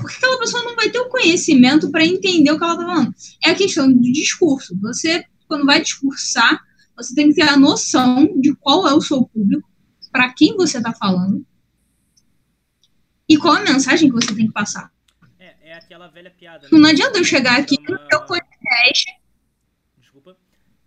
Porque 0.00 0.16
aquela 0.16 0.38
pessoa 0.38 0.62
não 0.64 0.74
vai 0.74 0.90
ter 0.90 0.98
o 0.98 1.08
conhecimento 1.08 1.90
para 1.90 2.04
entender 2.04 2.50
o 2.50 2.58
que 2.58 2.64
ela 2.64 2.76
tá 2.76 2.84
falando. 2.84 3.14
É 3.44 3.50
a 3.50 3.54
questão 3.54 3.92
do 3.92 4.00
discurso. 4.00 4.78
Você, 4.80 5.24
quando 5.46 5.66
vai 5.66 5.80
discursar, 5.80 6.60
você 6.96 7.14
tem 7.14 7.28
que 7.28 7.34
ter 7.34 7.48
a 7.48 7.56
noção 7.56 8.40
de 8.40 8.54
qual 8.56 8.86
é 8.86 8.94
o 8.94 9.00
seu 9.00 9.24
público, 9.24 9.68
para 10.10 10.32
quem 10.32 10.56
você 10.56 10.82
tá 10.82 10.92
falando 10.92 11.46
e 13.28 13.36
qual 13.36 13.54
a 13.54 13.60
mensagem 13.60 14.08
que 14.08 14.14
você 14.14 14.34
tem 14.34 14.48
que 14.48 14.52
passar. 14.52 14.92
É, 15.38 15.70
é 15.70 15.74
aquela 15.74 16.08
velha 16.08 16.30
piada. 16.30 16.64
né? 16.64 16.78
Não 16.78 16.88
adianta 16.88 17.16
eu 17.16 17.24
chegar 17.24 17.60
aqui 17.60 17.76
no 17.80 17.96
meu 18.08 18.26
podcast. 18.26 19.04
Desculpa. 19.98 20.36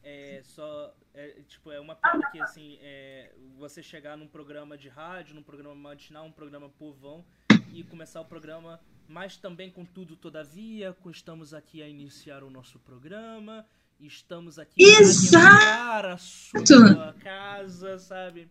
É 0.03 0.41
só. 0.43 0.93
É, 1.13 1.41
tipo, 1.47 1.71
é 1.71 1.79
uma 1.79 1.95
piada 1.95 2.29
que 2.31 2.41
assim. 2.41 2.77
É, 2.81 3.31
você 3.57 3.81
chegar 3.81 4.17
num 4.17 4.27
programa 4.27 4.77
de 4.77 4.89
rádio, 4.89 5.35
num 5.35 5.41
programa 5.41 5.73
matinal, 5.73 6.25
um 6.25 6.31
programa 6.31 6.67
povão, 6.67 7.23
e 7.71 7.81
começar 7.83 8.19
o 8.19 8.25
programa, 8.25 8.77
mas 9.07 9.37
também 9.37 9.69
contudo, 9.69 10.15
todavia, 10.15 10.93
co- 10.93 11.09
estamos 11.11 11.53
aqui 11.53 11.81
a 11.81 11.87
iniciar 11.87 12.43
o 12.43 12.49
nosso 12.49 12.79
programa. 12.79 13.65
Estamos 13.99 14.59
aqui 14.59 14.83
Exato! 14.83 16.07
a 16.07 16.17
sua 16.17 17.13
casa, 17.19 17.97
sabe? 17.99 18.49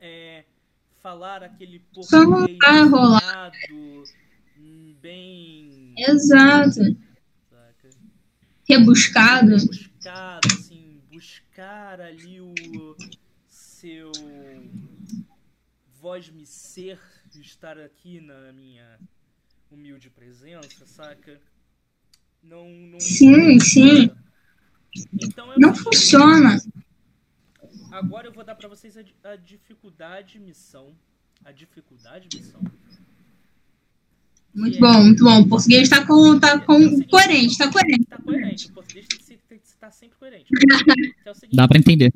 É, 0.00 0.44
falar 1.02 1.42
aquele 1.42 1.80
português 1.80 2.58
hum, 4.58 4.94
bem. 5.00 5.94
Exato. 5.98 6.80
saca? 7.50 7.90
Rebuscado. 8.68 9.56
buscar, 9.56 10.40
assim, 10.46 11.02
buscar 11.10 12.00
ali 12.00 12.40
o 12.40 12.96
seu 13.46 14.12
voz-me 16.00 16.46
ser 16.46 16.98
estar 17.34 17.78
aqui 17.78 18.20
na 18.20 18.52
minha 18.52 18.98
humilde 19.74 20.08
presença, 20.08 20.86
saca? 20.86 21.40
Não, 22.42 22.68
não 22.68 23.00
Sim, 23.00 23.58
sim. 23.58 24.10
Então 25.12 25.52
é 25.52 25.58
Não 25.58 25.74
funciona. 25.74 26.58
Agora 27.90 28.28
eu 28.28 28.32
vou 28.32 28.44
dar 28.44 28.54
pra 28.54 28.68
vocês 28.68 28.96
a, 28.96 29.02
a 29.24 29.36
dificuldade 29.36 30.38
missão. 30.38 30.94
A 31.44 31.52
dificuldade 31.52 32.28
missão. 32.34 32.60
Muito 34.54 34.78
bom, 34.78 35.02
muito 35.02 35.24
bom. 35.24 35.40
O 35.40 35.48
português 35.48 35.88
tá 35.88 36.06
com, 36.06 36.38
tá 36.38 36.60
com 36.60 37.02
coerente, 37.06 37.58
tá 37.58 37.70
coerente. 37.70 38.04
Tá 38.04 38.18
coerente. 38.18 38.66
O 38.68 38.72
português 38.72 39.06
tem 39.08 39.18
que, 39.18 39.24
ser, 39.24 39.38
tem 39.48 39.58
que 39.58 39.66
estar 39.66 39.90
sempre 39.90 40.16
coerente. 40.18 40.48
É 41.24 41.30
o 41.30 41.34
seguinte, 41.34 41.56
Dá 41.56 41.66
pra 41.66 41.78
entender. 41.78 42.12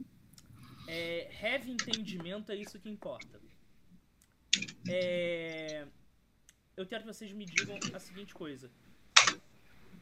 É, 0.87 1.31
heavy 1.43 1.73
entendimento 1.73 2.53
é 2.53 2.57
isso 2.57 2.79
que 2.79 2.89
importa. 2.89 3.41
É, 4.87 5.87
eu 6.79 6.87
quero 6.87 7.03
que 7.03 7.12
vocês 7.12 7.33
me 7.33 7.45
digam 7.45 7.76
a 7.93 7.99
seguinte 7.99 8.33
coisa. 8.33 8.70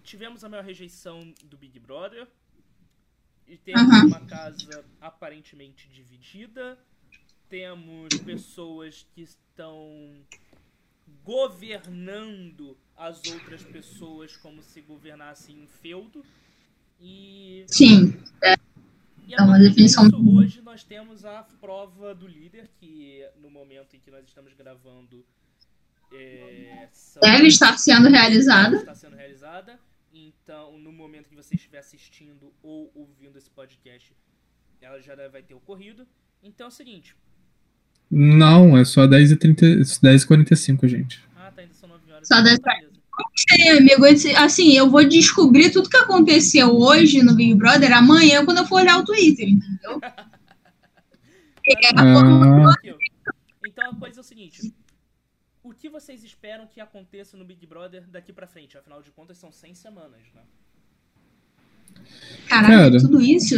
Tivemos 0.05 0.45
a 0.45 0.49
maior 0.49 0.63
rejeição 0.63 1.35
do 1.45 1.57
Big 1.57 1.81
Brother. 1.81 2.29
E 3.49 3.57
temos 3.57 3.81
Aham. 3.81 4.07
uma 4.09 4.21
casa 4.27 4.85
aparentemente 5.01 5.89
dividida. 5.89 6.79
Temos 7.49 8.11
pessoas 8.27 9.07
que 9.15 9.23
estão 9.23 10.23
governando 11.25 12.77
as 12.95 13.25
outras 13.27 13.63
pessoas 13.63 14.37
como 14.37 14.63
se 14.63 14.83
governassem 14.83 15.59
um 15.63 15.67
feudo. 15.67 16.23
E 17.01 17.65
Sim. 17.69 18.23
e 19.27 19.35
É 19.35 19.41
uma 19.41 19.59
definição 19.59 20.09
disso, 20.11 20.37
hoje 20.37 20.61
nós 20.61 20.85
temos 20.85 21.25
a 21.25 21.43
prova 21.43 22.15
do 22.15 22.27
líder, 22.27 22.69
que 22.79 23.27
no 23.41 23.51
momento 23.51 23.97
em 23.97 24.01
que 24.01 24.11
nós 24.11 24.27
estamos 24.27 24.53
gravando 24.53 25.25
é, 26.13 26.89
são- 26.93 27.21
Deve 27.21 27.47
estar 27.49 27.77
sendo 27.79 28.09
realizada. 28.09 28.77
está 28.77 28.95
sendo 28.95 29.17
realizada. 29.17 29.79
Então, 30.13 30.79
no 30.79 30.93
momento 30.93 31.29
que 31.29 31.35
você 31.35 31.55
estiver 31.57 31.79
assistindo 31.79 32.53
ou 32.63 32.91
ouvindo 32.95 33.37
esse 33.37 33.51
podcast, 33.51 34.13
ela 34.81 35.01
já 35.01 35.15
vai 35.29 35.43
ter 35.43 35.55
ocorrido. 35.55 36.07
Então 36.43 36.67
é 36.67 36.69
o 36.69 36.73
seguinte. 36.73 37.17
Não, 38.11 38.77
é 38.79 38.85
só 38.85 39.07
10h30, 39.07 39.81
10h45, 40.01 40.87
gente. 40.87 41.21
Ah, 41.37 41.51
tá, 41.51 41.63
ainda 41.63 41.75
são 41.75 41.89
9 41.89 42.13
horas. 42.13 42.29
Só 42.29 42.35
então 42.37 42.45
10 42.45 42.59
tá 42.61 42.73
beleza. 42.75 42.97
Sim, 43.35 43.69
amigo, 43.71 44.05
assim, 44.39 44.73
eu 44.77 44.91
vou 44.91 45.03
descobrir 45.09 45.71
tudo 45.71 45.89
que 45.89 45.97
aconteceu 45.97 46.69
hoje 46.77 47.23
no 47.23 47.35
Big 47.35 47.55
Brother 47.55 47.91
amanhã 47.97 48.45
quando 48.45 48.59
eu 48.59 48.67
for 48.67 48.77
olhar 48.83 48.99
o 48.99 49.05
Twitter, 49.05 49.49
entendeu? 49.49 50.01
É, 51.69 51.75
Ah. 51.99 52.73
Então 53.67 53.91
a 53.91 53.97
coisa 53.97 54.21
é 54.21 54.23
o 54.23 54.25
seguinte. 54.25 54.73
O 55.77 55.79
que 55.79 55.91
vocês 55.91 56.25
esperam 56.25 56.67
que 56.67 56.81
aconteça 56.81 57.37
no 57.37 57.45
Big 57.45 57.67
Brother 57.67 58.03
daqui 58.09 58.33
pra 58.33 58.47
frente? 58.47 58.79
Afinal 58.79 59.03
de 59.03 59.11
contas, 59.11 59.37
são 59.37 59.53
100 59.53 59.75
semanas, 59.75 60.23
né? 60.35 60.41
Caralho, 62.49 62.93
Cara, 62.93 62.99
tudo 62.99 63.21
isso? 63.21 63.55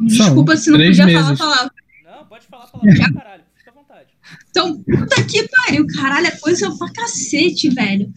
Desculpa 0.00 0.56
se 0.56 0.70
não 0.72 0.78
podia 0.78 1.04
falar 1.06 1.20
a 1.20 1.24
meses. 1.24 1.38
palavra. 1.38 1.72
Não, 2.04 2.26
pode 2.26 2.46
falar 2.48 2.66
palavra 2.66 2.94
pra 2.96 3.12
caralho. 3.12 3.44
Fica 3.54 3.70
à 3.70 3.74
vontade. 3.74 4.08
Então, 4.50 4.82
puta 4.82 5.24
que 5.24 5.48
pariu, 5.48 5.86
caralho, 5.86 6.26
é 6.26 6.30
coisa 6.32 6.76
pra 6.76 6.92
cacete, 6.92 7.70
velho. 7.70 8.12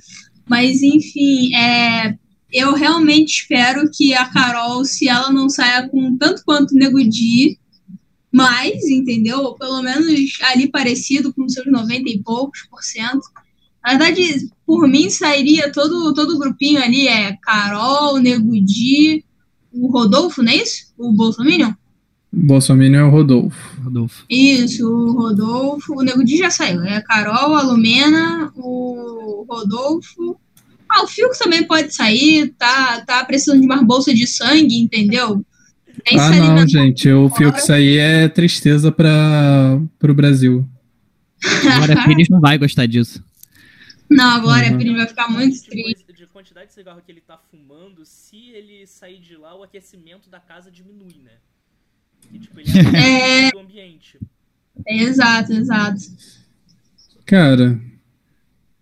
Mas, 0.49 0.81
enfim, 0.81 1.55
é, 1.55 2.17
eu 2.51 2.73
realmente 2.73 3.41
espero 3.41 3.91
que 3.93 4.15
a 4.15 4.25
Carol, 4.25 4.83
se 4.83 5.07
ela 5.07 5.31
não 5.31 5.49
saia 5.49 5.87
com 5.87 6.17
tanto 6.17 6.43
quanto 6.43 6.71
o 6.71 6.75
Nego 6.79 6.97
Di, 7.07 7.59
mais, 8.35 8.83
entendeu? 8.85 9.53
Pelo 9.53 9.81
menos 9.81 10.37
ali 10.43 10.67
parecido 10.67 11.33
com 11.33 11.47
seus 11.47 11.65
90 11.65 12.09
e 12.09 12.21
poucos 12.21 12.63
por 12.69 12.83
cento. 12.83 13.23
Na 13.83 13.91
verdade, 13.91 14.49
por 14.65 14.87
mim, 14.87 15.09
sairia 15.09 15.71
todo, 15.71 16.13
todo 16.13 16.35
o 16.35 16.39
grupinho 16.39 16.81
ali, 16.81 17.07
é 17.07 17.37
Carol, 17.41 18.17
Nego 18.17 18.59
Di, 18.59 19.23
o 19.71 19.87
Rodolfo, 19.91 20.41
não 20.41 20.51
é 20.51 20.55
isso? 20.55 20.93
O 20.97 21.11
Bolsominion? 21.11 21.73
Bolsonaro 22.37 22.95
é 22.95 23.03
o 23.03 23.09
Rodolfo. 23.09 23.81
Rodolfo. 23.81 24.25
Isso, 24.29 24.85
o 24.85 25.13
Rodolfo, 25.13 25.93
o 25.93 26.01
Nego 26.01 26.23
Di 26.23 26.37
já 26.37 26.49
saiu. 26.49 26.83
É 26.83 26.97
a 26.97 27.01
Carol, 27.01 27.55
a 27.55 27.61
Lumena, 27.61 28.51
o 28.57 29.45
Rodolfo. 29.49 30.37
Ah, 30.89 31.03
o 31.03 31.07
Fiuk 31.07 31.37
também 31.39 31.63
pode 31.63 31.95
sair, 31.95 32.53
tá, 32.57 33.01
tá 33.01 33.23
precisando 33.23 33.61
de 33.61 33.65
uma 33.65 33.81
bolsa 33.81 34.13
de 34.13 34.27
sangue, 34.27 34.77
entendeu? 34.77 35.45
Ah, 36.17 36.29
não, 36.31 36.67
gente. 36.67 37.07
Eu 37.07 37.29
fio 37.29 37.51
que 37.51 37.59
isso 37.59 37.71
aí 37.71 37.97
é 37.97 38.27
tristeza 38.27 38.91
para 38.91 39.79
o 40.03 40.13
Brasil. 40.13 40.67
Glória 41.61 42.03
Pires 42.05 42.29
não 42.29 42.39
vai 42.39 42.57
gostar 42.57 42.85
disso. 42.85 43.23
Não, 44.09 44.35
a 44.35 44.39
Glória 44.39 44.71
Uhum. 44.71 44.77
Pires 44.77 44.95
vai 44.95 45.07
ficar 45.07 45.27
muito 45.29 45.63
triste. 45.63 46.05
de 46.15 46.25
quantidade 46.27 46.67
de 46.67 46.73
cigarro 46.73 47.01
que 47.05 47.11
ele 47.11 47.21
tá 47.21 47.39
fumando, 47.49 48.05
se 48.05 48.49
ele 48.53 48.85
sair 48.87 49.19
de 49.19 49.35
lá, 49.35 49.55
o 49.57 49.63
aquecimento 49.63 50.29
da 50.29 50.39
casa 50.39 50.69
diminui, 50.71 51.15
né? 51.23 51.31
E, 52.31 52.39
tipo, 52.39 52.59
ele 52.59 52.67
É. 52.95 53.47
é 53.47 53.51
do 53.51 53.59
ambiente. 53.59 54.19
Exato, 54.87 55.53
exato. 55.53 56.01
Cara, 57.25 57.79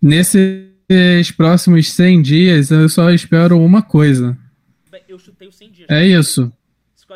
nesses 0.01 1.31
próximos 1.35 1.89
100 1.91 2.21
dias 2.21 2.71
eu 2.71 2.87
só 2.89 3.09
espero 3.11 3.59
uma 3.59 3.81
coisa. 3.81 4.37
Eu 5.07 5.19
chutei 5.19 5.47
os 5.47 5.55
100 5.55 5.71
dias. 5.71 5.89
É 5.89 6.05
isso. 6.05 6.51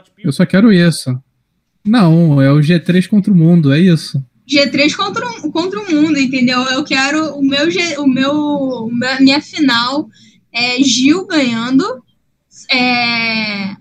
Scott 0.06 0.12
Eu 0.24 0.32
só 0.32 0.46
quero 0.46 0.72
isso. 0.72 1.18
Não, 1.86 2.42
é 2.42 2.52
o 2.52 2.60
G3 2.60 3.08
contra 3.08 3.32
o 3.32 3.36
mundo, 3.36 3.72
é 3.74 3.80
isso. 3.80 4.24
G3 4.50 4.96
contra, 4.96 5.26
o- 5.28 5.52
contra 5.52 5.80
o 5.80 5.92
mundo, 5.92 6.18
entendeu? 6.20 6.62
Eu 6.64 6.84
quero 6.84 7.36
o 7.36 7.42
meu, 7.42 7.70
G- 7.70 7.98
o 7.98 8.08
meu, 8.08 8.90
minha 9.20 9.42
final 9.42 10.08
é 10.54 10.82
Gil 10.84 11.26
ganhando, 11.28 11.84
é, 12.72 13.76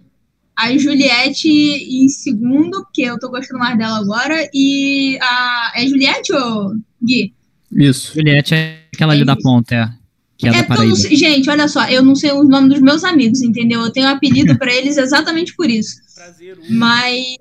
A 0.58 0.76
Juliette 0.78 1.48
em 1.48 2.08
segundo, 2.08 2.82
porque 2.84 3.02
eu 3.02 3.18
tô 3.18 3.28
gostando 3.28 3.58
mais 3.60 3.76
dela 3.76 3.98
agora. 3.98 4.48
E 4.54 5.18
a. 5.20 5.72
É 5.76 5.86
Juliette 5.86 6.32
ou 6.32 6.72
Gui? 7.04 7.34
Isso. 7.70 8.14
Juliette 8.14 8.54
é 8.54 8.78
aquela 8.94 9.12
ali 9.12 9.20
É 9.22 9.24
da 9.26 9.34
isso. 9.34 9.42
ponta, 9.42 9.74
é. 9.74 9.90
Que 10.38 10.46
é, 10.46 10.50
É 10.50 10.52
da 10.52 10.58
porque 10.60 10.72
eu 10.72 10.76
Paraíba. 10.76 10.96
não 10.96 10.96
sei, 10.96 11.14
gente, 11.16 11.50
olha 11.50 11.68
só, 11.68 11.86
eu 11.90 12.02
não 12.02 12.14
sei 12.14 12.32
o 12.32 12.42
nome 12.42 12.70
dos 12.70 12.80
meus 12.80 13.04
amigos, 13.04 13.42
entendeu? 13.42 13.82
Eu 13.82 13.90
tenho 13.92 14.06
um 14.06 14.10
apelido 14.10 14.56
pra 14.58 14.74
eles 14.74 14.96
exatamente 14.96 15.54
por 15.54 15.68
isso. 15.68 15.94
Prazer, 16.16 16.54
Hugo. 16.58 16.66
Mas 16.70 17.36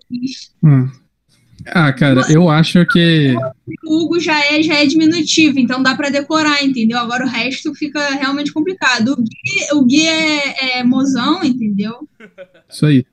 Hum. 0.62 0.90
Ah, 1.68 1.92
cara, 1.94 2.22
eu 2.30 2.50
acho 2.50 2.86
que. 2.86 3.34
o 3.86 4.04
Hugo 4.04 4.20
já 4.20 4.40
é, 4.40 4.62
já 4.62 4.76
é 4.76 4.86
diminutivo, 4.86 5.58
então 5.58 5.82
dá 5.82 5.96
pra 5.96 6.10
decorar, 6.10 6.64
entendeu? 6.64 7.00
Agora 7.00 7.26
o 7.26 7.30
resto 7.30 7.74
fica 7.74 8.00
realmente 8.16 8.52
complicado. 8.52 9.14
O 9.14 9.16
Gui, 9.16 9.74
o 9.74 9.86
Gui 9.86 10.08
é, 10.08 10.80
é 10.80 10.84
mozão, 10.84 11.44
entendeu? 11.44 12.08
Isso 12.70 12.86
aí. 12.86 13.06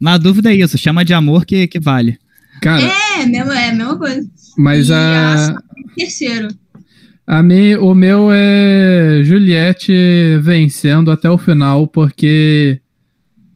Na 0.00 0.16
dúvida 0.18 0.50
é 0.50 0.56
isso, 0.56 0.78
chama 0.78 1.04
de 1.04 1.14
amor 1.14 1.44
que, 1.44 1.68
que 1.68 1.78
vale. 1.78 2.18
Cara, 2.60 2.82
É, 3.20 3.26
mesmo, 3.26 3.52
é 3.52 3.68
a 3.68 3.74
mesma 3.74 3.98
coisa. 3.98 4.28
mas 4.56 4.88
E 4.88 4.92
a. 4.94 5.54
Terceiro. 5.96 6.48
A 7.26 7.42
mim, 7.42 7.74
o 7.74 7.94
meu 7.94 8.30
é 8.32 9.20
Juliette 9.22 9.92
vencendo 10.40 11.12
até 11.12 11.30
o 11.30 11.38
final, 11.38 11.86
porque 11.86 12.80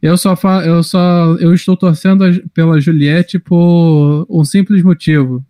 eu 0.05 0.19
só 0.19 0.37
fa 0.37 0.63
eu 0.67 0.83
só 0.83 1.35
eu 1.41 1.55
estou 1.55 1.77
torcendo 1.77 2.25
pela 2.53 2.79
Juliette 2.81 3.39
por 3.39 4.27
um 4.29 4.45
simples 4.45 4.83
motivo. 4.83 5.43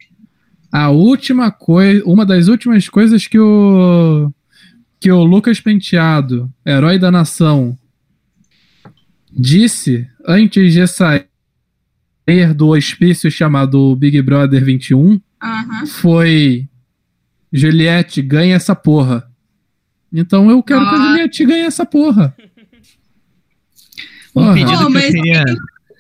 A 0.71 0.91
última 0.91 1.51
coisa, 1.51 2.05
uma 2.05 2.25
das 2.25 2.47
últimas 2.49 2.89
coisas 2.89 3.27
que 3.27 3.39
o 3.39 4.33
que 5.01 5.11
o 5.11 5.23
Lucas 5.25 5.61
Penteado, 5.61 6.49
herói 6.65 6.99
da 6.99 7.11
nação, 7.11 7.77
disse 9.31 10.07
antes 10.27 10.73
de 10.73 10.87
sair 10.87 11.27
do 12.57 12.69
hospício 12.69 13.31
chamado 13.31 13.95
Big 13.97 14.21
Brother 14.23 14.65
21 14.65 15.21
Aham. 15.43 15.87
foi 15.87 16.69
Juliette 17.53 18.23
ganha 18.23 18.57
essa 18.57 18.75
porra. 18.75 19.29
Então 20.13 20.51
eu 20.51 20.63
quero 20.63 20.81
que 20.81 20.95
a 20.95 20.99
Ah. 20.99 21.09
Juliette 21.11 21.45
ganhe 21.45 21.63
essa 21.65 21.85
porra. 21.85 22.35
Um 24.35 24.43
Porra. 24.43 24.55
pedido 24.55 24.71
Pô, 24.73 24.79
que 24.79 24.85
eu 24.85 24.91
mas- 24.91 25.13
queria. 25.13 25.45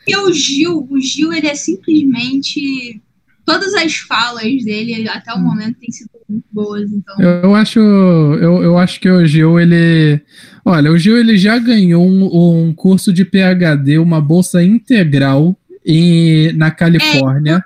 Porque 0.04 0.16
o 0.18 0.32
Gil, 0.32 0.86
o 0.90 1.00
Gil, 1.00 1.32
ele 1.32 1.46
é 1.46 1.54
simplesmente. 1.54 3.00
Todas 3.46 3.74
as 3.74 3.94
falas 3.96 4.42
dele 4.64 5.06
até 5.08 5.32
o 5.34 5.38
momento 5.38 5.76
têm 5.78 5.90
sido 5.90 6.08
muito 6.28 6.44
boas, 6.50 6.90
então. 6.90 7.14
Eu, 7.20 7.30
eu 7.42 7.54
acho, 7.54 7.78
eu, 7.78 8.62
eu 8.62 8.78
acho 8.78 8.98
que 8.98 9.08
o 9.10 9.26
Gil 9.26 9.60
ele, 9.60 10.18
olha, 10.64 10.90
o 10.90 10.96
Gil 10.98 11.18
ele 11.18 11.36
já 11.36 11.58
ganhou 11.58 12.06
um, 12.06 12.68
um 12.68 12.72
curso 12.72 13.12
de 13.12 13.22
PhD, 13.22 13.98
uma 13.98 14.18
bolsa 14.18 14.62
integral 14.64 15.54
em, 15.84 16.52
na 16.54 16.70
Califórnia. 16.70 17.62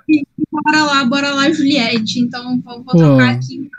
Bora 0.51 0.83
lá, 0.83 1.05
bora 1.05 1.31
lá, 1.33 1.49
Juliette. 1.49 2.19
Então 2.19 2.59
vou, 2.61 2.83
vou 2.83 2.93
tocar 2.97 3.29
aqui. 3.29 3.69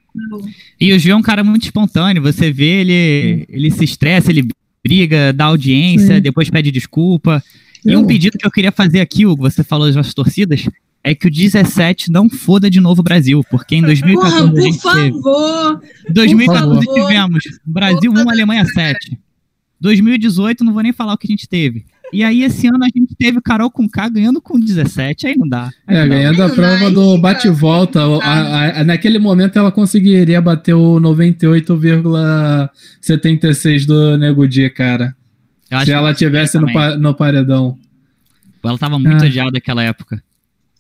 E 0.81 0.93
o 0.95 0.99
Gil 0.99 1.13
é 1.13 1.17
um 1.17 1.23
cara 1.23 1.45
muito 1.45 1.65
espontâneo. 1.65 2.23
Você 2.23 2.51
vê 2.51 2.81
ele, 2.81 3.47
ele 3.49 3.71
se 3.71 3.85
estressa, 3.85 4.31
ele 4.31 4.49
briga, 4.85 5.33
dá 5.33 5.47
audiência, 5.47 6.17
Sim. 6.17 6.21
depois 6.21 6.51
pede 6.51 6.71
desculpa. 6.71 7.43
E 7.85 7.97
um 7.97 8.07
pedido 8.07 8.37
que 8.39 8.47
eu 8.47 8.51
queria 8.51 8.73
fazer 8.73 9.01
aqui, 9.01 9.27
Hugo, 9.27 9.49
você 9.49 9.65
falou 9.65 9.91
das 9.93 10.13
torcidas, 10.13 10.69
é 11.03 11.15
que 11.15 11.27
o 11.27 11.31
17 11.31 12.11
não 12.11 12.29
foda 12.29 12.69
de 12.69 12.79
novo 12.81 13.01
o 13.01 13.05
Brasil, 13.05 13.43
porque 13.51 13.75
em 13.77 13.81
Porra, 13.81 13.89
2014 13.95 14.45
a 14.45 14.51
por 14.53 14.61
gente 14.61 14.83
teve. 14.83 15.11
favor. 15.13 15.83
2014 16.11 16.75
por 16.75 16.85
favor. 16.85 17.09
tivemos 17.09 17.45
Brasil 17.65 18.13
1, 18.13 18.31
Alemanha 18.31 18.65
7. 18.67 19.19
2018, 19.81 20.63
não 20.63 20.75
vou 20.75 20.83
nem 20.83 20.93
falar 20.93 21.15
o 21.15 21.19
que 21.19 21.27
a 21.27 21.33
gente 21.33 21.49
teve. 21.49 21.87
E 22.13 22.25
aí, 22.25 22.43
esse 22.43 22.67
ano, 22.67 22.83
a 22.85 22.89
gente 22.95 23.15
teve 23.17 23.41
Carol 23.41 23.71
com 23.71 23.89
K 23.89 24.09
ganhando 24.09 24.41
com 24.41 24.59
17, 24.59 25.27
aí 25.29 25.37
não 25.37 25.49
dá. 25.49 25.71
Aí 25.87 25.97
É, 25.97 26.01
não 26.03 26.09
ganhando 26.09 26.43
a 26.43 26.49
prova 26.49 26.91
do 26.91 27.17
bate-volta. 27.19 28.01
Naquele 28.85 29.19
momento 29.19 29.59
ela 29.59 29.71
conseguiria 29.71 30.41
bater 30.41 30.75
o 30.75 30.99
98,76 31.01 33.87
do 33.87 34.17
Nego 34.19 34.47
Di, 34.49 34.69
cara. 34.71 35.15
Eu 35.71 35.81
Se 35.81 35.93
ela 35.93 36.13
tivesse 36.13 36.59
no, 36.59 36.73
pa- 36.73 36.97
no 36.97 37.15
paredão. 37.15 37.79
Ela 38.63 38.77
tava 38.79 38.99
muito 38.99 39.23
Ah. 39.23 39.27
odiada 39.27 39.53
naquela 39.53 39.83
época. 39.83 40.23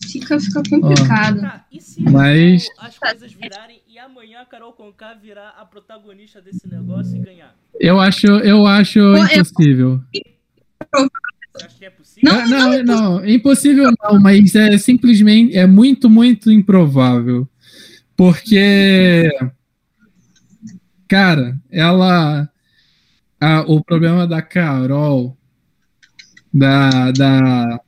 Fica, 0.02 0.40
fica 0.40 0.62
complicado. 0.68 1.40
Tá, 1.40 1.64
e 1.70 1.80
se 1.80 2.02
Mas- 2.02 2.66
as 2.78 2.98
coisas 2.98 3.32
virarem 3.32 3.80
e 3.88 3.98
amanhã 3.98 4.40
a 4.40 4.46
Carol 4.46 4.72
Conká 4.72 5.14
virar 5.14 5.54
a 5.60 5.64
protagonista 5.64 6.40
desse 6.40 6.66
negócio 6.68 7.16
e 7.16 7.20
ganhar? 7.20 7.54
Eu 7.78 8.00
acho, 8.00 8.26
eu 8.26 8.66
acho 8.66 8.98
eu- 8.98 9.16
impossível. 9.24 10.00
Que 11.78 11.84
é 11.84 11.90
possível? 11.90 12.32
Não, 12.32 12.40
Ah, 12.40 12.46
não, 12.46 12.82
não, 12.84 13.28
impossível 13.28 13.90
não, 14.02 14.20
mas 14.20 14.54
é 14.54 14.76
simplesmente, 14.78 15.56
é 15.56 15.66
muito, 15.66 16.08
muito 16.08 16.50
improvável. 16.50 17.48
Porque, 18.16 19.28
cara, 21.08 21.56
ela, 21.70 22.48
a- 23.40 23.62
o 23.66 23.82
problema 23.82 24.26
da 24.26 24.42
Carol, 24.42 25.36
da, 26.52 27.10
da, 27.12 27.80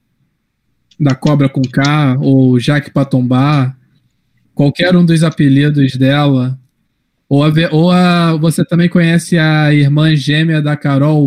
da 0.98 1.14
Cobra 1.14 1.48
com 1.48 1.62
K, 1.62 2.16
ou 2.20 2.58
Jaque 2.58 2.90
Patombar, 2.90 3.76
qualquer 4.54 4.96
um 4.96 5.04
dos 5.04 5.22
apelidos 5.22 5.96
dela, 5.96 6.58
ou, 7.28 7.44
a, 7.44 7.48
ou 7.70 7.90
a, 7.90 8.36
você 8.36 8.64
também 8.64 8.88
conhece 8.88 9.38
a 9.38 9.72
irmã 9.72 10.14
gêmea 10.16 10.60
da 10.62 10.76
Carol, 10.76 11.24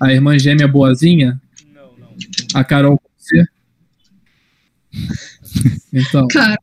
a 0.00 0.12
irmã 0.12 0.38
gêmea 0.38 0.68
boazinha? 0.68 1.40
Não, 1.74 1.92
não. 1.98 2.08
a 2.54 2.64
Carol 2.64 2.98
com 2.98 3.08
C. 3.16 3.44
Então, 5.92 6.26
Cara, 6.28 6.58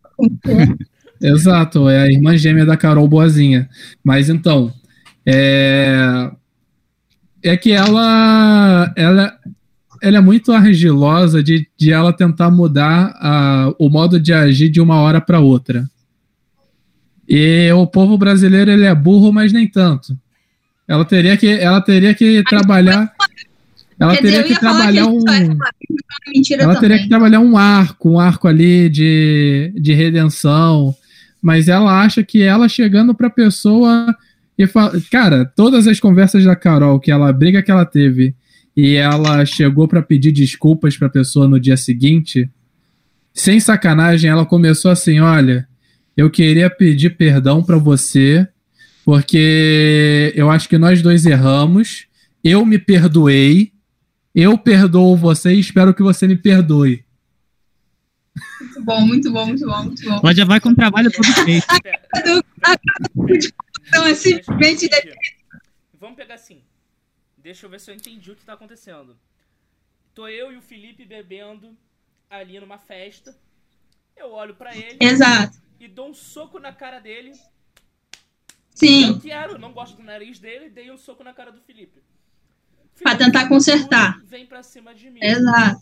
exato, 1.21 1.89
é 1.89 2.01
a 2.01 2.11
irmã 2.11 2.37
gêmea 2.37 2.65
da 2.65 2.77
Carol 2.77 3.07
Boazinha. 3.07 3.69
Mas 4.03 4.29
então, 4.29 4.73
é, 5.25 6.29
é 7.43 7.57
que 7.57 7.71
ela, 7.71 8.93
ela, 8.95 9.37
ela 10.01 10.17
é 10.17 10.21
muito 10.21 10.51
argilosa 10.51 11.43
de, 11.43 11.67
de 11.77 11.91
ela 11.91 12.13
tentar 12.13 12.51
mudar 12.51 13.13
a, 13.15 13.73
o 13.79 13.89
modo 13.89 14.19
de 14.19 14.33
agir 14.33 14.69
de 14.69 14.81
uma 14.81 14.99
hora 15.01 15.19
para 15.19 15.39
outra. 15.39 15.89
E 17.27 17.71
o 17.71 17.87
povo 17.87 18.17
brasileiro 18.17 18.69
ele 18.69 18.85
é 18.85 18.93
burro, 18.93 19.33
mas 19.33 19.51
nem 19.51 19.67
tanto. 19.67 20.15
Ela 20.87 21.03
teria 21.03 21.35
que, 21.35 21.47
ela 21.47 21.81
teria 21.81 22.13
que 22.13 22.43
trabalhar. 22.43 23.11
Ela 23.99 24.15
quer 24.15 24.23
dizer, 24.23 24.33
teria 24.33 24.51
eu 24.51 24.53
que 24.53 24.59
trabalhar 24.59 25.07
um. 25.07 25.19
é 25.29 26.63
Ela 26.63 26.73
também. 26.75 26.79
teria 26.81 26.99
que 27.03 27.09
trabalhar 27.09 27.39
um 27.39 27.57
arco, 27.57 28.09
um 28.11 28.19
arco 28.19 28.47
ali 28.47 28.89
de, 28.89 29.73
de 29.75 29.93
redenção. 29.93 30.93
Mas 31.41 31.67
ela 31.67 32.01
acha 32.01 32.23
que 32.23 32.41
ela 32.41 32.67
chegando 32.67 33.13
pra 33.13 33.29
pessoa 33.29 34.15
e 34.57 34.67
fala. 34.67 34.99
Cara, 35.11 35.45
todas 35.45 35.87
as 35.87 35.99
conversas 35.99 36.43
da 36.43 36.55
Carol, 36.55 36.99
que 36.99 37.11
ela 37.11 37.29
a 37.29 37.33
briga 37.33 37.61
que 37.61 37.71
ela 37.71 37.85
teve, 37.85 38.35
e 38.75 38.95
ela 38.95 39.45
chegou 39.45 39.87
pra 39.87 40.01
pedir 40.01 40.31
desculpas 40.31 40.97
pra 40.97 41.07
pessoa 41.07 41.47
no 41.47 41.59
dia 41.59 41.77
seguinte, 41.77 42.49
sem 43.33 43.59
sacanagem, 43.59 44.29
ela 44.29 44.45
começou 44.45 44.91
assim: 44.91 45.19
olha, 45.19 45.67
eu 46.17 46.29
queria 46.29 46.69
pedir 46.69 47.11
perdão 47.11 47.63
pra 47.63 47.77
você, 47.77 48.47
porque 49.05 50.33
eu 50.35 50.49
acho 50.49 50.67
que 50.67 50.77
nós 50.77 51.01
dois 51.01 51.25
erramos, 51.25 52.07
eu 52.43 52.65
me 52.65 52.79
perdoei. 52.79 53.74
Eu 54.35 54.57
perdoo 54.57 55.15
você 55.15 55.53
e 55.53 55.59
espero 55.61 55.93
que 55.93 56.03
você 56.03 56.27
me 56.27 56.35
perdoe. 56.35 57.05
Muito 58.59 58.83
bom, 58.83 59.01
muito 59.01 59.31
bom, 59.31 59.45
muito 59.45 59.65
bom, 59.65 59.83
muito 59.83 60.03
bom. 60.03 60.19
Ela 60.21 60.35
já 60.35 60.43
vai 60.43 60.59
com 60.59 60.69
o 60.69 60.75
trabalho 60.75 61.09
todo 61.09 61.25
feito. 61.45 61.65
Então, 63.87 64.05
é 64.05 64.13
simplesmente. 64.13 64.89
Eu. 64.91 65.15
Vamos 65.97 66.17
pegar 66.17 66.35
assim. 66.35 66.61
Deixa 67.37 67.65
eu 67.65 67.69
ver 67.69 67.79
se 67.79 67.89
eu 67.89 67.95
entendi 67.95 68.29
o 68.29 68.35
que 68.35 68.43
tá 68.43 68.53
acontecendo. 68.53 69.15
Tô 70.13 70.27
eu 70.27 70.51
e 70.51 70.57
o 70.57 70.61
Felipe 70.61 71.05
bebendo 71.05 71.77
ali 72.29 72.59
numa 72.59 72.77
festa. 72.77 73.37
Eu 74.17 74.31
olho 74.31 74.55
pra 74.55 74.75
ele 74.75 74.97
Exato. 74.99 75.57
e 75.79 75.87
dou 75.87 76.09
um 76.09 76.13
soco 76.13 76.59
na 76.59 76.73
cara 76.73 76.99
dele. 76.99 77.31
Eu 77.31 77.37
Sim. 78.73 79.19
quero, 79.19 79.57
não 79.57 79.71
gosto 79.71 79.95
do 79.95 80.03
nariz 80.03 80.39
dele, 80.39 80.69
dei 80.69 80.91
um 80.91 80.97
soco 80.97 81.23
na 81.23 81.33
cara 81.33 81.51
do 81.51 81.61
Felipe. 81.61 82.01
Pra 83.01 83.11
Felipe 83.11 83.25
tentar 83.25 83.47
consertar. 83.49 84.19
Vem 84.25 84.45
pra 84.45 84.63
cima 84.63 84.93
de 84.93 85.09
mim. 85.09 85.19
Exato. 85.21 85.81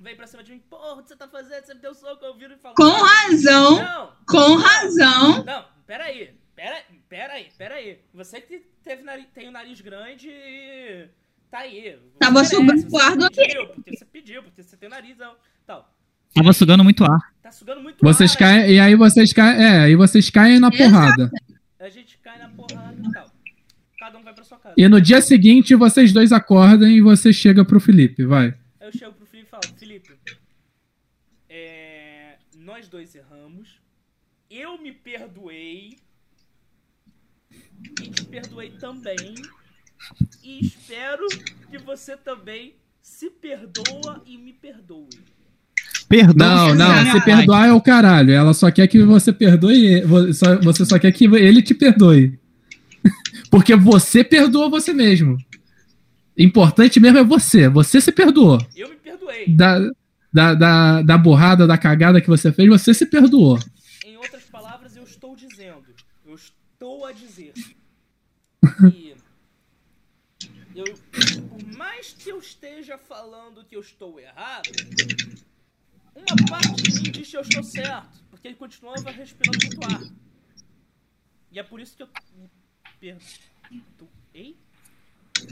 Vem 0.00 0.16
pra 0.16 0.26
cima 0.26 0.42
de 0.42 0.52
mim. 0.52 0.62
Porra, 0.68 0.94
o 0.94 1.02
que 1.02 1.08
você 1.08 1.16
tá 1.16 1.28
fazendo? 1.28 1.64
Você 1.64 1.74
me 1.74 1.80
deu 1.80 1.94
soco, 1.94 2.24
eu 2.24 2.34
viro 2.36 2.54
e 2.54 2.58
falo. 2.58 2.74
Com 2.74 2.90
razão, 2.90 3.76
Não, 3.82 4.12
com 4.26 4.56
razão. 4.56 5.44
Não, 5.44 5.64
peraí. 5.86 6.34
Pera, 6.56 6.76
peraí, 7.08 7.48
peraí. 7.58 7.98
Você 8.14 8.40
que 8.40 8.62
teve 8.84 9.02
nariz, 9.02 9.26
tem 9.34 9.48
o 9.48 9.50
nariz 9.50 9.80
grande 9.80 10.28
e. 10.30 11.08
Tá 11.50 11.58
aí. 11.60 11.98
Você 12.12 12.18
Tava 12.18 12.32
merece, 12.34 12.54
sugando 12.54 12.80
você 12.82 12.96
o 12.96 13.00
ar 13.00 13.16
do 13.16 13.30
pediu, 13.30 13.66
Porque 13.68 13.96
você 13.96 14.04
pediu, 14.04 14.42
porque 14.42 14.62
você 14.62 14.76
tem 14.76 14.88
narizão. 14.88 15.34
Tal. 15.66 15.92
Tava 16.32 16.52
sugando 16.52 16.84
muito 16.84 17.04
ar. 17.04 17.18
Tá 17.42 17.50
sugando 17.50 17.80
muito 17.80 17.98
Vocês 18.04 18.32
ar. 18.32 18.38
caem, 18.38 18.70
e 18.72 18.78
aí 18.80 18.94
vocês 18.94 19.32
caem, 19.32 19.64
é, 19.64 19.78
aí 19.80 19.96
vocês 19.96 20.30
caem 20.30 20.60
na 20.60 20.68
Exato. 20.68 20.78
porrada. 20.90 21.30
A 21.80 21.88
gente 21.88 22.18
cai 22.18 22.38
na 22.38 22.48
porrada 22.48 22.96
e 23.04 23.12
tal. 23.12 23.26
Cada 24.04 24.18
um 24.18 24.22
vai 24.22 24.34
pra 24.34 24.44
sua 24.44 24.58
casa. 24.58 24.74
E 24.76 24.86
no 24.86 25.00
dia 25.00 25.22
seguinte, 25.22 25.74
vocês 25.74 26.12
dois 26.12 26.30
acordam 26.30 26.88
e 26.88 27.00
você 27.00 27.32
chega 27.32 27.64
pro 27.64 27.80
Felipe, 27.80 28.24
vai. 28.24 28.54
Eu 28.78 28.92
chego 28.92 29.14
pro 29.14 29.24
Felipe 29.24 29.48
e 29.48 29.50
falo, 29.50 29.78
Felipe, 29.78 30.12
é, 31.48 32.36
nós 32.58 32.86
dois 32.86 33.14
erramos, 33.14 33.80
eu 34.50 34.76
me 34.76 34.92
perdoei 34.92 35.96
e 38.02 38.08
te 38.10 38.24
perdoei 38.24 38.70
também 38.72 39.34
e 40.42 40.60
espero 40.60 41.26
que 41.70 41.78
você 41.78 42.14
também 42.14 42.74
se 43.00 43.30
perdoa 43.30 44.22
e 44.26 44.36
me 44.36 44.52
perdoe. 44.52 45.08
Perdoa. 46.06 46.34
Não, 46.34 46.74
não, 46.74 47.12
se 47.12 47.24
perdoar 47.24 47.68
é 47.68 47.72
o 47.72 47.80
caralho. 47.80 48.32
Ela 48.32 48.52
só 48.52 48.70
quer 48.70 48.86
que 48.86 49.02
você 49.02 49.32
perdoe. 49.32 50.02
Você 50.62 50.84
só 50.84 50.98
quer 50.98 51.10
que 51.12 51.24
ele 51.24 51.62
te 51.62 51.74
perdoe. 51.74 52.38
Porque 53.50 53.74
você 53.76 54.24
perdoa 54.24 54.68
você 54.68 54.92
mesmo. 54.92 55.38
Importante 56.36 56.98
mesmo 56.98 57.18
é 57.18 57.24
você. 57.24 57.68
Você 57.68 58.00
se 58.00 58.10
perdoou. 58.10 58.58
Eu 58.74 58.88
me 58.88 58.96
perdoei. 58.96 59.48
Da, 59.48 59.78
da, 60.32 60.54
da, 60.54 61.02
da 61.02 61.18
burrada, 61.18 61.66
da 61.66 61.78
cagada 61.78 62.20
que 62.20 62.28
você 62.28 62.52
fez, 62.52 62.68
você 62.68 62.92
se 62.92 63.06
perdoou. 63.06 63.58
Em 64.04 64.16
outras 64.16 64.42
palavras, 64.44 64.96
eu 64.96 65.04
estou 65.04 65.36
dizendo, 65.36 65.84
eu 66.26 66.34
estou 66.34 67.06
a 67.06 67.12
dizer 67.12 67.52
que 67.52 69.14
eu, 70.74 70.84
por 71.48 71.76
mais 71.76 72.12
que 72.18 72.30
eu 72.30 72.38
esteja 72.38 72.98
falando 72.98 73.64
que 73.64 73.76
eu 73.76 73.80
estou 73.80 74.18
errado, 74.18 74.70
uma 76.14 76.48
parte 76.48 76.82
de 76.82 77.00
mim 77.00 77.10
diz 77.12 77.30
que 77.30 77.36
eu 77.36 77.42
estou 77.42 77.62
certo, 77.62 78.24
porque 78.30 78.48
ele 78.48 78.56
continuava 78.56 79.10
respirando 79.10 79.58
muito 79.64 79.84
ar. 79.84 80.02
E 81.52 81.58
é 81.60 81.62
por 81.62 81.80
isso 81.80 81.96
que 81.96 82.02
eu 82.02 82.08
perdoei. 83.04 84.54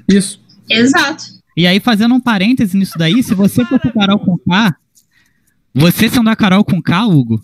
Isso. 0.09 0.41
Exato. 0.71 1.25
E 1.57 1.67
aí, 1.67 1.81
fazendo 1.81 2.15
um 2.15 2.21
parêntese 2.21 2.77
nisso 2.77 2.95
daí, 2.97 3.23
se 3.23 3.35
você 3.35 3.65
fosse 3.65 3.89
a 3.89 3.93
Carol 3.93 4.19
com 4.19 4.39
K, 4.39 4.75
você 5.75 6.09
sendo 6.09 6.31
a 6.31 6.37
Carol 6.37 6.65
com 6.65 6.81
K, 6.81 7.07
Hugo, 7.07 7.43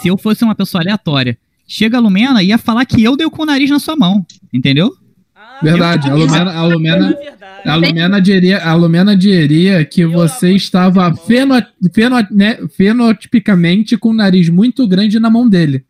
se 0.00 0.08
eu 0.08 0.16
fosse 0.16 0.44
uma 0.44 0.54
pessoa 0.54 0.82
aleatória, 0.82 1.36
chega 1.66 1.96
a 1.96 2.00
Lumena 2.00 2.42
e 2.42 2.48
ia 2.48 2.58
falar 2.58 2.84
que 2.84 3.02
eu 3.02 3.16
dei 3.16 3.28
com 3.28 3.42
o 3.42 3.46
nariz 3.46 3.70
na 3.70 3.80
sua 3.80 3.96
mão, 3.96 4.24
entendeu? 4.52 4.94
Ah, 5.34 5.58
Verdade. 5.62 6.08
A 6.08 6.14
Lumena, 6.14 6.50
a 6.50 6.54
Na 6.54 6.62
Lumena, 6.62 7.18
a 7.64 7.74
Lumena 7.74 8.20
diria, 8.20 8.64
a 8.64 8.74
Lumena 8.74 9.16
diria 9.16 9.84
que 9.84 10.06
você 10.06 10.52
estava 10.52 11.12
feno, 11.14 11.54
feno, 11.92 12.16
né, 12.30 12.58
fenotipicamente 12.68 13.96
com 13.96 14.10
o 14.10 14.14
nariz 14.14 14.48
muito 14.48 14.86
grande 14.86 15.18
na 15.18 15.30
mão 15.30 15.48
dele. 15.48 15.84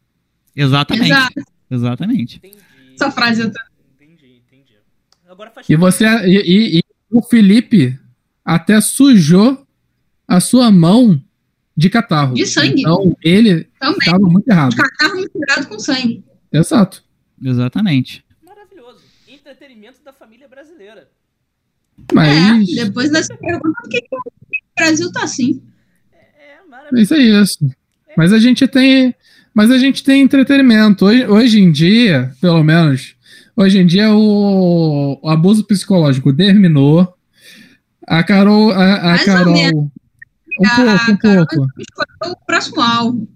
Exatamente. 0.56 1.10
Exato. 1.10 1.42
Exatamente. 1.70 2.36
entendi. 2.36 2.71
Essa 3.02 3.10
frase 3.10 3.42
eu 3.42 3.50
tô... 3.52 3.58
Entendi, 3.94 4.42
entendi. 4.46 4.76
Agora 5.28 5.50
faz 5.50 5.68
E 5.68 5.76
você 5.76 6.04
e, 6.26 6.38
e- 6.38 6.78
e 6.78 6.82
o 7.10 7.22
Felipe 7.22 7.98
até 8.44 8.80
sujou 8.80 9.66
a 10.26 10.40
sua 10.40 10.70
mão 10.70 11.22
de 11.76 11.88
catarro. 11.90 12.34
De 12.34 12.46
sangue. 12.46 12.80
Então 12.80 13.16
ele 13.22 13.64
Também. 13.78 13.96
estava 14.02 14.18
muito 14.28 14.48
errado. 14.48 14.74
Catarro 14.76 15.16
misturado 15.16 15.66
com 15.68 15.78
sangue. 15.78 16.24
Exato. 16.52 17.02
Exatamente. 17.42 18.24
Maravilhoso. 18.46 19.00
Entretenimento 19.28 20.00
da 20.04 20.12
família 20.12 20.46
brasileira. 20.48 21.08
Mas 22.12 22.68
É, 22.78 22.84
depois 22.84 23.10
dessa 23.10 23.36
pergunta, 23.36 23.72
por 23.82 23.88
que, 23.90 23.98
o 23.98 24.18
Brasil 24.78 25.12
tá 25.12 25.24
assim? 25.24 25.62
É 26.12 26.56
mas 26.68 26.70
maravilhoso. 26.70 27.14
é 27.14 27.18
isso. 27.42 27.58
Mas 28.16 28.32
a 28.32 28.38
gente 28.38 28.66
tem, 28.68 29.14
mas 29.54 29.70
a 29.70 29.78
gente 29.78 30.02
tem 30.02 30.22
entretenimento. 30.22 31.04
Hoje, 31.04 31.26
hoje 31.26 31.60
em 31.60 31.70
dia, 31.72 32.32
pelo 32.40 32.62
menos, 32.62 33.14
hoje 33.56 33.78
em 33.78 33.86
dia 33.86 34.12
o, 34.14 35.18
o 35.22 35.28
abuso 35.28 35.64
psicológico 35.64 36.32
terminou. 36.34 37.12
A 38.06 38.22
Carol, 38.22 38.70
a, 38.72 38.96
a 38.96 39.02
Mais 39.04 39.20
ou 39.20 39.26
Carol, 39.26 39.52
menos. 39.54 39.84
um 40.60 40.66
A 40.66 40.74
pouco, 40.76 41.12
um 41.12 41.16
Carol- 41.16 41.46
pouco. 41.46 41.66
Escolheu 41.78 42.32
o 42.34 42.46
próximo 42.46 42.80
alvo. 42.80 43.28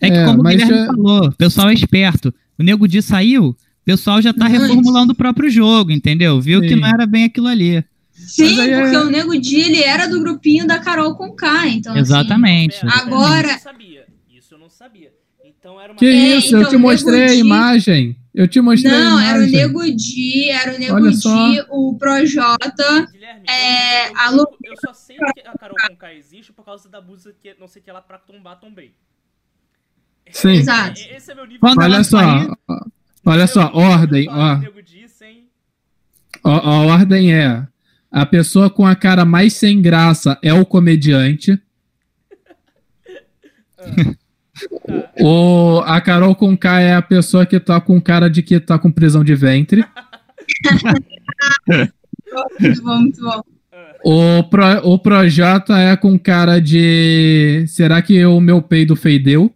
É 0.00 0.08
que, 0.10 0.16
É, 0.16 0.24
como 0.24 0.40
o 0.40 0.42
Guilherme 0.42 0.74
já- 0.74 0.86
falou, 0.86 1.26
o 1.26 1.32
pessoal 1.36 1.68
é 1.68 1.74
esperto. 1.74 2.34
O 2.58 2.62
Nego 2.62 2.88
Di 2.88 3.02
saiu, 3.02 3.48
o 3.50 3.56
pessoal 3.84 4.22
já 4.22 4.32
tá 4.32 4.48
Muito. 4.48 4.62
reformulando 4.62 5.12
o 5.12 5.16
próprio 5.16 5.50
jogo, 5.50 5.90
entendeu? 5.92 6.40
Viu 6.40 6.60
que 6.62 6.70
Sim. 6.70 6.76
não 6.76 6.88
era 6.88 7.06
bem 7.06 7.24
aquilo 7.24 7.46
ali. 7.46 7.84
Sim, 8.12 8.58
aí 8.60 8.70
é- 8.70 8.80
porque 8.82 8.96
o 8.96 9.10
Nego 9.10 9.38
Di, 9.38 9.56
ele 9.60 9.82
era 9.82 10.06
do 10.08 10.18
grupinho 10.20 10.66
da 10.66 10.78
Carol 10.78 11.14
com 11.14 11.32
K, 11.34 11.68
então 11.68 11.92
assim, 11.92 12.00
Exatamente. 12.00 12.80
Pera, 12.80 12.92
Agora- 13.02 13.48
Isso 13.48 13.50
eu 13.50 13.52
não 13.52 13.58
sabia. 13.60 14.04
Isso 14.34 14.54
eu 14.54 14.58
não 14.58 14.70
sabia. 14.70 15.10
Então 15.60 15.78
era 15.80 15.92
uma. 15.92 15.98
Que 15.98 16.06
É, 16.06 16.36
isso? 16.38 16.54
eu 16.56 16.60
então, 16.60 16.70
te 16.70 16.76
mostrei 16.78 17.22
a 17.24 17.34
imagem. 17.34 18.16
Eu 18.34 18.48
te 18.48 18.60
mostrei 18.60 18.90
Não, 18.92 19.18
a 19.18 19.24
era 19.24 19.38
o 19.40 19.42
imagem. 19.42 19.56
Nego 19.66 19.96
Di, 19.96 20.50
era 20.50 20.74
o 20.74 20.78
Nego 20.78 20.94
Olha 20.94 21.10
Di, 21.10 21.16
só. 21.20 21.52
o 21.68 21.98
Projota. 21.98 23.06
Guilherme, 23.12 23.44
É, 23.48 24.06
eu, 24.06 24.10
eu, 24.12 24.18
a 24.18 24.30
Lu- 24.30 24.56
eu 24.64 24.74
só 24.84 24.92
sei 24.94 25.16
que 25.16 25.40
a 25.46 25.58
Carol 25.58 25.76
Conká 25.88 26.14
existe 26.14 26.52
por 26.52 26.64
causa 26.64 26.88
da 26.88 27.00
música 27.02 27.34
que 27.42 27.54
não 27.60 27.66
sei 27.68 27.82
o 27.82 27.84
que 27.84 27.92
lá 27.92 28.00
pra 28.00 28.16
tombar 28.18 28.58
tombei. 28.58 28.94
Sim. 30.30 30.52
Exato. 30.52 31.00
É, 31.00 31.16
Esse 31.16 31.32
é 31.32 31.34
meu 31.34 31.44
nível 31.44 31.60
Quando 31.60 31.78
de- 31.80 31.84
Olha 31.84 31.94
ela 31.96 32.04
só, 32.04 32.18
sair- 32.18 32.50
olha 33.26 33.42
é 33.42 33.46
só, 33.46 33.70
ordem, 33.74 34.28
ó. 34.30 34.60
sem- 35.08 35.48
Ó, 36.44 36.50
A 36.50 36.80
ordem 36.86 37.34
é: 37.34 37.66
a 38.10 38.24
pessoa 38.24 38.70
com 38.70 38.86
a 38.86 38.94
cara 38.96 39.24
mais 39.24 39.54
sem 39.54 39.82
graça 39.82 40.38
é 40.42 40.54
o 40.54 40.64
comediante. 40.64 41.60
o, 45.20 45.82
a 45.84 46.00
Carol 46.00 46.34
com 46.34 46.56
K 46.56 46.80
é 46.80 46.94
a 46.94 47.02
pessoa 47.02 47.46
que 47.46 47.58
tá 47.60 47.80
com 47.80 48.00
cara 48.00 48.28
de 48.28 48.42
que 48.42 48.58
tá 48.60 48.78
com 48.78 48.90
prisão 48.90 49.22
de 49.24 49.34
ventre. 49.34 49.84
Muito 52.58 52.82
bom, 52.82 52.98
muito 52.98 53.20
bom. 53.20 53.42
O, 54.04 54.42
pro, 54.44 54.64
o 54.84 54.98
Projota 54.98 55.78
é 55.78 55.96
com 55.96 56.18
cara 56.18 56.60
de. 56.60 57.64
Será 57.68 58.00
que 58.00 58.24
o 58.24 58.40
meu 58.40 58.62
peido 58.62 58.96
feideu? 58.96 59.54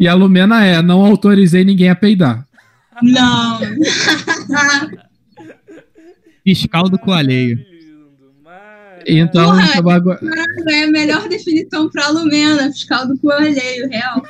E 0.00 0.06
a 0.06 0.14
Lumena 0.14 0.64
é: 0.64 0.80
não 0.80 1.04
autorizei 1.04 1.64
ninguém 1.64 1.90
a 1.90 1.96
peidar. 1.96 2.46
Não. 3.02 3.60
Fiscal 6.44 6.88
do 6.88 6.98
coalheio. 6.98 7.58
Então, 9.08 9.50
Porra, 9.52 9.82
bagulho- 9.82 10.18
é 10.68 10.84
a 10.84 10.90
melhor 10.90 11.28
definição 11.28 11.88
pra 11.88 12.08
Lumena, 12.10 12.70
fiscal 12.70 13.08
do 13.08 13.16
coelheiro, 13.18 13.88
real. 13.88 14.22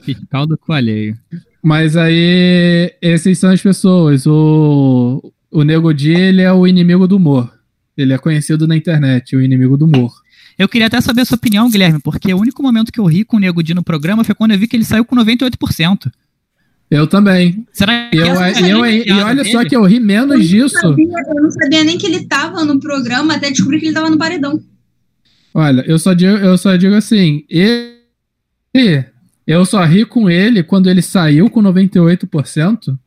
Fiscal 0.00 0.46
do 0.46 0.58
coalheio. 0.58 1.16
Mas 1.62 1.96
aí, 1.96 2.92
esses 3.00 3.38
são 3.38 3.50
as 3.50 3.62
pessoas. 3.62 4.26
O, 4.26 5.32
o 5.50 5.62
Nego 5.62 5.92
Di, 5.94 6.10
ele 6.12 6.42
é 6.42 6.52
o 6.52 6.66
inimigo 6.66 7.06
do 7.06 7.16
humor. 7.16 7.50
Ele 7.96 8.12
é 8.12 8.18
conhecido 8.18 8.66
na 8.66 8.76
internet, 8.76 9.36
o 9.36 9.40
inimigo 9.40 9.76
do 9.76 9.84
humor. 9.86 10.12
Eu 10.58 10.68
queria 10.68 10.88
até 10.88 11.00
saber 11.00 11.22
a 11.22 11.24
sua 11.24 11.36
opinião, 11.36 11.70
Guilherme, 11.70 12.00
porque 12.02 12.32
o 12.34 12.38
único 12.38 12.62
momento 12.62 12.92
que 12.92 13.00
eu 13.00 13.06
ri 13.06 13.24
com 13.24 13.36
o 13.36 13.40
Nego 13.40 13.62
Di 13.62 13.72
no 13.72 13.82
programa 13.82 14.24
foi 14.24 14.34
quando 14.34 14.50
eu 14.50 14.58
vi 14.58 14.66
que 14.68 14.76
ele 14.76 14.84
saiu 14.84 15.04
com 15.04 15.16
98%. 15.16 16.10
Eu 16.90 17.06
também. 17.06 17.66
Será 17.72 18.08
que 18.10 18.16
Eu, 18.16 18.26
essa 18.42 18.60
eu, 18.66 18.82
a 18.82 18.90
e 18.90 19.10
olha 19.10 19.44
só 19.44 19.64
que 19.64 19.74
eu 19.74 19.84
ri 19.84 19.98
menos 19.98 20.46
disso. 20.48 20.78
sabia- 20.78 21.06
eu 21.28 21.42
não 21.42 21.50
sabia 21.50 21.82
nem 21.84 21.98
que 21.98 22.06
ele 22.06 22.26
tava 22.26 22.64
no 22.64 22.78
programa 22.78 23.34
até 23.34 23.50
descobrir 23.50 23.80
que 23.80 23.86
ele 23.86 23.94
tava 23.94 24.10
no 24.10 24.18
paredão. 24.18 24.62
Olha, 25.52 25.82
eu 25.86 25.98
só 25.98 26.12
digo, 26.12 26.32
eu 26.36 26.58
só 26.58 26.76
digo 26.76 26.94
assim, 26.94 27.44
ele, 27.48 29.04
eu 29.46 29.64
só 29.64 29.84
ri 29.84 30.04
com 30.04 30.28
ele 30.28 30.62
quando 30.62 30.90
ele 30.90 31.00
saiu 31.02 31.48
com 31.48 31.62
98%, 31.62 32.98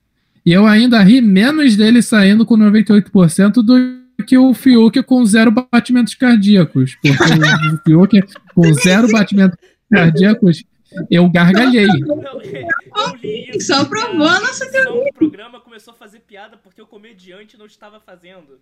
e 0.45 0.53
eu 0.53 0.65
ainda 0.65 1.01
ri 1.03 1.19
menos 1.21 1.75
dele 1.75 2.01
saindo 2.01 2.45
com 2.45 2.57
98% 2.57 3.53
do 3.63 3.97
que 4.25 4.38
o 4.38 4.53
Fiuk 4.53 5.03
com 5.03 5.23
zero 5.25 5.51
batimentos 5.51 6.15
cardíacos. 6.15 6.95
Porque 7.01 7.11
o 7.11 7.78
Fiuk 7.86 8.21
com 8.55 8.73
zero 8.73 9.09
batimentos 9.11 9.57
cardíacos, 9.91 10.63
eu 11.10 11.30
gargalhei. 11.30 11.88
Não, 11.88 12.42
eu 12.42 13.16
li 13.22 13.50
isso. 13.50 13.68
Só 13.68 13.86
provou 13.86 14.28
a 14.28 14.40
nossa 14.40 14.66
edição 14.66 15.04
do 15.04 15.14
programa 15.14 15.60
começou 15.60 15.94
a 15.94 15.98
fazer 15.98 16.22
piada 16.22 16.58
porque 16.58 16.82
o 16.82 16.88
comediante 16.88 17.58
não 17.58 17.66
estava 17.66 18.00
fazendo. 18.00 18.60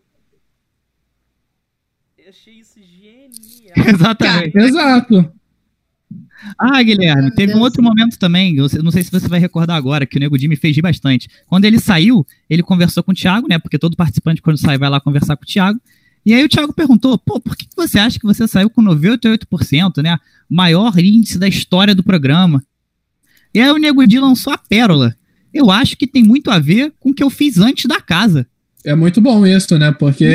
Eu 2.18 2.30
achei 2.30 2.56
isso 2.56 2.80
genial. 2.82 3.74
Exatamente. 3.88 4.58
Exato. 4.58 5.32
Ah, 6.58 6.84
Guilherme, 6.84 7.34
teve 7.34 7.54
um 7.56 7.62
outro 7.62 7.82
momento 7.82 8.20
também, 8.20 8.56
eu 8.58 8.84
não 8.84 8.92
sei 8.92 9.04
se 9.04 9.12
você 9.12 9.28
vai 9.28 9.40
recordar 9.40 9.78
agora, 9.78 10.06
que 10.06 10.18
o 10.18 10.20
Nego 10.20 10.38
Di 10.38 10.48
me 10.48 10.56
fez 10.56 10.78
bastante. 10.78 11.30
Quando 11.48 11.66
ele 11.66 11.80
saiu, 11.80 12.26
ele 12.50 12.62
conversou 12.62 13.02
com 13.04 13.12
o 13.12 13.16
Thiago, 13.16 13.48
né? 13.48 13.58
Porque 13.58 13.80
todo 13.80 13.96
participante, 13.96 14.42
quando 14.42 14.58
sai, 14.58 14.78
vai 14.78 14.90
lá 14.90 15.00
conversar 15.00 15.38
com 15.38 15.44
o 15.44 15.48
Thiago. 15.48 15.80
E 16.26 16.34
aí 16.34 16.44
o 16.44 16.50
Thiago 16.50 16.74
perguntou, 16.74 17.18
pô, 17.18 17.40
por 17.40 17.56
que 17.56 17.68
você 17.76 18.00
acha 18.00 18.20
que 18.20 18.26
você 18.26 18.48
saiu 18.48 18.70
com 18.70 18.82
98%, 18.82 20.02
né? 20.02 20.18
Maior 20.50 20.98
índice 20.98 21.38
da 21.38 21.48
história 21.48 21.94
do 21.94 22.04
programa. 22.04 22.64
E 23.54 23.62
aí 23.62 23.70
o 23.70 23.78
Nego 23.78 24.06
Di 24.08 24.20
lançou 24.20 24.52
a 24.52 24.58
pérola. 24.58 25.16
Eu 25.54 25.70
acho 25.70 25.96
que 25.96 26.08
tem 26.08 26.24
muito 26.24 26.50
a 26.50 26.60
ver 26.60 26.94
com 27.00 27.12
o 27.12 27.14
que 27.14 27.24
eu 27.24 27.30
fiz 27.30 27.58
antes 27.60 27.86
da 27.86 28.02
casa. 28.02 28.48
É 28.84 28.94
muito 28.94 29.22
bom 29.22 29.46
isso, 29.46 29.78
né? 29.80 29.92
Porque 29.92 30.26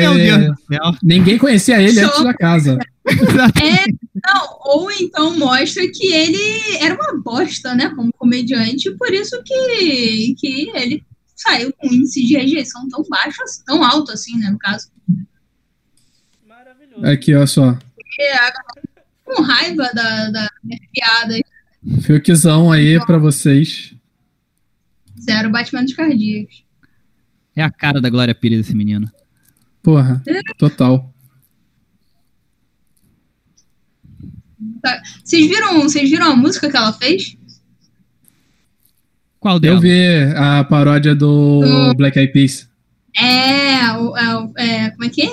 ninguém 1.03 1.37
conhecia 1.37 1.81
ele 1.81 1.93
Só- 2.01 2.07
antes 2.07 2.23
da 2.23 2.33
casa. 2.33 2.77
É, 3.61 3.85
Não, 4.23 4.57
ou 4.65 4.91
então 4.91 5.37
mostra 5.37 5.83
que 5.91 6.13
ele 6.13 6.77
era 6.79 6.93
uma 6.93 7.19
bosta, 7.21 7.73
né, 7.73 7.89
como 7.95 8.11
comediante, 8.13 8.91
por 8.91 9.11
isso 9.11 9.41
que, 9.43 10.35
que 10.37 10.69
ele 10.75 11.03
saiu 11.35 11.73
com 11.73 11.87
um 11.87 11.93
índice 11.93 12.23
de 12.25 12.35
rejeição 12.35 12.87
tão 12.89 13.03
baixo, 13.09 13.37
tão 13.65 13.83
alto 13.83 14.11
assim, 14.11 14.37
né, 14.37 14.51
no 14.51 14.59
caso. 14.59 14.87
Aqui, 17.03 17.33
ó 17.35 17.45
só. 17.45 17.77
Galera 18.17 18.53
com 19.25 19.41
raiva 19.43 19.89
da, 19.93 20.29
da 20.29 20.49
minha 20.63 20.79
piada, 20.93 21.35
Fiukzão 22.01 22.71
aí 22.71 22.99
pra 23.05 23.17
vocês. 23.17 23.93
zero 25.19 25.49
batimentos 25.49 25.93
cardíacos. 25.93 26.63
É 27.55 27.63
a 27.63 27.71
cara 27.71 27.99
da 28.01 28.09
Glória 28.09 28.35
Pires 28.35 28.59
esse 28.59 28.75
menino. 28.75 29.09
Porra, 29.81 30.21
total. 30.57 31.11
Vocês 35.23 35.47
viram, 35.47 35.81
vocês 35.81 36.09
viram 36.09 36.31
a 36.31 36.35
música 36.35 36.69
que 36.69 36.77
ela 36.77 36.93
fez? 36.93 37.35
Qual 39.39 39.59
dela? 39.59 39.77
Eu 39.77 39.81
vi 39.81 40.05
a 40.35 40.63
paródia 40.63 41.15
do 41.15 41.93
Black 41.95 42.17
Eyed 42.19 42.31
Peas. 42.31 42.69
É, 43.17 43.85
é, 43.85 43.93
o- 43.97 44.53
é, 44.57 44.91
como 44.91 45.05
é 45.05 45.09
que 45.09 45.21
é? 45.23 45.27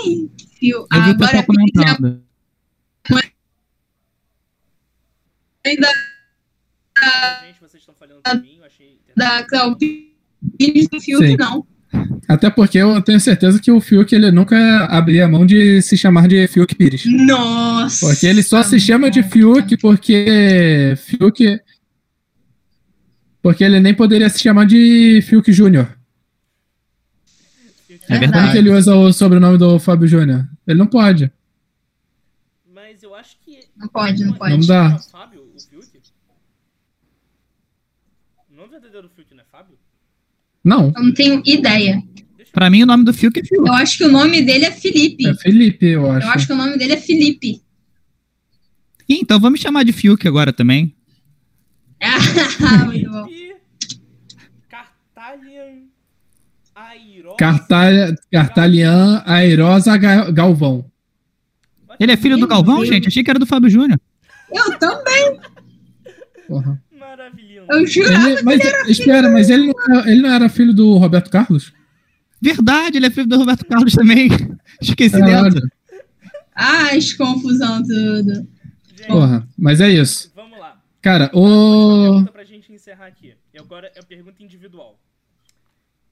Fio- 0.59 0.87
Eu 0.93 1.03
vi 1.03 1.09
o 1.11 1.13
Agora 1.13 1.17
pessoal 1.19 1.45
comentando. 1.45 2.23
da, 5.81 5.91
Gente, 7.47 7.61
vocês 7.61 7.75
estão 7.83 7.95
falando 7.95 8.23
pra 8.23 8.35
mim, 8.35 8.57
eu 8.59 8.65
achei. 8.65 8.99
da 9.17 9.45
Pires 10.57 10.89
do 10.89 11.01
Fiuk, 11.01 11.37
não. 11.37 11.67
Até 12.29 12.49
porque 12.51 12.79
eu 12.79 13.01
tenho 13.03 13.19
certeza 13.21 13.61
que 13.61 13.71
o 13.71 13.81
Fiuk 13.81 14.15
ele 14.15 14.31
nunca 14.31 14.85
abria 14.87 15.25
a 15.25 15.29
mão 15.29 15.45
de 15.47 15.81
se 15.83 15.97
chamar 15.97 16.29
de 16.29 16.47
Fiuk 16.47 16.75
Pires. 16.75 17.03
Nossa! 17.07 18.07
Porque 18.07 18.27
ele 18.27 18.43
só 18.43 18.63
se 18.63 18.79
chama 18.79 19.11
de 19.11 19.23
Fiuk 19.23 19.77
porque 19.79 20.95
Fiuk. 20.97 21.59
Porque 23.43 23.65
ele 23.65 23.81
nem 23.81 23.95
poderia 23.95 24.29
se 24.29 24.39
chamar 24.41 24.67
de 24.67 25.23
Fiuk 25.23 25.51
Júnior. 25.53 25.98
É 28.09 28.19
Como 28.19 28.21
verdade. 28.21 28.53
que 28.53 28.59
ele 28.59 28.71
usa 28.71 28.95
o 28.95 29.13
sobrenome 29.13 29.59
do 29.59 29.79
Fábio 29.79 30.07
Júnior? 30.09 30.49
Ele 30.67 30.79
não 30.79 30.87
pode. 30.87 31.31
Mas 32.75 33.03
eu 33.03 33.15
acho 33.15 33.37
que. 33.45 33.61
Não 33.77 33.89
pode, 33.89 34.25
não 34.25 34.33
pode. 34.35 34.57
Não 34.57 34.67
dá. 34.67 34.97
É 34.97 35.11
Fábio, 35.11 35.43
o 35.55 35.61
Fiuk? 35.61 36.01
O 38.51 38.57
nome 38.57 38.71
verdadeiro 38.71 39.09
do 39.09 39.15
Fiuk 39.15 39.35
não 39.35 39.43
é 39.43 39.47
Fábio? 39.51 39.77
Não, 40.65 40.93
Eu 40.97 41.03
não 41.03 41.13
tenho 41.15 41.43
ideia. 41.45 42.03
Pra 42.53 42.71
mim, 42.71 42.83
o 42.83 42.87
nome 42.87 43.05
do 43.05 43.13
Fiuk 43.13 43.39
é 43.39 43.45
Fiuk. 43.45 43.67
Eu 43.69 43.75
acho 43.75 43.99
que 43.99 44.05
o 44.05 44.11
nome 44.11 44.43
dele 44.43 44.65
é 44.65 44.71
Felipe. 44.71 45.27
é 45.29 45.35
Felipe, 45.35 45.87
eu 45.87 46.03
Eu 46.05 46.11
acho 46.13 46.29
acho. 46.29 46.47
que 46.47 46.53
o 46.53 46.57
nome 46.57 46.77
dele 46.79 46.95
é 46.95 46.97
Felipe. 47.01 47.63
Ih, 49.09 49.21
Então 49.23 49.39
vamos 49.39 49.61
chamar 49.61 49.85
de 49.85 49.93
Fiuk 49.93 50.27
agora 50.27 50.53
também. 50.53 50.95
Ah, 52.01 52.85
muito 52.85 53.11
bom. 53.11 53.27
Felipe 53.27 53.57
Cartalian 54.69 55.83
Airosa. 56.91 57.37
Cartalha, 57.37 58.15
Cartalian 58.33 59.23
Airosa 59.27 59.97
Ga- 59.97 60.31
Galvão. 60.31 60.85
Ele 62.01 62.13
é 62.13 62.17
filho 62.17 62.39
do 62.39 62.47
Galvão, 62.47 62.85
gente? 62.85 63.09
Achei 63.09 63.25
que 63.25 63.31
era 63.31 63.39
do 63.39 63.47
Fábio 63.47 63.69
Júnior. 63.71 63.99
Eu 64.53 64.79
também. 64.79 65.41
Porra. 66.47 66.81
Maravilhoso. 66.99 67.67
Eu 67.71 67.87
juro. 67.87 68.09
Ele- 68.13 68.43
mas, 68.43 68.61
espera, 68.89 69.31
mas 69.31 69.51
ele 69.51 69.67
não, 69.67 69.75
era, 69.99 70.11
ele 70.11 70.23
não 70.23 70.31
era 70.31 70.49
filho 70.49 70.73
do 70.73 70.97
Roberto 70.97 71.31
Carlos? 71.31 71.73
Verdade, 72.41 72.97
ele 72.99 73.07
é 73.07 73.11
filho 73.11 73.27
do 73.27 73.37
Roberto 73.37 73.67
Carlos 73.67 73.93
também. 73.95 74.29
Esqueci 74.81 75.19
Caralho. 75.19 75.53
dessa. 75.55 75.69
Ai, 76.55 76.99
confusão 77.17 77.83
tudo. 77.83 78.35
Gente, 78.97 79.07
Porra, 79.09 79.47
mas 79.57 79.81
é 79.81 79.89
isso. 79.91 80.31
vamos 80.35 80.59
lá. 80.59 80.77
Cara, 81.03 81.31
Uma 81.33 81.47
o. 81.49 82.11
pergunta 82.13 82.33
pra 82.33 82.45
gente 82.45 82.73
encerrar 82.73 83.07
aqui. 83.07 83.35
E 83.55 83.59
agora 83.59 83.91
é 83.95 84.01
a 84.01 84.03
pergunta 84.03 84.43
individual. 84.43 84.99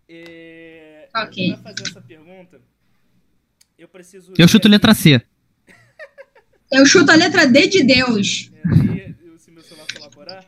É... 0.09 1.09
Ok. 1.15 1.53
Pra 1.55 1.63
fazer 1.63 1.89
essa 1.91 2.01
pergunta, 2.01 2.61
eu 3.79 3.89
preciso. 3.89 4.33
Eu 4.39 4.47
chuto 4.49 4.69
letra 4.69 4.95
C. 4.95 5.21
Eu 6.71 6.85
chuto 6.85 7.13
a 7.13 7.15
letra 7.15 7.47
D 7.47 7.69
de 7.69 7.85
Deus. 7.85 8.51
É, 8.53 9.11
e- 9.11 9.39
se 9.39 9.53
meu 9.53 9.63
celular 9.63 9.87
colaborar. 9.95 10.45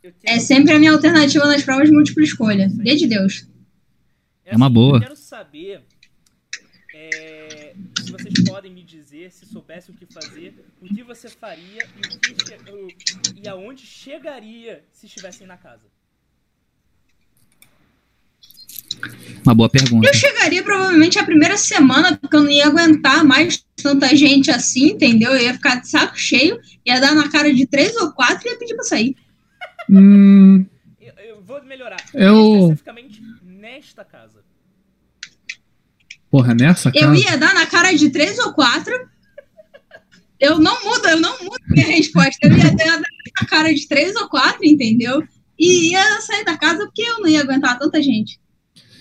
Quero- 0.00 0.14
É 0.24 0.38
sempre 0.40 0.72
a 0.72 0.78
minha 0.78 0.92
alternativa 0.92 1.44
nas 1.46 1.62
provas 1.62 1.88
de 1.88 1.94
múltipla 1.94 2.22
escolha. 2.22 2.68
D 2.68 2.96
de 2.96 3.06
Deus. 3.06 3.46
É 4.44 4.56
uma 4.56 4.66
assim, 4.66 4.74
boa. 4.74 4.96
Eu 4.96 5.00
quero 5.02 5.16
saber 5.16 5.82
é, 6.94 7.74
se 8.02 8.10
vocês 8.10 8.34
podem 8.46 8.72
me 8.72 8.82
dizer, 8.82 9.30
se 9.32 9.44
soubesse 9.46 9.90
o 9.90 9.94
que 9.94 10.06
fazer, 10.06 10.54
o 10.80 10.86
que 10.86 11.02
você 11.02 11.28
faria 11.28 11.82
e, 11.96 12.70
o 12.70 12.86
que 12.88 13.40
e 13.42 13.48
aonde 13.48 13.84
chegaria 13.84 14.82
se 14.92 15.06
estivessem 15.06 15.46
na 15.46 15.56
casa. 15.58 15.84
Uma 19.44 19.54
boa 19.54 19.68
pergunta. 19.68 20.08
Eu 20.08 20.14
chegaria 20.14 20.62
provavelmente 20.62 21.18
a 21.18 21.24
primeira 21.24 21.56
semana, 21.58 22.16
porque 22.16 22.34
eu 22.34 22.42
não 22.42 22.50
ia 22.50 22.66
aguentar 22.66 23.24
mais 23.24 23.62
tanta 23.76 24.14
gente 24.16 24.50
assim, 24.50 24.90
entendeu? 24.92 25.32
Eu 25.32 25.42
ia 25.42 25.52
ficar 25.54 25.76
de 25.80 25.88
saco 25.88 26.18
cheio, 26.18 26.58
ia 26.86 26.98
dar 27.00 27.14
na 27.14 27.28
cara 27.30 27.52
de 27.52 27.66
três 27.66 27.94
ou 27.96 28.10
quatro 28.12 28.48
e 28.48 28.50
ia 28.52 28.58
pedir 28.58 28.74
pra 28.74 28.84
sair. 28.84 29.14
Hum, 29.90 30.64
Eu, 31.00 31.12
eu 31.24 31.42
vou 31.42 31.62
melhorar. 31.64 32.02
Eu- 32.14 32.62
Especificamente 32.62 33.20
nesta 33.44 34.02
casa. 34.04 34.42
porra, 36.30 36.54
nessa 36.54 36.90
Eu 36.94 37.08
casa. 37.08 37.20
ia 37.20 37.36
dar 37.36 37.54
na 37.54 37.66
cara 37.66 37.92
de 37.92 38.08
três 38.10 38.38
ou 38.38 38.52
quatro. 38.54 38.94
Eu 40.40 40.58
não 40.58 40.82
mudo, 40.84 41.06
eu 41.08 41.20
não 41.20 41.38
mudo 41.44 41.60
minha 41.68 41.86
resposta. 41.86 42.36
Eu 42.42 42.52
ia 42.56 42.70
dar 42.74 42.98
na 42.98 43.46
cara 43.46 43.72
de 43.74 43.86
três 43.86 44.16
ou 44.16 44.28
quatro, 44.28 44.64
entendeu? 44.64 45.22
E 45.58 45.92
ia 45.92 46.20
sair 46.22 46.44
da 46.44 46.56
casa 46.56 46.84
porque 46.86 47.02
eu 47.02 47.20
não 47.20 47.28
ia 47.28 47.40
aguentar 47.40 47.78
tanta 47.78 48.02
gente. 48.02 48.38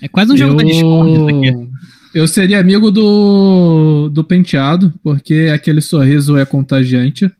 É 0.04 0.08
quase 0.10 0.34
um 0.34 0.38
jogo 0.38 0.56
da 0.56 0.64
Discord 0.64 1.12
isso 1.14 1.28
aqui. 1.30 1.47
Eu... 1.47 1.70
eu 2.14 2.28
seria 2.28 2.60
amigo 2.60 2.91
do, 2.91 4.10
do 4.10 4.22
penteado, 4.24 4.93
porque 5.01 5.49
aquele 5.54 5.80
sorriso 5.80 6.36
é 6.38 6.45
contagiante. 6.45 7.32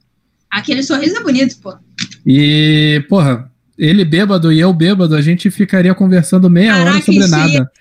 Aquele 0.50 0.82
sorriso 0.82 1.18
é 1.18 1.22
bonito, 1.24 1.58
pô. 1.62 1.74
E, 2.26 3.04
porra, 3.10 3.52
ele 3.78 4.06
bêbado 4.06 4.50
e 4.52 4.60
eu 4.62 4.72
bêbado, 4.72 5.14
a 5.14 5.22
gente 5.22 5.52
ficaria 5.52 5.94
conversando 5.94 6.50
meia 6.50 6.74
hora 6.76 6.86
Caraca, 6.86 7.02
sobre 7.06 7.20
isso 7.20 7.30
ia- 7.30 7.38
nada. 7.38 7.72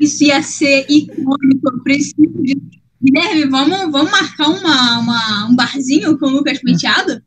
Isso 0.00 0.24
ia 0.24 0.42
ser 0.42 0.86
icônico. 0.88 1.60
Eu 1.70 1.78
preciso 1.84 2.42
de. 2.42 2.56
Guilherme, 3.00 3.44
vamos, 3.48 3.92
vamos 3.92 4.10
marcar 4.10 4.48
uma, 4.48 4.98
uma- 4.98 5.46
um 5.48 5.54
barzinho 5.54 6.18
com 6.18 6.26
o 6.26 6.30
Lucas 6.30 6.58
Penteado? 6.60 7.22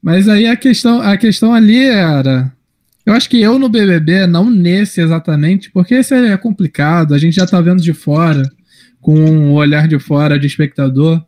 Mas 0.00 0.28
aí 0.28 0.46
a 0.46 0.54
questão, 0.54 1.00
a 1.02 1.16
questão 1.16 1.52
ali 1.52 1.84
era. 1.84 2.52
Eu 3.06 3.14
acho 3.14 3.30
que 3.30 3.40
eu 3.40 3.56
no 3.56 3.68
BBB, 3.68 4.26
não 4.26 4.50
nesse 4.50 5.00
exatamente, 5.00 5.70
porque 5.70 5.94
esse 5.94 6.12
é 6.12 6.36
complicado, 6.36 7.14
a 7.14 7.18
gente 7.18 7.36
já 7.36 7.46
tá 7.46 7.60
vendo 7.60 7.80
de 7.80 7.92
fora, 7.92 8.42
com 9.00 9.14
um 9.14 9.52
olhar 9.52 9.86
de 9.86 9.96
fora 10.00 10.36
de 10.36 10.48
espectador. 10.48 11.24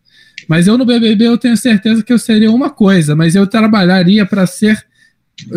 Mas 0.48 0.66
eu 0.66 0.76
no 0.76 0.84
BBB 0.84 1.28
eu 1.28 1.38
tenho 1.38 1.56
certeza 1.56 2.02
que 2.02 2.12
eu 2.12 2.18
seria 2.18 2.50
uma 2.50 2.68
coisa, 2.68 3.14
mas 3.14 3.36
eu 3.36 3.46
trabalharia 3.46 4.26
para 4.26 4.44
ser, 4.44 4.84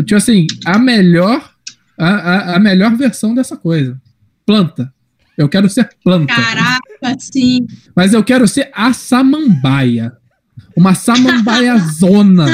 tipo 0.05 0.15
assim, 0.15 0.45
a 0.63 0.78
melhor, 0.78 1.49
a, 1.97 2.09
a, 2.09 2.55
a 2.57 2.59
melhor 2.59 2.95
versão 2.95 3.34
dessa 3.34 3.57
coisa. 3.57 3.99
Planta. 4.45 4.93
Eu 5.36 5.49
quero 5.49 5.67
ser 5.67 5.89
planta. 6.03 6.36
Caraca, 6.36 7.17
sim. 7.17 7.65
Mas 7.95 8.13
eu 8.13 8.24
quero 8.24 8.47
ser 8.47 8.69
a 8.76 8.93
samambaia. 8.93 10.13
Uma 10.76 10.93
samambaia 10.95 11.78
zona 11.78 12.45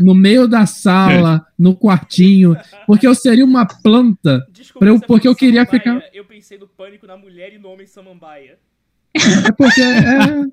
no 0.00 0.14
meio 0.14 0.46
da 0.48 0.66
sala, 0.66 1.46
no 1.58 1.74
quartinho, 1.76 2.56
porque 2.86 3.06
eu 3.06 3.14
seria 3.14 3.44
uma 3.44 3.64
planta. 3.66 4.46
Desculpa, 4.52 4.86
eu- 4.86 5.00
porque 5.00 5.28
eu 5.28 5.34
queria 5.34 5.64
samambaia, 5.64 6.00
ficar- 6.00 6.10
Eu 6.16 6.24
pensei 6.24 6.58
no 6.58 6.66
pânico 6.66 7.06
na 7.06 7.16
mulher 7.16 7.52
e 7.54 7.58
no 7.58 7.68
homem 7.68 7.86
samambaia. 7.86 8.58
É 9.14 9.52
porque 9.52 9.80
é, 9.80 10.44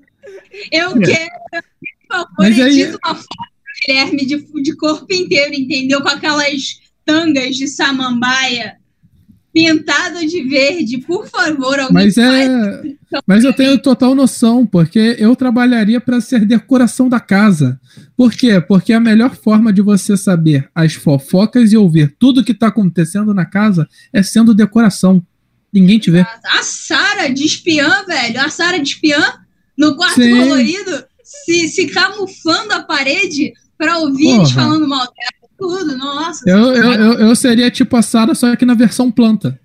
Eu 0.70 0.98
quero, 1.00 1.30
por 2.08 2.16
favor, 2.16 2.44
aí- 2.44 2.60
edita 2.82 2.98
uma 3.04 3.14
foto 3.14 3.26
do 3.28 3.86
Guilherme 3.86 4.26
de, 4.26 4.62
de 4.62 4.76
corpo 4.76 5.06
inteiro, 5.12 5.54
entendeu? 5.54 6.02
Com 6.02 6.08
aquelas 6.08 6.80
tangas 7.04 7.56
de 7.56 7.66
samambaia 7.66 8.76
pintado 9.52 10.24
de 10.26 10.42
verde. 10.44 10.98
Por 10.98 11.26
favor, 11.28 11.78
alguém 11.80 11.92
mas 11.92 12.14
faz 12.14 12.48
é, 12.48 12.82
mas 13.26 13.44
eu 13.44 13.52
tenho 13.52 13.78
total 13.78 14.14
noção, 14.14 14.64
porque 14.64 15.16
eu 15.18 15.34
trabalharia 15.34 16.00
para 16.00 16.20
ser 16.20 16.44
decoração 16.44 17.08
da 17.08 17.18
casa. 17.18 17.80
Por 18.16 18.32
quê? 18.32 18.60
Porque 18.60 18.92
a 18.92 19.00
melhor 19.00 19.34
forma 19.34 19.72
de 19.72 19.82
você 19.82 20.16
saber 20.16 20.68
as 20.74 20.94
fofocas 20.94 21.72
e 21.72 21.76
ouvir 21.76 22.14
tudo 22.18 22.44
que 22.44 22.54
tá 22.54 22.68
acontecendo 22.68 23.34
na 23.34 23.44
casa 23.44 23.88
é 24.12 24.22
sendo 24.22 24.54
decoração. 24.54 25.24
Ninguém 25.72 25.98
te 25.98 26.10
vê. 26.10 26.20
A 26.20 26.62
Sara 26.62 27.28
de 27.28 27.44
espiã, 27.44 28.04
velho. 28.06 28.40
A 28.40 28.48
Sara 28.48 28.78
de 28.78 28.88
espiã 28.88 29.40
no 29.76 29.96
quarto 29.96 30.20
Sim. 30.20 30.36
colorido, 30.36 31.04
se, 31.22 31.68
se 31.68 31.86
camuflando 31.86 32.74
a 32.74 32.82
parede 32.82 33.52
pra 33.78 33.98
ouvir 33.98 34.28
eles 34.28 34.52
Porra. 34.52 34.62
falando 34.62 34.86
mal 34.86 35.00
dela. 35.00 35.39
Tudo, 35.60 35.96
nossa. 35.98 36.48
Eu, 36.48 36.74
eu, 36.74 36.92
eu, 36.94 37.12
eu 37.28 37.36
seria 37.36 37.70
tipo 37.70 37.94
a 37.96 38.02
Sarah, 38.02 38.34
só 38.34 38.56
que 38.56 38.64
na 38.64 38.72
versão 38.74 39.10
planta. 39.12 39.60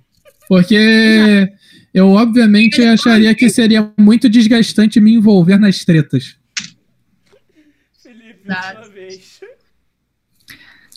Porque 0.48 1.50
eu, 1.94 2.10
obviamente, 2.10 2.82
acharia 2.84 3.34
que 3.34 3.50
seria 3.50 3.90
muito 3.98 4.28
desgastante 4.30 5.00
me 5.00 5.14
envolver 5.14 5.58
nas 5.58 5.86
tretas. 5.86 6.36
Exato. 8.46 8.80
Última 8.82 8.94
vez. 8.94 9.40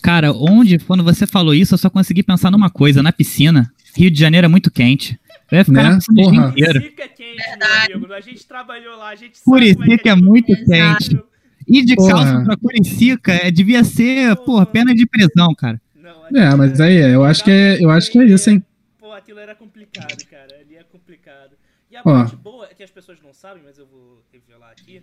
Cara, 0.03 0.33
onde, 0.33 0.79
quando 0.79 1.03
você 1.05 1.27
falou 1.27 1.55
isso, 1.55 1.75
eu 1.75 1.79
só 1.79 1.89
consegui 1.89 2.23
pensar 2.23 2.51
numa 2.51 2.69
coisa, 2.71 3.03
na 3.03 3.13
piscina. 3.13 3.71
Rio 3.97 4.11
de 4.11 4.19
Janeiro 4.21 4.45
é 4.45 4.49
muito 4.49 4.71
quente. 4.71 5.19
Eu 5.51 5.59
ia 5.59 5.65
ficar 5.65 5.83
Né? 5.83 5.89
na 5.91 5.97
piscina 5.99 6.13
o 6.13 6.31
dia 6.31 6.41
Porra. 6.41 6.51
inteiro. 6.51 6.73
Curicica 6.81 7.03
é 7.05 7.09
quente, 7.09 7.37
Verdade. 7.49 7.89
meu 7.89 7.97
amigo. 7.99 8.13
A 8.13 8.21
gente 8.21 8.47
trabalhou 8.47 8.97
lá, 8.97 9.09
a 9.11 9.15
gente 9.15 9.39
sabe 9.39 9.45
como 9.45 9.57
Curicica 9.57 10.11
é 10.11 10.15
tipo, 10.15 10.27
muito 10.27 10.53
Exato. 10.53 10.69
quente. 11.09 11.21
Ir 11.69 11.85
de 11.85 11.95
Porra. 11.95 12.11
calça 12.15 12.45
pra 12.45 12.57
Curicica 12.57 13.33
é, 13.33 13.51
devia 13.51 13.85
ser, 13.85 14.35
porra, 14.37 14.65
pena 14.65 14.95
de 14.95 15.07
prisão, 15.07 15.55
cara. 15.55 15.81
Não, 15.95 16.41
É, 16.41 16.55
mas 16.55 16.81
aí, 16.81 16.97
eu 16.97 17.25
acho 17.25 17.45
que 17.45 17.51
é, 17.51 17.83
eu 17.85 17.91
acho 17.91 18.11
que 18.11 18.19
é 18.19 18.25
isso, 18.25 18.49
hein? 18.51 18.65
Pô, 18.99 19.13
aquilo 19.13 19.39
era 19.39 19.55
complicado, 19.55 20.25
cara. 20.27 20.57
Ali 20.61 20.77
é 20.77 20.83
complicado. 20.83 21.57
E 21.91 21.97
a 21.97 22.01
Ó. 22.01 22.05
parte 22.05 22.37
boa 22.37 22.67
é 22.71 22.75
que 22.75 22.83
as 22.83 22.91
pessoas 22.91 23.21
não 23.23 23.33
sabem, 23.33 23.63
mas 23.65 23.79
eu 23.79 23.87
vou 23.87 24.23
revelar 24.33 24.71
aqui, 24.71 25.03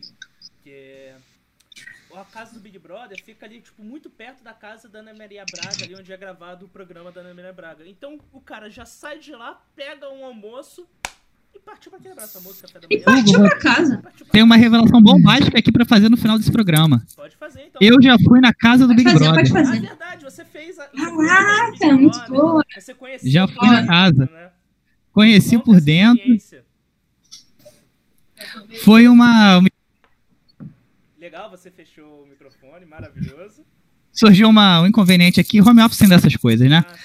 que 0.63 0.69
é... 0.71 1.15
A 2.15 2.23
casa 2.23 2.53
do 2.53 2.61
Big 2.61 2.79
Brother 2.79 3.21
fica 3.21 3.45
ali, 3.45 3.59
tipo, 3.59 3.83
muito 3.83 4.09
perto 4.09 4.41
da 4.41 4.53
casa 4.53 4.87
da 4.87 4.99
Ana 4.99 5.13
Maria 5.13 5.43
Braga, 5.51 5.83
ali 5.83 5.95
onde 5.95 6.13
é 6.13 6.15
gravado 6.15 6.65
o 6.65 6.69
programa 6.69 7.11
da 7.11 7.19
Ana 7.19 7.33
Maria 7.33 7.51
Braga. 7.51 7.85
Então, 7.85 8.17
o 8.31 8.39
cara 8.39 8.69
já 8.69 8.85
sai 8.85 9.19
de 9.19 9.31
lá, 9.33 9.61
pega 9.75 10.09
um 10.09 10.23
almoço 10.23 10.87
e 11.55 11.59
partiu 11.59 11.89
pra 11.91 11.99
quebrar 11.99 12.23
essa 12.23 12.39
música 12.41 12.67
café 12.67 12.79
da 12.79 12.87
E 12.89 12.97
manhã. 12.97 13.05
partiu 13.05 13.39
pra 13.39 13.57
casa. 13.57 14.03
Tem 14.31 14.43
uma 14.43 14.55
revelação 14.57 15.01
bombástica 15.01 15.57
aqui 15.57 15.71
pra 15.71 15.85
fazer 15.85 16.09
no 16.09 16.17
final 16.17 16.37
desse 16.37 16.51
programa. 16.51 17.03
Pode 17.15 17.35
fazer, 17.37 17.61
então. 17.67 17.79
Eu 17.81 18.01
já 18.01 18.17
fui 18.19 18.39
na 18.39 18.53
casa 18.53 18.85
do 18.87 18.93
Pode 18.93 19.03
Big 19.03 19.11
fazer, 19.11 19.25
Brother. 19.25 19.51
pode 19.51 19.57
Ah, 19.57 19.65
fazer. 19.65 19.81
verdade, 19.81 20.23
você 20.23 20.45
fez 20.45 20.77
a. 20.79 20.85
Caraca, 20.87 21.93
muito 21.97 22.19
boa. 22.29 22.63
Você 22.77 22.93
conheceu 22.93 23.31
Já 23.31 23.47
fui 23.47 23.67
na 23.67 23.87
casa. 23.87 24.29
Né? 24.31 24.49
Conheci 25.11 25.57
por 25.57 25.75
essa 25.77 25.85
dentro. 25.85 26.37
Foi 28.83 29.07
uma. 29.07 29.61
Legal, 31.19 31.49
você 31.49 31.71
fechou 31.71 32.23
o 32.23 32.27
microfone, 32.27 32.85
maravilhoso. 32.85 33.63
Surgiu 34.11 34.47
uma, 34.47 34.81
um 34.81 34.87
inconveniente 34.87 35.39
aqui, 35.39 35.59
home 35.61 35.81
office 35.81 35.97
sem 35.97 36.07
dessas 36.07 36.35
coisas, 36.35 36.69
né? 36.69 36.85
Ah, 36.87 36.95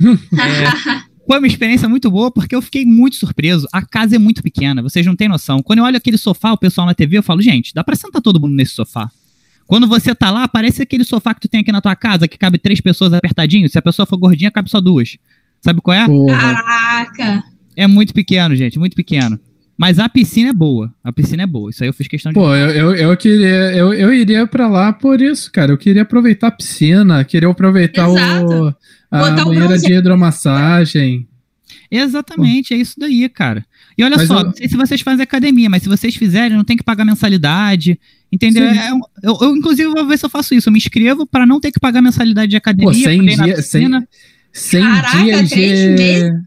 sim. 0.00 1.04
Foi 1.32 1.38
uma 1.38 1.46
experiência 1.46 1.88
muito 1.88 2.10
boa 2.10 2.30
porque 2.30 2.54
eu 2.54 2.60
fiquei 2.60 2.84
muito 2.84 3.16
surpreso. 3.16 3.66
A 3.72 3.80
casa 3.80 4.16
é 4.16 4.18
muito 4.18 4.42
pequena, 4.42 4.82
vocês 4.82 5.06
não 5.06 5.16
têm 5.16 5.30
noção. 5.30 5.62
Quando 5.62 5.78
eu 5.78 5.84
olho 5.86 5.96
aquele 5.96 6.18
sofá, 6.18 6.52
o 6.52 6.58
pessoal 6.58 6.86
na 6.86 6.92
TV, 6.92 7.16
eu 7.16 7.22
falo, 7.22 7.40
gente, 7.40 7.72
dá 7.72 7.82
pra 7.82 7.96
sentar 7.96 8.20
todo 8.20 8.38
mundo 8.38 8.54
nesse 8.54 8.74
sofá. 8.74 9.10
Quando 9.66 9.88
você 9.88 10.14
tá 10.14 10.30
lá, 10.30 10.46
parece 10.46 10.82
aquele 10.82 11.04
sofá 11.04 11.32
que 11.32 11.40
tu 11.40 11.48
tem 11.48 11.62
aqui 11.62 11.72
na 11.72 11.80
tua 11.80 11.96
casa, 11.96 12.28
que 12.28 12.36
cabe 12.36 12.58
três 12.58 12.82
pessoas 12.82 13.14
apertadinho. 13.14 13.66
Se 13.66 13.78
a 13.78 13.80
pessoa 13.80 14.04
for 14.04 14.18
gordinha, 14.18 14.50
cabe 14.50 14.68
só 14.68 14.78
duas. 14.78 15.16
Sabe 15.62 15.80
qual 15.80 15.96
é? 15.96 16.04
Porra. 16.04 16.36
Caraca. 16.38 17.44
É 17.74 17.86
muito 17.86 18.12
pequeno, 18.12 18.54
gente, 18.54 18.78
muito 18.78 18.94
pequeno. 18.94 19.40
Mas 19.74 19.98
a 19.98 20.10
piscina 20.10 20.50
é 20.50 20.52
boa. 20.52 20.92
A 21.02 21.14
piscina 21.14 21.44
é 21.44 21.46
boa. 21.46 21.70
Isso 21.70 21.82
aí 21.82 21.88
eu 21.88 21.94
fiz 21.94 22.08
questão 22.08 22.30
de. 22.30 22.34
Pô, 22.38 22.54
eu, 22.54 22.70
eu, 22.72 22.94
eu 22.94 23.16
queria. 23.16 23.72
Eu, 23.72 23.94
eu 23.94 24.12
iria 24.12 24.46
pra 24.46 24.68
lá 24.68 24.92
por 24.92 25.22
isso, 25.22 25.50
cara. 25.50 25.72
Eu 25.72 25.78
queria 25.78 26.02
aproveitar 26.02 26.48
a 26.48 26.50
piscina, 26.50 27.24
queria 27.24 27.48
aproveitar 27.48 28.06
o, 28.06 28.18
Exato. 28.18 28.76
A 29.12 29.18
Botar 29.18 29.42
o 29.42 29.46
banheira 29.46 29.78
de 29.78 29.92
hidromassagem. 29.92 31.28
Exatamente, 31.90 32.72
é 32.72 32.76
isso 32.78 32.94
daí, 32.98 33.28
cara. 33.28 33.64
E 33.96 34.02
olha 34.02 34.16
Mas 34.16 34.26
só, 34.26 34.38
eu- 34.40 34.44
não 34.44 34.52
sei 34.54 34.68
se 34.68 34.76
vocês 34.76 35.00
fazem 35.02 35.22
academia, 35.22 35.68
mas 35.68 35.82
se 35.82 35.88
vocês 35.88 36.14
fizerem, 36.16 36.56
não 36.56 36.64
tem 36.64 36.76
que 36.76 36.82
pagar 36.82 37.04
mensalidade. 37.04 38.00
Entendeu? 38.32 38.64
É 38.64 38.90
eu, 39.22 39.38
eu, 39.42 39.54
inclusive, 39.56 39.90
vou 39.90 40.06
ver 40.06 40.18
se 40.18 40.24
eu 40.24 40.30
faço 40.30 40.54
isso. 40.54 40.68
Eu 40.70 40.72
me 40.72 40.78
inscrevo 40.78 41.26
pra 41.26 41.44
não 41.46 41.60
ter 41.60 41.70
que 41.70 41.78
pagar 41.78 42.00
mensalidade 42.00 42.48
de 42.50 42.56
academia. 42.56 42.90
Pô, 42.90 42.94
100 42.94 43.18
poder 43.18 43.32
ir 43.32 43.36
na 43.36 43.44
dias. 43.44 43.66
100, 43.66 43.80
piscina. 43.82 44.08
100 44.52 44.80
Caraca, 44.82 45.18
dias 45.24 45.50
três 45.50 45.78
de. 45.80 45.88
meses? 45.90 46.40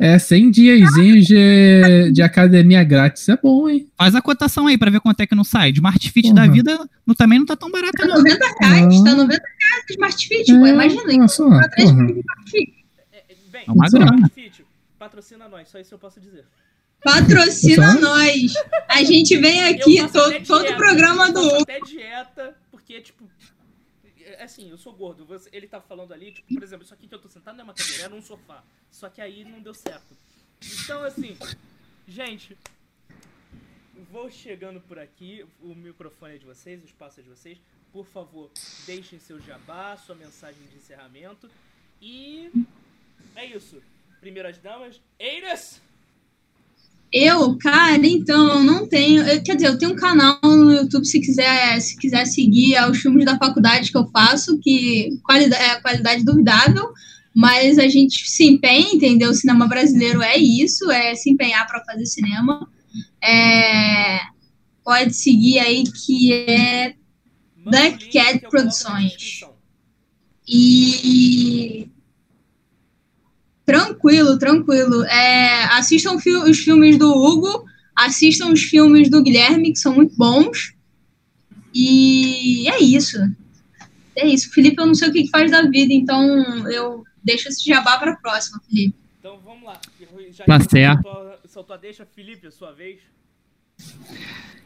É, 0.00 0.16
100 0.18 0.50
diazinhos 0.52 1.26
de, 1.26 2.10
de 2.14 2.22
academia 2.22 2.84
grátis. 2.84 3.28
É 3.28 3.36
bom, 3.36 3.68
hein? 3.68 3.88
Faz 3.96 4.14
a 4.14 4.22
cotação 4.22 4.66
aí 4.68 4.78
pra 4.78 4.90
ver 4.90 5.00
quanto 5.00 5.20
é 5.20 5.26
que 5.26 5.34
não 5.34 5.42
sai. 5.42 5.72
De 5.72 5.78
Smart 5.78 6.10
Fit 6.10 6.32
da 6.32 6.42
Porra. 6.42 6.52
vida 6.54 6.88
não, 7.06 7.14
também 7.14 7.38
não 7.38 7.46
tá 7.46 7.56
tão 7.56 7.70
barato, 7.70 7.92
Tá 7.98 8.06
não. 8.06 8.16
90 8.18 8.46
reais, 8.60 8.84
Ah. 9.00 9.04
tá 9.04 9.14
90 9.14 9.42
reais 9.42 9.84
de 9.88 9.92
Smart 9.94 10.28
Fit, 10.28 10.52
pô. 10.54 10.66
É, 10.66 10.70
Imagina, 10.70 11.02
olha 11.08 11.28
só, 11.28 11.44
comprar 11.44 11.68
Smart 11.80 12.50
Fit. 12.50 12.74
É, 13.12 13.16
é, 13.16 13.22
Bem, 13.50 13.62
É 13.66 13.72
uma 13.72 13.88
grana. 13.88 14.30
Patrocina 14.98 15.48
nós, 15.48 15.68
só 15.68 15.78
isso 15.80 15.94
eu 15.94 15.98
posso 15.98 16.20
dizer. 16.20 16.44
Patrocina 17.02 17.92
Só? 17.92 18.00
nós. 18.00 18.52
A 18.88 19.04
gente 19.04 19.36
vem 19.36 19.62
aqui, 19.64 19.98
Eu 19.98 20.08
to- 20.08 20.42
todo 20.46 20.68
o 20.68 20.76
programa 20.76 21.28
eu 21.28 21.32
do 21.32 21.40
Hugo. 21.40 21.62
até 21.62 21.78
dieta, 21.80 22.54
porque, 22.72 23.00
tipo, 23.00 23.24
é, 23.24 23.37
assim, 24.44 24.70
eu 24.70 24.78
sou 24.78 24.92
gordo. 24.92 25.24
você- 25.24 25.48
ele 25.52 25.66
tá 25.68 25.80
falando 25.80 26.12
ali, 26.12 26.32
tipo, 26.32 26.52
por 26.54 26.62
exemplo, 26.62 26.84
isso 26.84 26.94
aqui 26.94 27.06
que 27.08 27.14
eu 27.14 27.20
tô 27.20 27.28
sentado 27.28 27.54
não 27.56 27.62
é 27.62 27.64
uma 27.64 27.74
cadeira, 27.74 28.04
era 28.04 28.14
um 28.14 28.22
sofá. 28.22 28.62
Só 28.90 29.08
que 29.08 29.20
aí 29.20 29.44
não 29.44 29.60
deu 29.60 29.74
certo. 29.74 30.16
Então, 30.84 31.02
assim, 31.04 31.36
gente, 32.06 32.56
vou 34.10 34.30
chegando 34.30 34.80
por 34.80 34.98
aqui. 34.98 35.46
O 35.60 35.74
microfone 35.74 36.34
é 36.34 36.38
de 36.38 36.44
vocês, 36.46 36.82
o 36.82 36.86
espaço 36.86 37.20
é 37.20 37.22
de 37.22 37.28
vocês. 37.28 37.58
Por 37.92 38.06
favor, 38.06 38.50
deixem 38.86 39.18
seu 39.18 39.40
jabá, 39.40 39.96
sua 39.96 40.14
mensagem 40.14 40.60
de 40.66 40.76
encerramento. 40.76 41.50
E 42.00 42.50
é 43.34 43.44
isso. 43.46 43.82
Primeiro 44.20 44.48
as 44.48 44.58
damas. 44.58 45.00
Eiras! 45.18 45.80
Eu, 47.10 47.56
cara, 47.56 48.06
então, 48.06 48.48
eu 48.48 48.62
não 48.62 48.86
tenho. 48.86 49.22
eu- 49.22 49.42
quer 49.42 49.56
dizer, 49.56 49.68
eu 49.68 49.78
tenho 49.78 49.92
um 49.92 49.96
canal 49.96 50.38
no 50.42 50.70
YouTube 50.72 51.06
se 51.06 51.20
quiser, 51.20 51.80
se 51.80 51.96
quiser 51.96 52.26
seguir 52.26 52.74
é 52.74 52.88
os 52.88 52.98
filmes 52.98 53.24
da 53.24 53.38
faculdade 53.38 53.90
que 53.90 53.96
eu 53.96 54.06
faço, 54.08 54.58
que 54.58 55.18
qualidade, 55.22 55.62
é 55.62 55.80
qualidade 55.80 56.24
duvidável, 56.24 56.92
mas 57.34 57.78
a 57.78 57.88
gente 57.88 58.28
se 58.28 58.44
empenha, 58.44 58.92
entendeu? 58.92 59.30
O 59.30 59.34
cinema 59.34 59.66
brasileiro 59.66 60.20
é 60.20 60.36
isso, 60.36 60.90
é 60.90 61.14
se 61.14 61.30
empenhar 61.30 61.66
para 61.66 61.82
fazer 61.84 62.04
cinema. 62.04 62.68
É, 63.22 64.18
pode 64.84 65.14
seguir 65.14 65.60
aí 65.60 65.84
que 65.84 66.32
é 66.32 66.94
Black 67.56 68.10
Cat 68.10 68.40
Produções. 68.50 69.40
E 70.46 71.88
tranquilo, 73.68 74.38
tranquilo. 74.38 75.04
É, 75.04 75.64
assistam 75.76 76.18
fi- 76.18 76.34
os 76.34 76.58
filmes 76.58 76.98
do 76.98 77.10
Hugo, 77.12 77.66
assistam 77.94 78.50
os 78.50 78.62
filmes 78.62 79.10
do 79.10 79.22
Guilherme, 79.22 79.72
que 79.72 79.78
são 79.78 79.94
muito 79.94 80.16
bons. 80.16 80.72
E 81.74 82.66
é 82.66 82.82
isso. 82.82 83.18
É 84.16 84.26
isso. 84.26 84.50
Felipe, 84.52 84.80
eu 84.80 84.86
não 84.86 84.94
sei 84.94 85.10
o 85.10 85.12
que 85.12 85.24
que 85.24 85.30
faz 85.30 85.50
da 85.50 85.62
vida, 85.62 85.92
então 85.92 86.22
eu 86.68 87.04
deixo 87.22 87.48
esse 87.48 87.62
jabá 87.66 87.98
para 87.98 88.12
a 88.12 88.16
próxima, 88.16 88.58
Felipe. 88.66 88.94
Então 89.20 89.38
vamos 89.44 89.64
lá. 89.64 89.78
Já 90.46 90.60
certo. 90.60 91.02
Soltou, 91.02 91.32
soltou 91.46 91.74
a 91.74 91.78
deixa, 91.78 92.06
Felipe, 92.16 92.46
a 92.46 92.50
sua 92.50 92.72
vez. 92.72 92.98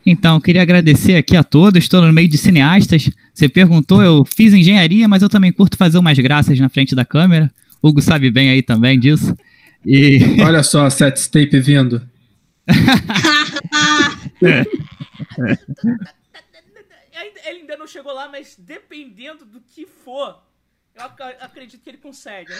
Então, 0.07 0.36
eu 0.36 0.40
queria 0.40 0.62
agradecer 0.62 1.16
aqui 1.16 1.36
a 1.36 1.42
todos. 1.44 1.82
Estou 1.82 2.03
no 2.03 2.12
meio 2.12 2.28
de 2.28 2.38
cineastas. 2.38 3.11
Você 3.34 3.48
perguntou, 3.48 4.03
eu 4.03 4.24
fiz 4.24 4.53
engenharia, 4.53 5.07
mas 5.09 5.22
eu 5.22 5.28
também 5.28 5.53
curto 5.53 5.76
fazer 5.76 5.98
umas 5.98 6.18
graças 6.18 6.59
na 6.59 6.68
frente 6.68 6.94
da 6.94 7.05
câmera. 7.05 7.53
Hugo 7.83 8.01
sabe 8.01 8.30
bem 8.30 8.51
aí 8.51 8.62
também 8.62 8.99
disso. 8.99 9.35
E 9.85 10.18
Olha 10.43 10.62
só, 10.62 10.89
set 10.89 11.28
tape 11.30 11.59
vindo. 11.61 12.01
Ainda- 12.68 14.66
Ele 17.45 17.61
ainda 17.61 17.76
não 17.76 17.87
chegou 17.87 18.12
lá, 18.12 18.28
mas 18.30 18.57
dependendo 18.59 19.45
do 19.45 19.61
que 19.61 19.87
for, 19.87 20.39
eu 20.97 21.03
ac- 21.05 21.37
acredito 21.41 21.80
que 21.83 21.91
ele 21.91 21.99
consegue, 21.99 22.51
né? 22.51 22.57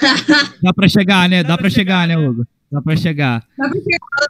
dá 0.63 0.73
pra 0.75 0.89
chegar, 0.89 1.29
né? 1.29 1.43
Dá 1.43 1.51
Dá 1.51 1.55
pra 1.55 1.63
pra 1.63 1.71
chegar, 1.71 2.03
chegar, 2.03 2.09
né, 2.09 2.17
né? 2.17 2.29
Hugo? 2.29 2.47
Dá 2.71 2.81
pra 2.83 2.97
chegar. 2.97 3.47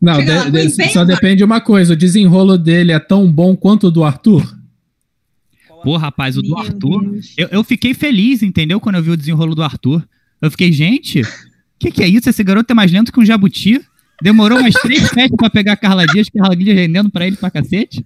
Não, 0.00 0.18
de- 0.50 0.66
de- 0.68 0.88
só 0.92 1.04
depende 1.04 1.36
de 1.36 1.44
uma 1.44 1.60
coisa: 1.60 1.92
o 1.92 1.96
desenrolo 1.96 2.56
dele 2.58 2.92
é 2.92 2.98
tão 2.98 3.30
bom 3.30 3.56
quanto 3.56 3.86
o 3.88 3.90
do 3.90 4.04
Arthur? 4.04 4.42
Pô, 5.82 5.96
rapaz, 5.96 6.36
o 6.36 6.42
do 6.42 6.50
Meu 6.50 6.58
Arthur. 6.58 7.18
Eu, 7.36 7.48
eu 7.50 7.64
fiquei 7.64 7.92
feliz, 7.92 8.42
entendeu? 8.42 8.78
Quando 8.80 8.96
eu 8.96 9.02
vi 9.02 9.10
o 9.10 9.16
desenrolo 9.16 9.54
do 9.54 9.62
Arthur. 9.64 10.06
Eu 10.42 10.50
fiquei, 10.50 10.72
gente, 10.72 11.20
o 11.22 11.26
que, 11.78 11.90
que 11.92 12.02
é 12.02 12.08
isso? 12.08 12.28
Esse 12.28 12.42
garoto 12.42 12.70
é 12.70 12.74
mais 12.74 12.90
lento 12.90 13.12
que 13.12 13.20
um 13.20 13.24
jabuti. 13.24 13.80
Demorou 14.20 14.58
umas 14.58 14.74
três 14.74 15.02
sets 15.10 15.36
pra 15.36 15.48
pegar 15.48 15.72
a 15.72 15.76
Carla 15.76 16.04
Dias, 16.06 16.28
Carla 16.28 16.54
Dias 16.56 16.76
rendendo 16.76 17.10
pra 17.10 17.26
ele 17.26 17.36
pra 17.36 17.50
cacete. 17.50 18.04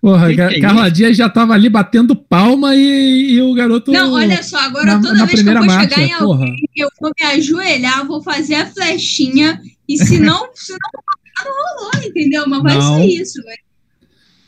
Porra, 0.00 0.32
Que 0.32 0.40
é 0.40 0.60
Carla 0.60 0.88
Dias 0.90 1.16
já 1.16 1.28
tava 1.28 1.54
ali 1.54 1.68
batendo 1.68 2.14
palma 2.14 2.74
e, 2.76 3.32
e 3.32 3.42
o 3.42 3.52
garoto. 3.52 3.90
Não, 3.90 4.12
olha 4.12 4.42
só, 4.42 4.58
agora 4.60 4.94
na- 4.94 5.00
toda 5.02 5.14
na 5.14 5.24
vez 5.24 5.42
que 5.42 5.48
eu 5.48 5.54
vou 5.54 5.66
marcha, 5.66 5.88
chegar 5.90 6.02
em 6.06 6.18
porra. 6.18 6.44
alguém, 6.44 6.64
eu 6.76 6.88
vou 7.00 7.10
me 7.20 7.26
ajoelhar, 7.26 8.06
vou 8.06 8.22
fazer 8.22 8.54
a 8.54 8.66
flechinha, 8.66 9.60
e 9.88 9.96
se 9.98 10.18
não, 10.20 10.48
se 10.54 10.72
não, 10.72 11.44
não 11.44 11.80
rolou, 11.80 12.06
entendeu? 12.08 12.44
Mas 12.46 12.62
vai 12.62 12.78
Não. 12.78 12.96
ser 12.98 13.06
isso, 13.06 13.42
velho. 13.42 13.58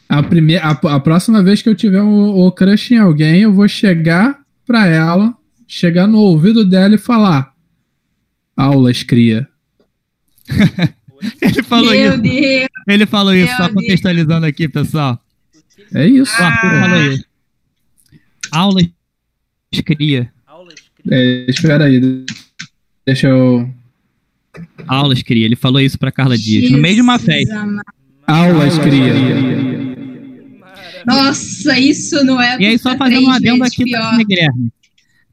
A, 0.09 0.23
primeira, 0.23 0.65
a, 0.67 0.71
a 0.71 1.01
próxima 1.01 1.43
vez 1.43 1.63
que 1.63 1.69
eu 1.69 1.75
tiver 1.75 2.03
o, 2.03 2.47
o 2.47 2.53
crush 2.53 2.93
em 2.95 2.99
alguém, 2.99 3.43
eu 3.43 3.53
vou 3.53 3.67
chegar 3.69 4.39
pra 4.67 4.87
ela, 4.87 5.35
chegar 5.71 6.07
no 6.09 6.19
ouvido 6.19 6.65
dela 6.65 6.97
e 6.97 6.99
falar: 6.99 7.55
Aulas, 8.57 9.03
cria. 9.03 9.49
Ele 11.41 11.63
falou 11.63 11.91
Meu 11.93 12.11
isso. 12.15 12.23
Deus. 12.23 12.69
Ele 12.89 13.07
falou 13.07 13.35
isso, 13.35 13.47
Meu 13.49 13.57
só 13.57 13.63
Deus. 13.69 13.75
contextualizando 13.75 14.47
aqui, 14.47 14.69
pessoal. 14.69 15.23
É 15.95 16.07
isso. 16.07 16.33
O 16.33 16.43
Arthur 16.45 16.67
Ah. 16.67 16.81
falou 16.81 17.13
isso. 17.13 17.25
Aula 18.53 18.81
cria. 19.85 20.33
Aulas 20.47 20.75
É, 21.11 21.47
espera 21.49 21.85
aí. 21.85 22.25
Deixa 23.07 23.29
eu. 23.29 23.71
Aulas 24.89 25.23
cria. 25.23 25.45
Ele 25.45 25.57
falou 25.57 25.81
isso 25.81 25.99
pra 25.99 26.11
Carla 26.11 26.37
Dias. 26.37 26.71
No 26.71 26.79
meio 26.79 26.97
de 26.97 27.01
uma 27.03 27.19
Jesus 27.19 27.35
festa. 27.49 27.61
amado. 27.61 27.85
Aulas, 28.27 28.79
cria. 28.79 29.15
Nossa, 31.07 31.79
isso 31.79 32.25
não 32.25 32.41
é. 32.41 32.57
E 32.61 32.67
aí, 32.67 32.79
só 32.79 32.97
fazendo 32.97 33.27
um 33.27 33.31
adendo 33.31 33.63
aqui 33.65 33.85
Guilherme. 33.85 34.73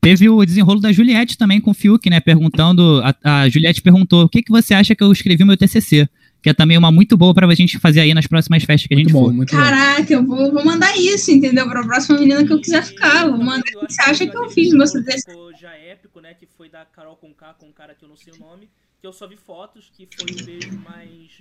Teve 0.08 0.30
o 0.30 0.46
desenrolo 0.46 0.80
da 0.80 0.90
Juliette 0.90 1.38
também 1.38 1.60
com 1.60 1.72
o 1.72 1.74
Fiuk, 1.74 2.10
né? 2.10 2.22
Perguntando. 2.22 3.02
A, 3.04 3.42
a 3.42 3.50
Juliette 3.50 3.82
perguntou: 3.82 4.24
o 4.24 4.30
que, 4.30 4.42
que 4.42 4.50
você 4.50 4.74
acha 4.74 4.96
que 4.96 5.04
eu 5.04 5.12
escrevi 5.12 5.42
no 5.42 5.48
meu 5.48 5.58
TCC? 5.58 6.08
Que 6.42 6.52
é 6.52 6.54
também 6.54 6.78
uma 6.78 6.90
muito 6.94 7.18
boa 7.18 7.34
pra 7.34 7.54
gente 7.54 7.78
fazer 7.78 8.00
aí 8.00 8.14
nas 8.14 8.26
próximas 8.26 8.64
festas 8.64 8.88
que 8.88 8.94
a 8.94 8.98
gente 8.98 9.12
Muito 9.12 9.22
bom, 9.22 9.26
for. 9.26 9.34
muito 9.34 9.52
bom. 9.52 9.62
Caraca, 9.62 10.14
eu 10.14 10.26
vou, 10.26 10.54
vou 10.54 10.64
mandar 10.64 10.96
isso, 10.98 11.30
entendeu? 11.30 11.68
Pra 11.68 11.84
próxima 11.84 12.20
menina 12.20 12.46
que 12.46 12.54
eu 12.54 12.62
quiser 12.62 12.86
ficar. 12.86 13.28
Vou 13.28 13.38
mandar 13.38 13.60
o 13.60 13.86
que 13.86 13.94
você 13.94 14.02
acha 14.02 14.26
que 14.26 14.38
eu 14.38 14.50
fiz 14.50 14.72
no 14.72 14.78
meu 14.78 14.88
CDC. 14.88 15.30
Já 15.60 15.74
épico, 15.76 16.22
né? 16.22 16.34
Que 16.36 16.48
foi 16.58 16.70
da 16.70 16.86
Carol 16.86 17.18
com 17.18 17.34
K 17.34 17.56
com 17.56 17.66
um 17.66 17.74
cara 17.74 17.94
que 17.94 18.06
eu 18.06 18.08
não 18.08 18.16
sei 18.16 18.32
o 18.32 18.40
nome. 18.40 18.70
Que 19.02 19.08
eu 19.08 19.12
só 19.12 19.28
vi 19.28 19.36
fotos, 19.36 19.92
que 19.94 20.08
foi 20.16 20.42
o 20.42 20.46
beijo 20.46 20.72
mais 20.90 21.32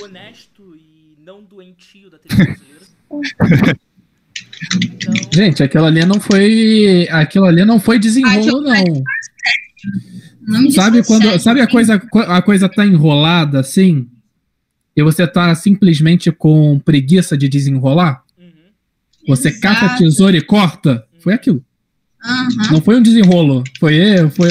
honesto 0.00 0.76
e 0.76 1.16
não 1.18 1.42
doentio 1.42 2.08
da 2.08 2.20
TV 2.20 2.36
brasileira. 2.36 2.86
Então, 4.82 5.14
Gente, 5.32 5.62
aquilo 5.62 5.84
ali 5.84 6.04
não 6.04 6.20
foi. 6.20 7.08
Aquilo 7.10 7.44
ali 7.46 7.64
não 7.64 7.78
foi 7.80 7.98
desenrolo, 7.98 8.62
não. 8.62 9.04
Não 10.46 10.70
Sabe 10.70 11.02
quando. 11.04 11.38
Sabe 11.40 11.60
a 11.60 11.66
coisa, 11.66 11.94
a 12.28 12.42
coisa 12.42 12.68
tá 12.68 12.84
enrolada 12.84 13.60
assim? 13.60 14.08
E 14.96 15.02
você 15.02 15.26
tá 15.26 15.54
simplesmente 15.54 16.30
com 16.30 16.78
preguiça 16.78 17.36
de 17.36 17.48
desenrolar? 17.48 18.22
uhum. 18.38 18.52
Você 19.28 19.48
Exato. 19.48 19.62
cata 19.62 19.86
a 19.86 19.96
tesoura 19.96 20.36
e 20.36 20.42
corta? 20.42 21.04
Foi 21.18 21.34
aquilo. 21.34 21.64
Aham. 22.24 22.48
Não 22.72 22.80
foi 22.80 22.96
um 22.96 23.02
desenrolo. 23.02 23.64
Foi, 23.78 24.30
foi, 24.30 24.48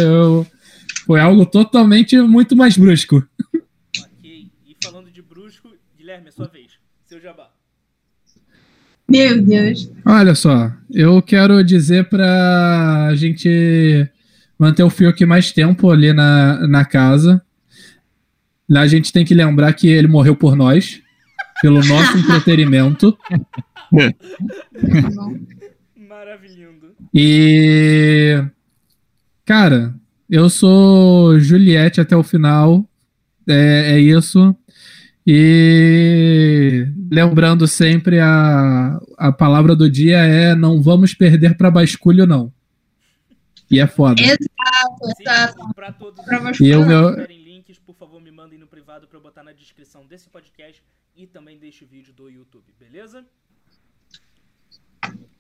foi 1.05 1.19
algo 1.19 1.45
totalmente 1.45 2.19
muito 2.21 2.55
mais 2.55 2.77
brusco. 2.77 3.25
Ok. 3.55 4.47
E 4.67 4.75
falando 4.83 5.09
de 5.09 5.21
brusco, 5.21 5.69
Guilherme, 5.97 6.27
é 6.27 6.31
sua 6.31 6.47
vez. 6.47 6.72
Meu 9.13 9.41
Deus. 9.43 9.91
Olha 10.03 10.33
só, 10.33 10.71
eu 10.91 11.21
quero 11.21 11.63
dizer 11.63 12.09
pra 12.09 13.11
gente 13.13 14.09
manter 14.57 14.81
o 14.81 14.89
Fiuk 14.89 15.23
mais 15.23 15.51
tempo 15.51 15.91
ali 15.91 16.11
na, 16.11 16.67
na 16.67 16.83
casa. 16.83 17.39
A 18.75 18.87
gente 18.87 19.13
tem 19.13 19.23
que 19.23 19.35
lembrar 19.35 19.71
que 19.73 19.87
ele 19.87 20.07
morreu 20.07 20.35
por 20.35 20.55
nós, 20.55 20.99
pelo 21.61 21.85
nosso 21.85 22.17
entretenimento. 22.25 23.15
Maravilhoso. 25.95 26.95
E. 27.13 28.43
Cara, 29.45 29.93
eu 30.27 30.49
sou 30.49 31.39
Juliette 31.39 32.01
até 32.01 32.17
o 32.17 32.23
final. 32.23 32.83
É, 33.47 33.93
é 33.93 33.99
isso. 33.99 34.55
E 35.25 36.85
lembrando 37.11 37.67
sempre 37.67 38.19
a, 38.19 38.99
a 39.17 39.31
palavra 39.31 39.75
do 39.75 39.89
dia 39.89 40.17
é 40.17 40.53
não 40.55 40.81
vamos 40.81 41.13
perder 41.13 41.55
pra 41.57 41.71
basculho, 41.71 42.25
não. 42.25 42.51
E 43.71 43.79
é 43.79 43.87
foda. 43.87 44.21
Exato. 44.21 45.05
Sim, 45.17 45.23
pra 45.73 45.91
todos 45.93 46.23
Pra 46.25 46.51
os 46.51 46.57
que 46.57 46.75
meu- 46.75 47.09
tiverem 47.11 47.41
links, 47.43 47.79
por 47.79 47.95
favor, 47.95 48.21
me 48.21 48.31
mandem 48.31 48.59
no 48.59 48.67
privado 48.67 49.07
pra 49.07 49.17
eu 49.17 49.21
botar 49.21 49.43
na 49.43 49.53
descrição 49.53 50.05
desse 50.05 50.29
podcast 50.29 50.83
e 51.15 51.25
também 51.25 51.57
deste 51.57 51.85
vídeo 51.85 52.13
do 52.13 52.29
YouTube, 52.29 52.65
beleza? 52.79 53.25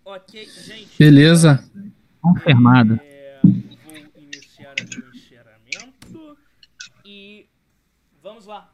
Ok, 0.05 0.45
gente. 0.65 0.97
Beleza. 0.97 1.63
Confirmado. 2.21 2.99
É, 3.03 3.39
vou 3.43 3.97
iniciar 4.15 4.71
aqui 4.71 4.97
o 4.99 5.15
encerramento 5.15 6.37
e 7.05 7.45
vamos 8.21 8.45
lá. 8.45 8.69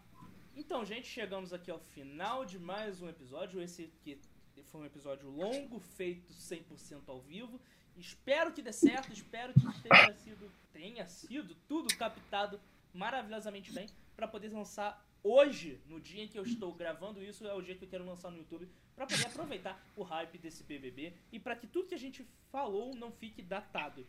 Então, 0.69 0.85
gente, 0.85 1.07
chegamos 1.07 1.51
aqui 1.51 1.71
ao 1.71 1.79
final 1.79 2.45
de 2.45 2.59
mais 2.59 3.01
um 3.01 3.09
episódio. 3.09 3.59
Esse 3.59 3.91
que 4.03 4.21
foi 4.65 4.81
um 4.81 4.85
episódio 4.85 5.27
longo, 5.27 5.79
feito 5.79 6.31
100% 6.31 7.01
ao 7.07 7.19
vivo. 7.21 7.59
Espero 7.97 8.53
que 8.53 8.61
dê 8.61 8.71
certo, 8.71 9.11
espero 9.11 9.51
que 9.51 9.61
tenha 9.81 10.13
sido, 10.13 10.51
tenha 10.71 11.07
sido 11.07 11.55
tudo 11.67 11.91
captado 11.97 12.61
maravilhosamente 12.93 13.71
bem 13.71 13.87
para 14.15 14.27
poder 14.27 14.49
lançar 14.49 15.03
hoje, 15.23 15.81
no 15.87 15.99
dia 15.99 16.25
em 16.25 16.27
que 16.27 16.37
eu 16.37 16.43
estou 16.43 16.71
gravando 16.71 17.23
isso, 17.23 17.47
é 17.47 17.53
o 17.55 17.63
dia 17.63 17.73
que 17.73 17.85
eu 17.85 17.89
quero 17.89 18.05
lançar 18.05 18.29
no 18.29 18.37
YouTube, 18.37 18.69
para 18.95 19.07
poder 19.07 19.25
aproveitar 19.25 19.83
o 19.95 20.03
hype 20.03 20.37
desse 20.37 20.63
BBB 20.63 21.15
e 21.31 21.39
para 21.39 21.55
que 21.55 21.65
tudo 21.65 21.87
que 21.87 21.95
a 21.95 21.99
gente 21.99 22.23
falou 22.51 22.93
não 22.93 23.11
fique 23.11 23.41
datado. 23.41 24.05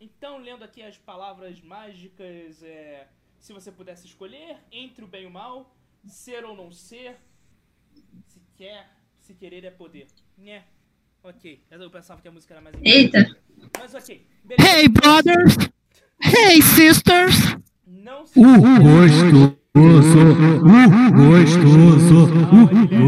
Então, 0.00 0.38
lendo 0.38 0.64
aqui 0.64 0.82
as 0.82 0.98
palavras 0.98 1.60
mágicas, 1.60 2.64
é, 2.64 3.08
se 3.38 3.52
você 3.52 3.70
pudesse 3.70 4.08
escolher 4.08 4.58
entre 4.72 5.04
o 5.04 5.06
bem 5.06 5.22
e 5.22 5.26
o 5.26 5.30
mal, 5.30 5.72
ser 6.08 6.44
ou 6.44 6.56
não 6.56 6.72
ser, 6.72 7.16
se 8.26 8.40
quer, 8.56 8.88
se 9.20 9.34
querer 9.34 9.64
é 9.64 9.70
poder. 9.70 10.06
Né? 10.36 10.64
Ok, 11.22 11.62
eu 11.70 11.90
pensava 11.90 12.20
que 12.22 12.28
a 12.28 12.30
música 12.30 12.54
era 12.54 12.60
mais 12.62 12.74
Eita. 12.82 13.36
Mas 13.78 13.94
ok, 13.94 14.26
beleza. 14.42 14.68
Hey, 14.68 14.88
brothers! 14.88 15.54
Hey, 16.22 16.62
sisters! 16.62 17.36
Não 17.86 18.26
se 18.26 18.40
gostoso! 18.40 19.60
Uh, 19.76 20.20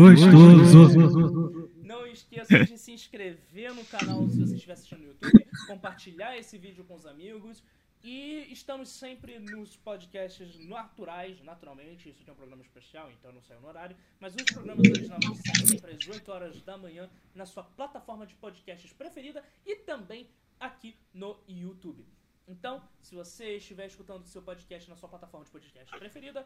gostoso! 0.00 1.70
Não 1.82 2.06
esqueça 2.06 2.64
de 2.64 2.78
se 2.78 2.92
inscrever 2.92 3.74
no 3.74 3.84
canal 3.86 4.28
se 4.28 4.40
você 4.40 4.54
estiver 4.54 4.74
assistindo 4.74 5.00
no 5.00 5.06
YouTube, 5.08 5.46
compartilhar 5.66 6.36
esse 6.36 6.58
vídeo 6.58 6.84
com 6.84 6.94
os 6.94 7.06
amigos. 7.06 7.62
E 8.02 8.52
estamos 8.52 8.88
sempre 8.88 9.38
nos 9.38 9.76
podcasts 9.76 10.58
naturais, 10.66 11.40
naturalmente. 11.42 12.08
Isso 12.08 12.20
aqui 12.20 12.30
é 12.30 12.32
um 12.32 12.36
programa 12.36 12.62
especial, 12.62 13.08
então 13.12 13.32
não 13.32 13.40
saiu 13.40 13.60
no 13.60 13.68
horário. 13.68 13.96
Mas 14.18 14.34
os 14.34 14.42
programas 14.42 14.84
originalmente 14.88 15.40
saem 15.46 15.66
sempre 15.66 15.92
às 15.92 16.08
8 16.08 16.32
horas 16.32 16.62
da 16.62 16.76
manhã 16.76 17.08
na 17.32 17.46
sua 17.46 17.62
plataforma 17.62 18.26
de 18.26 18.34
podcasts 18.34 18.92
preferida 18.92 19.44
e 19.64 19.76
também 19.76 20.28
aqui 20.58 20.96
no 21.14 21.38
YouTube. 21.46 22.04
Então, 22.48 22.82
se 23.00 23.14
você 23.14 23.56
estiver 23.58 23.86
escutando 23.86 24.24
o 24.24 24.28
seu 24.28 24.42
podcast 24.42 24.90
na 24.90 24.96
sua 24.96 25.08
plataforma 25.08 25.44
de 25.46 25.52
podcast 25.52 25.96
preferida, 25.96 26.44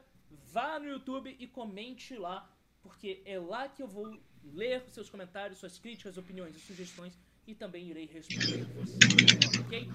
vá 0.53 0.79
no 0.79 0.87
YouTube 0.87 1.35
e 1.39 1.47
comente 1.47 2.17
lá, 2.17 2.51
porque 2.83 3.23
é 3.25 3.39
lá 3.39 3.67
que 3.67 3.83
eu 3.83 3.89
vou 3.89 4.21
ler 4.45 4.85
seus 4.91 5.09
comentários, 5.09 5.59
suas 5.59 5.79
críticas, 5.79 6.19
opiniões 6.19 6.55
e 6.55 6.61
sugestões 6.61 7.19
e 7.47 7.55
também 7.55 7.89
irei 7.89 8.07
responder 8.07 8.65
você. 8.65 9.61
Ok? 9.61 9.89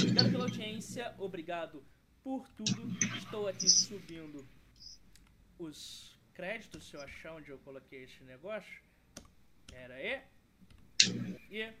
Obrigado 0.00 0.30
pela 0.30 0.44
audiência, 0.44 1.14
obrigado 1.18 1.82
por 2.22 2.48
tudo. 2.50 2.96
Estou 3.16 3.48
aqui 3.48 3.68
subindo 3.68 4.46
os 5.58 6.18
créditos, 6.34 6.88
se 6.88 6.96
eu 6.96 7.02
achar 7.02 7.34
onde 7.34 7.50
eu 7.50 7.58
coloquei 7.58 8.04
esse 8.04 8.22
negócio. 8.24 8.82
Pera 9.66 9.94
aí. 9.94 10.22
E 11.50 11.72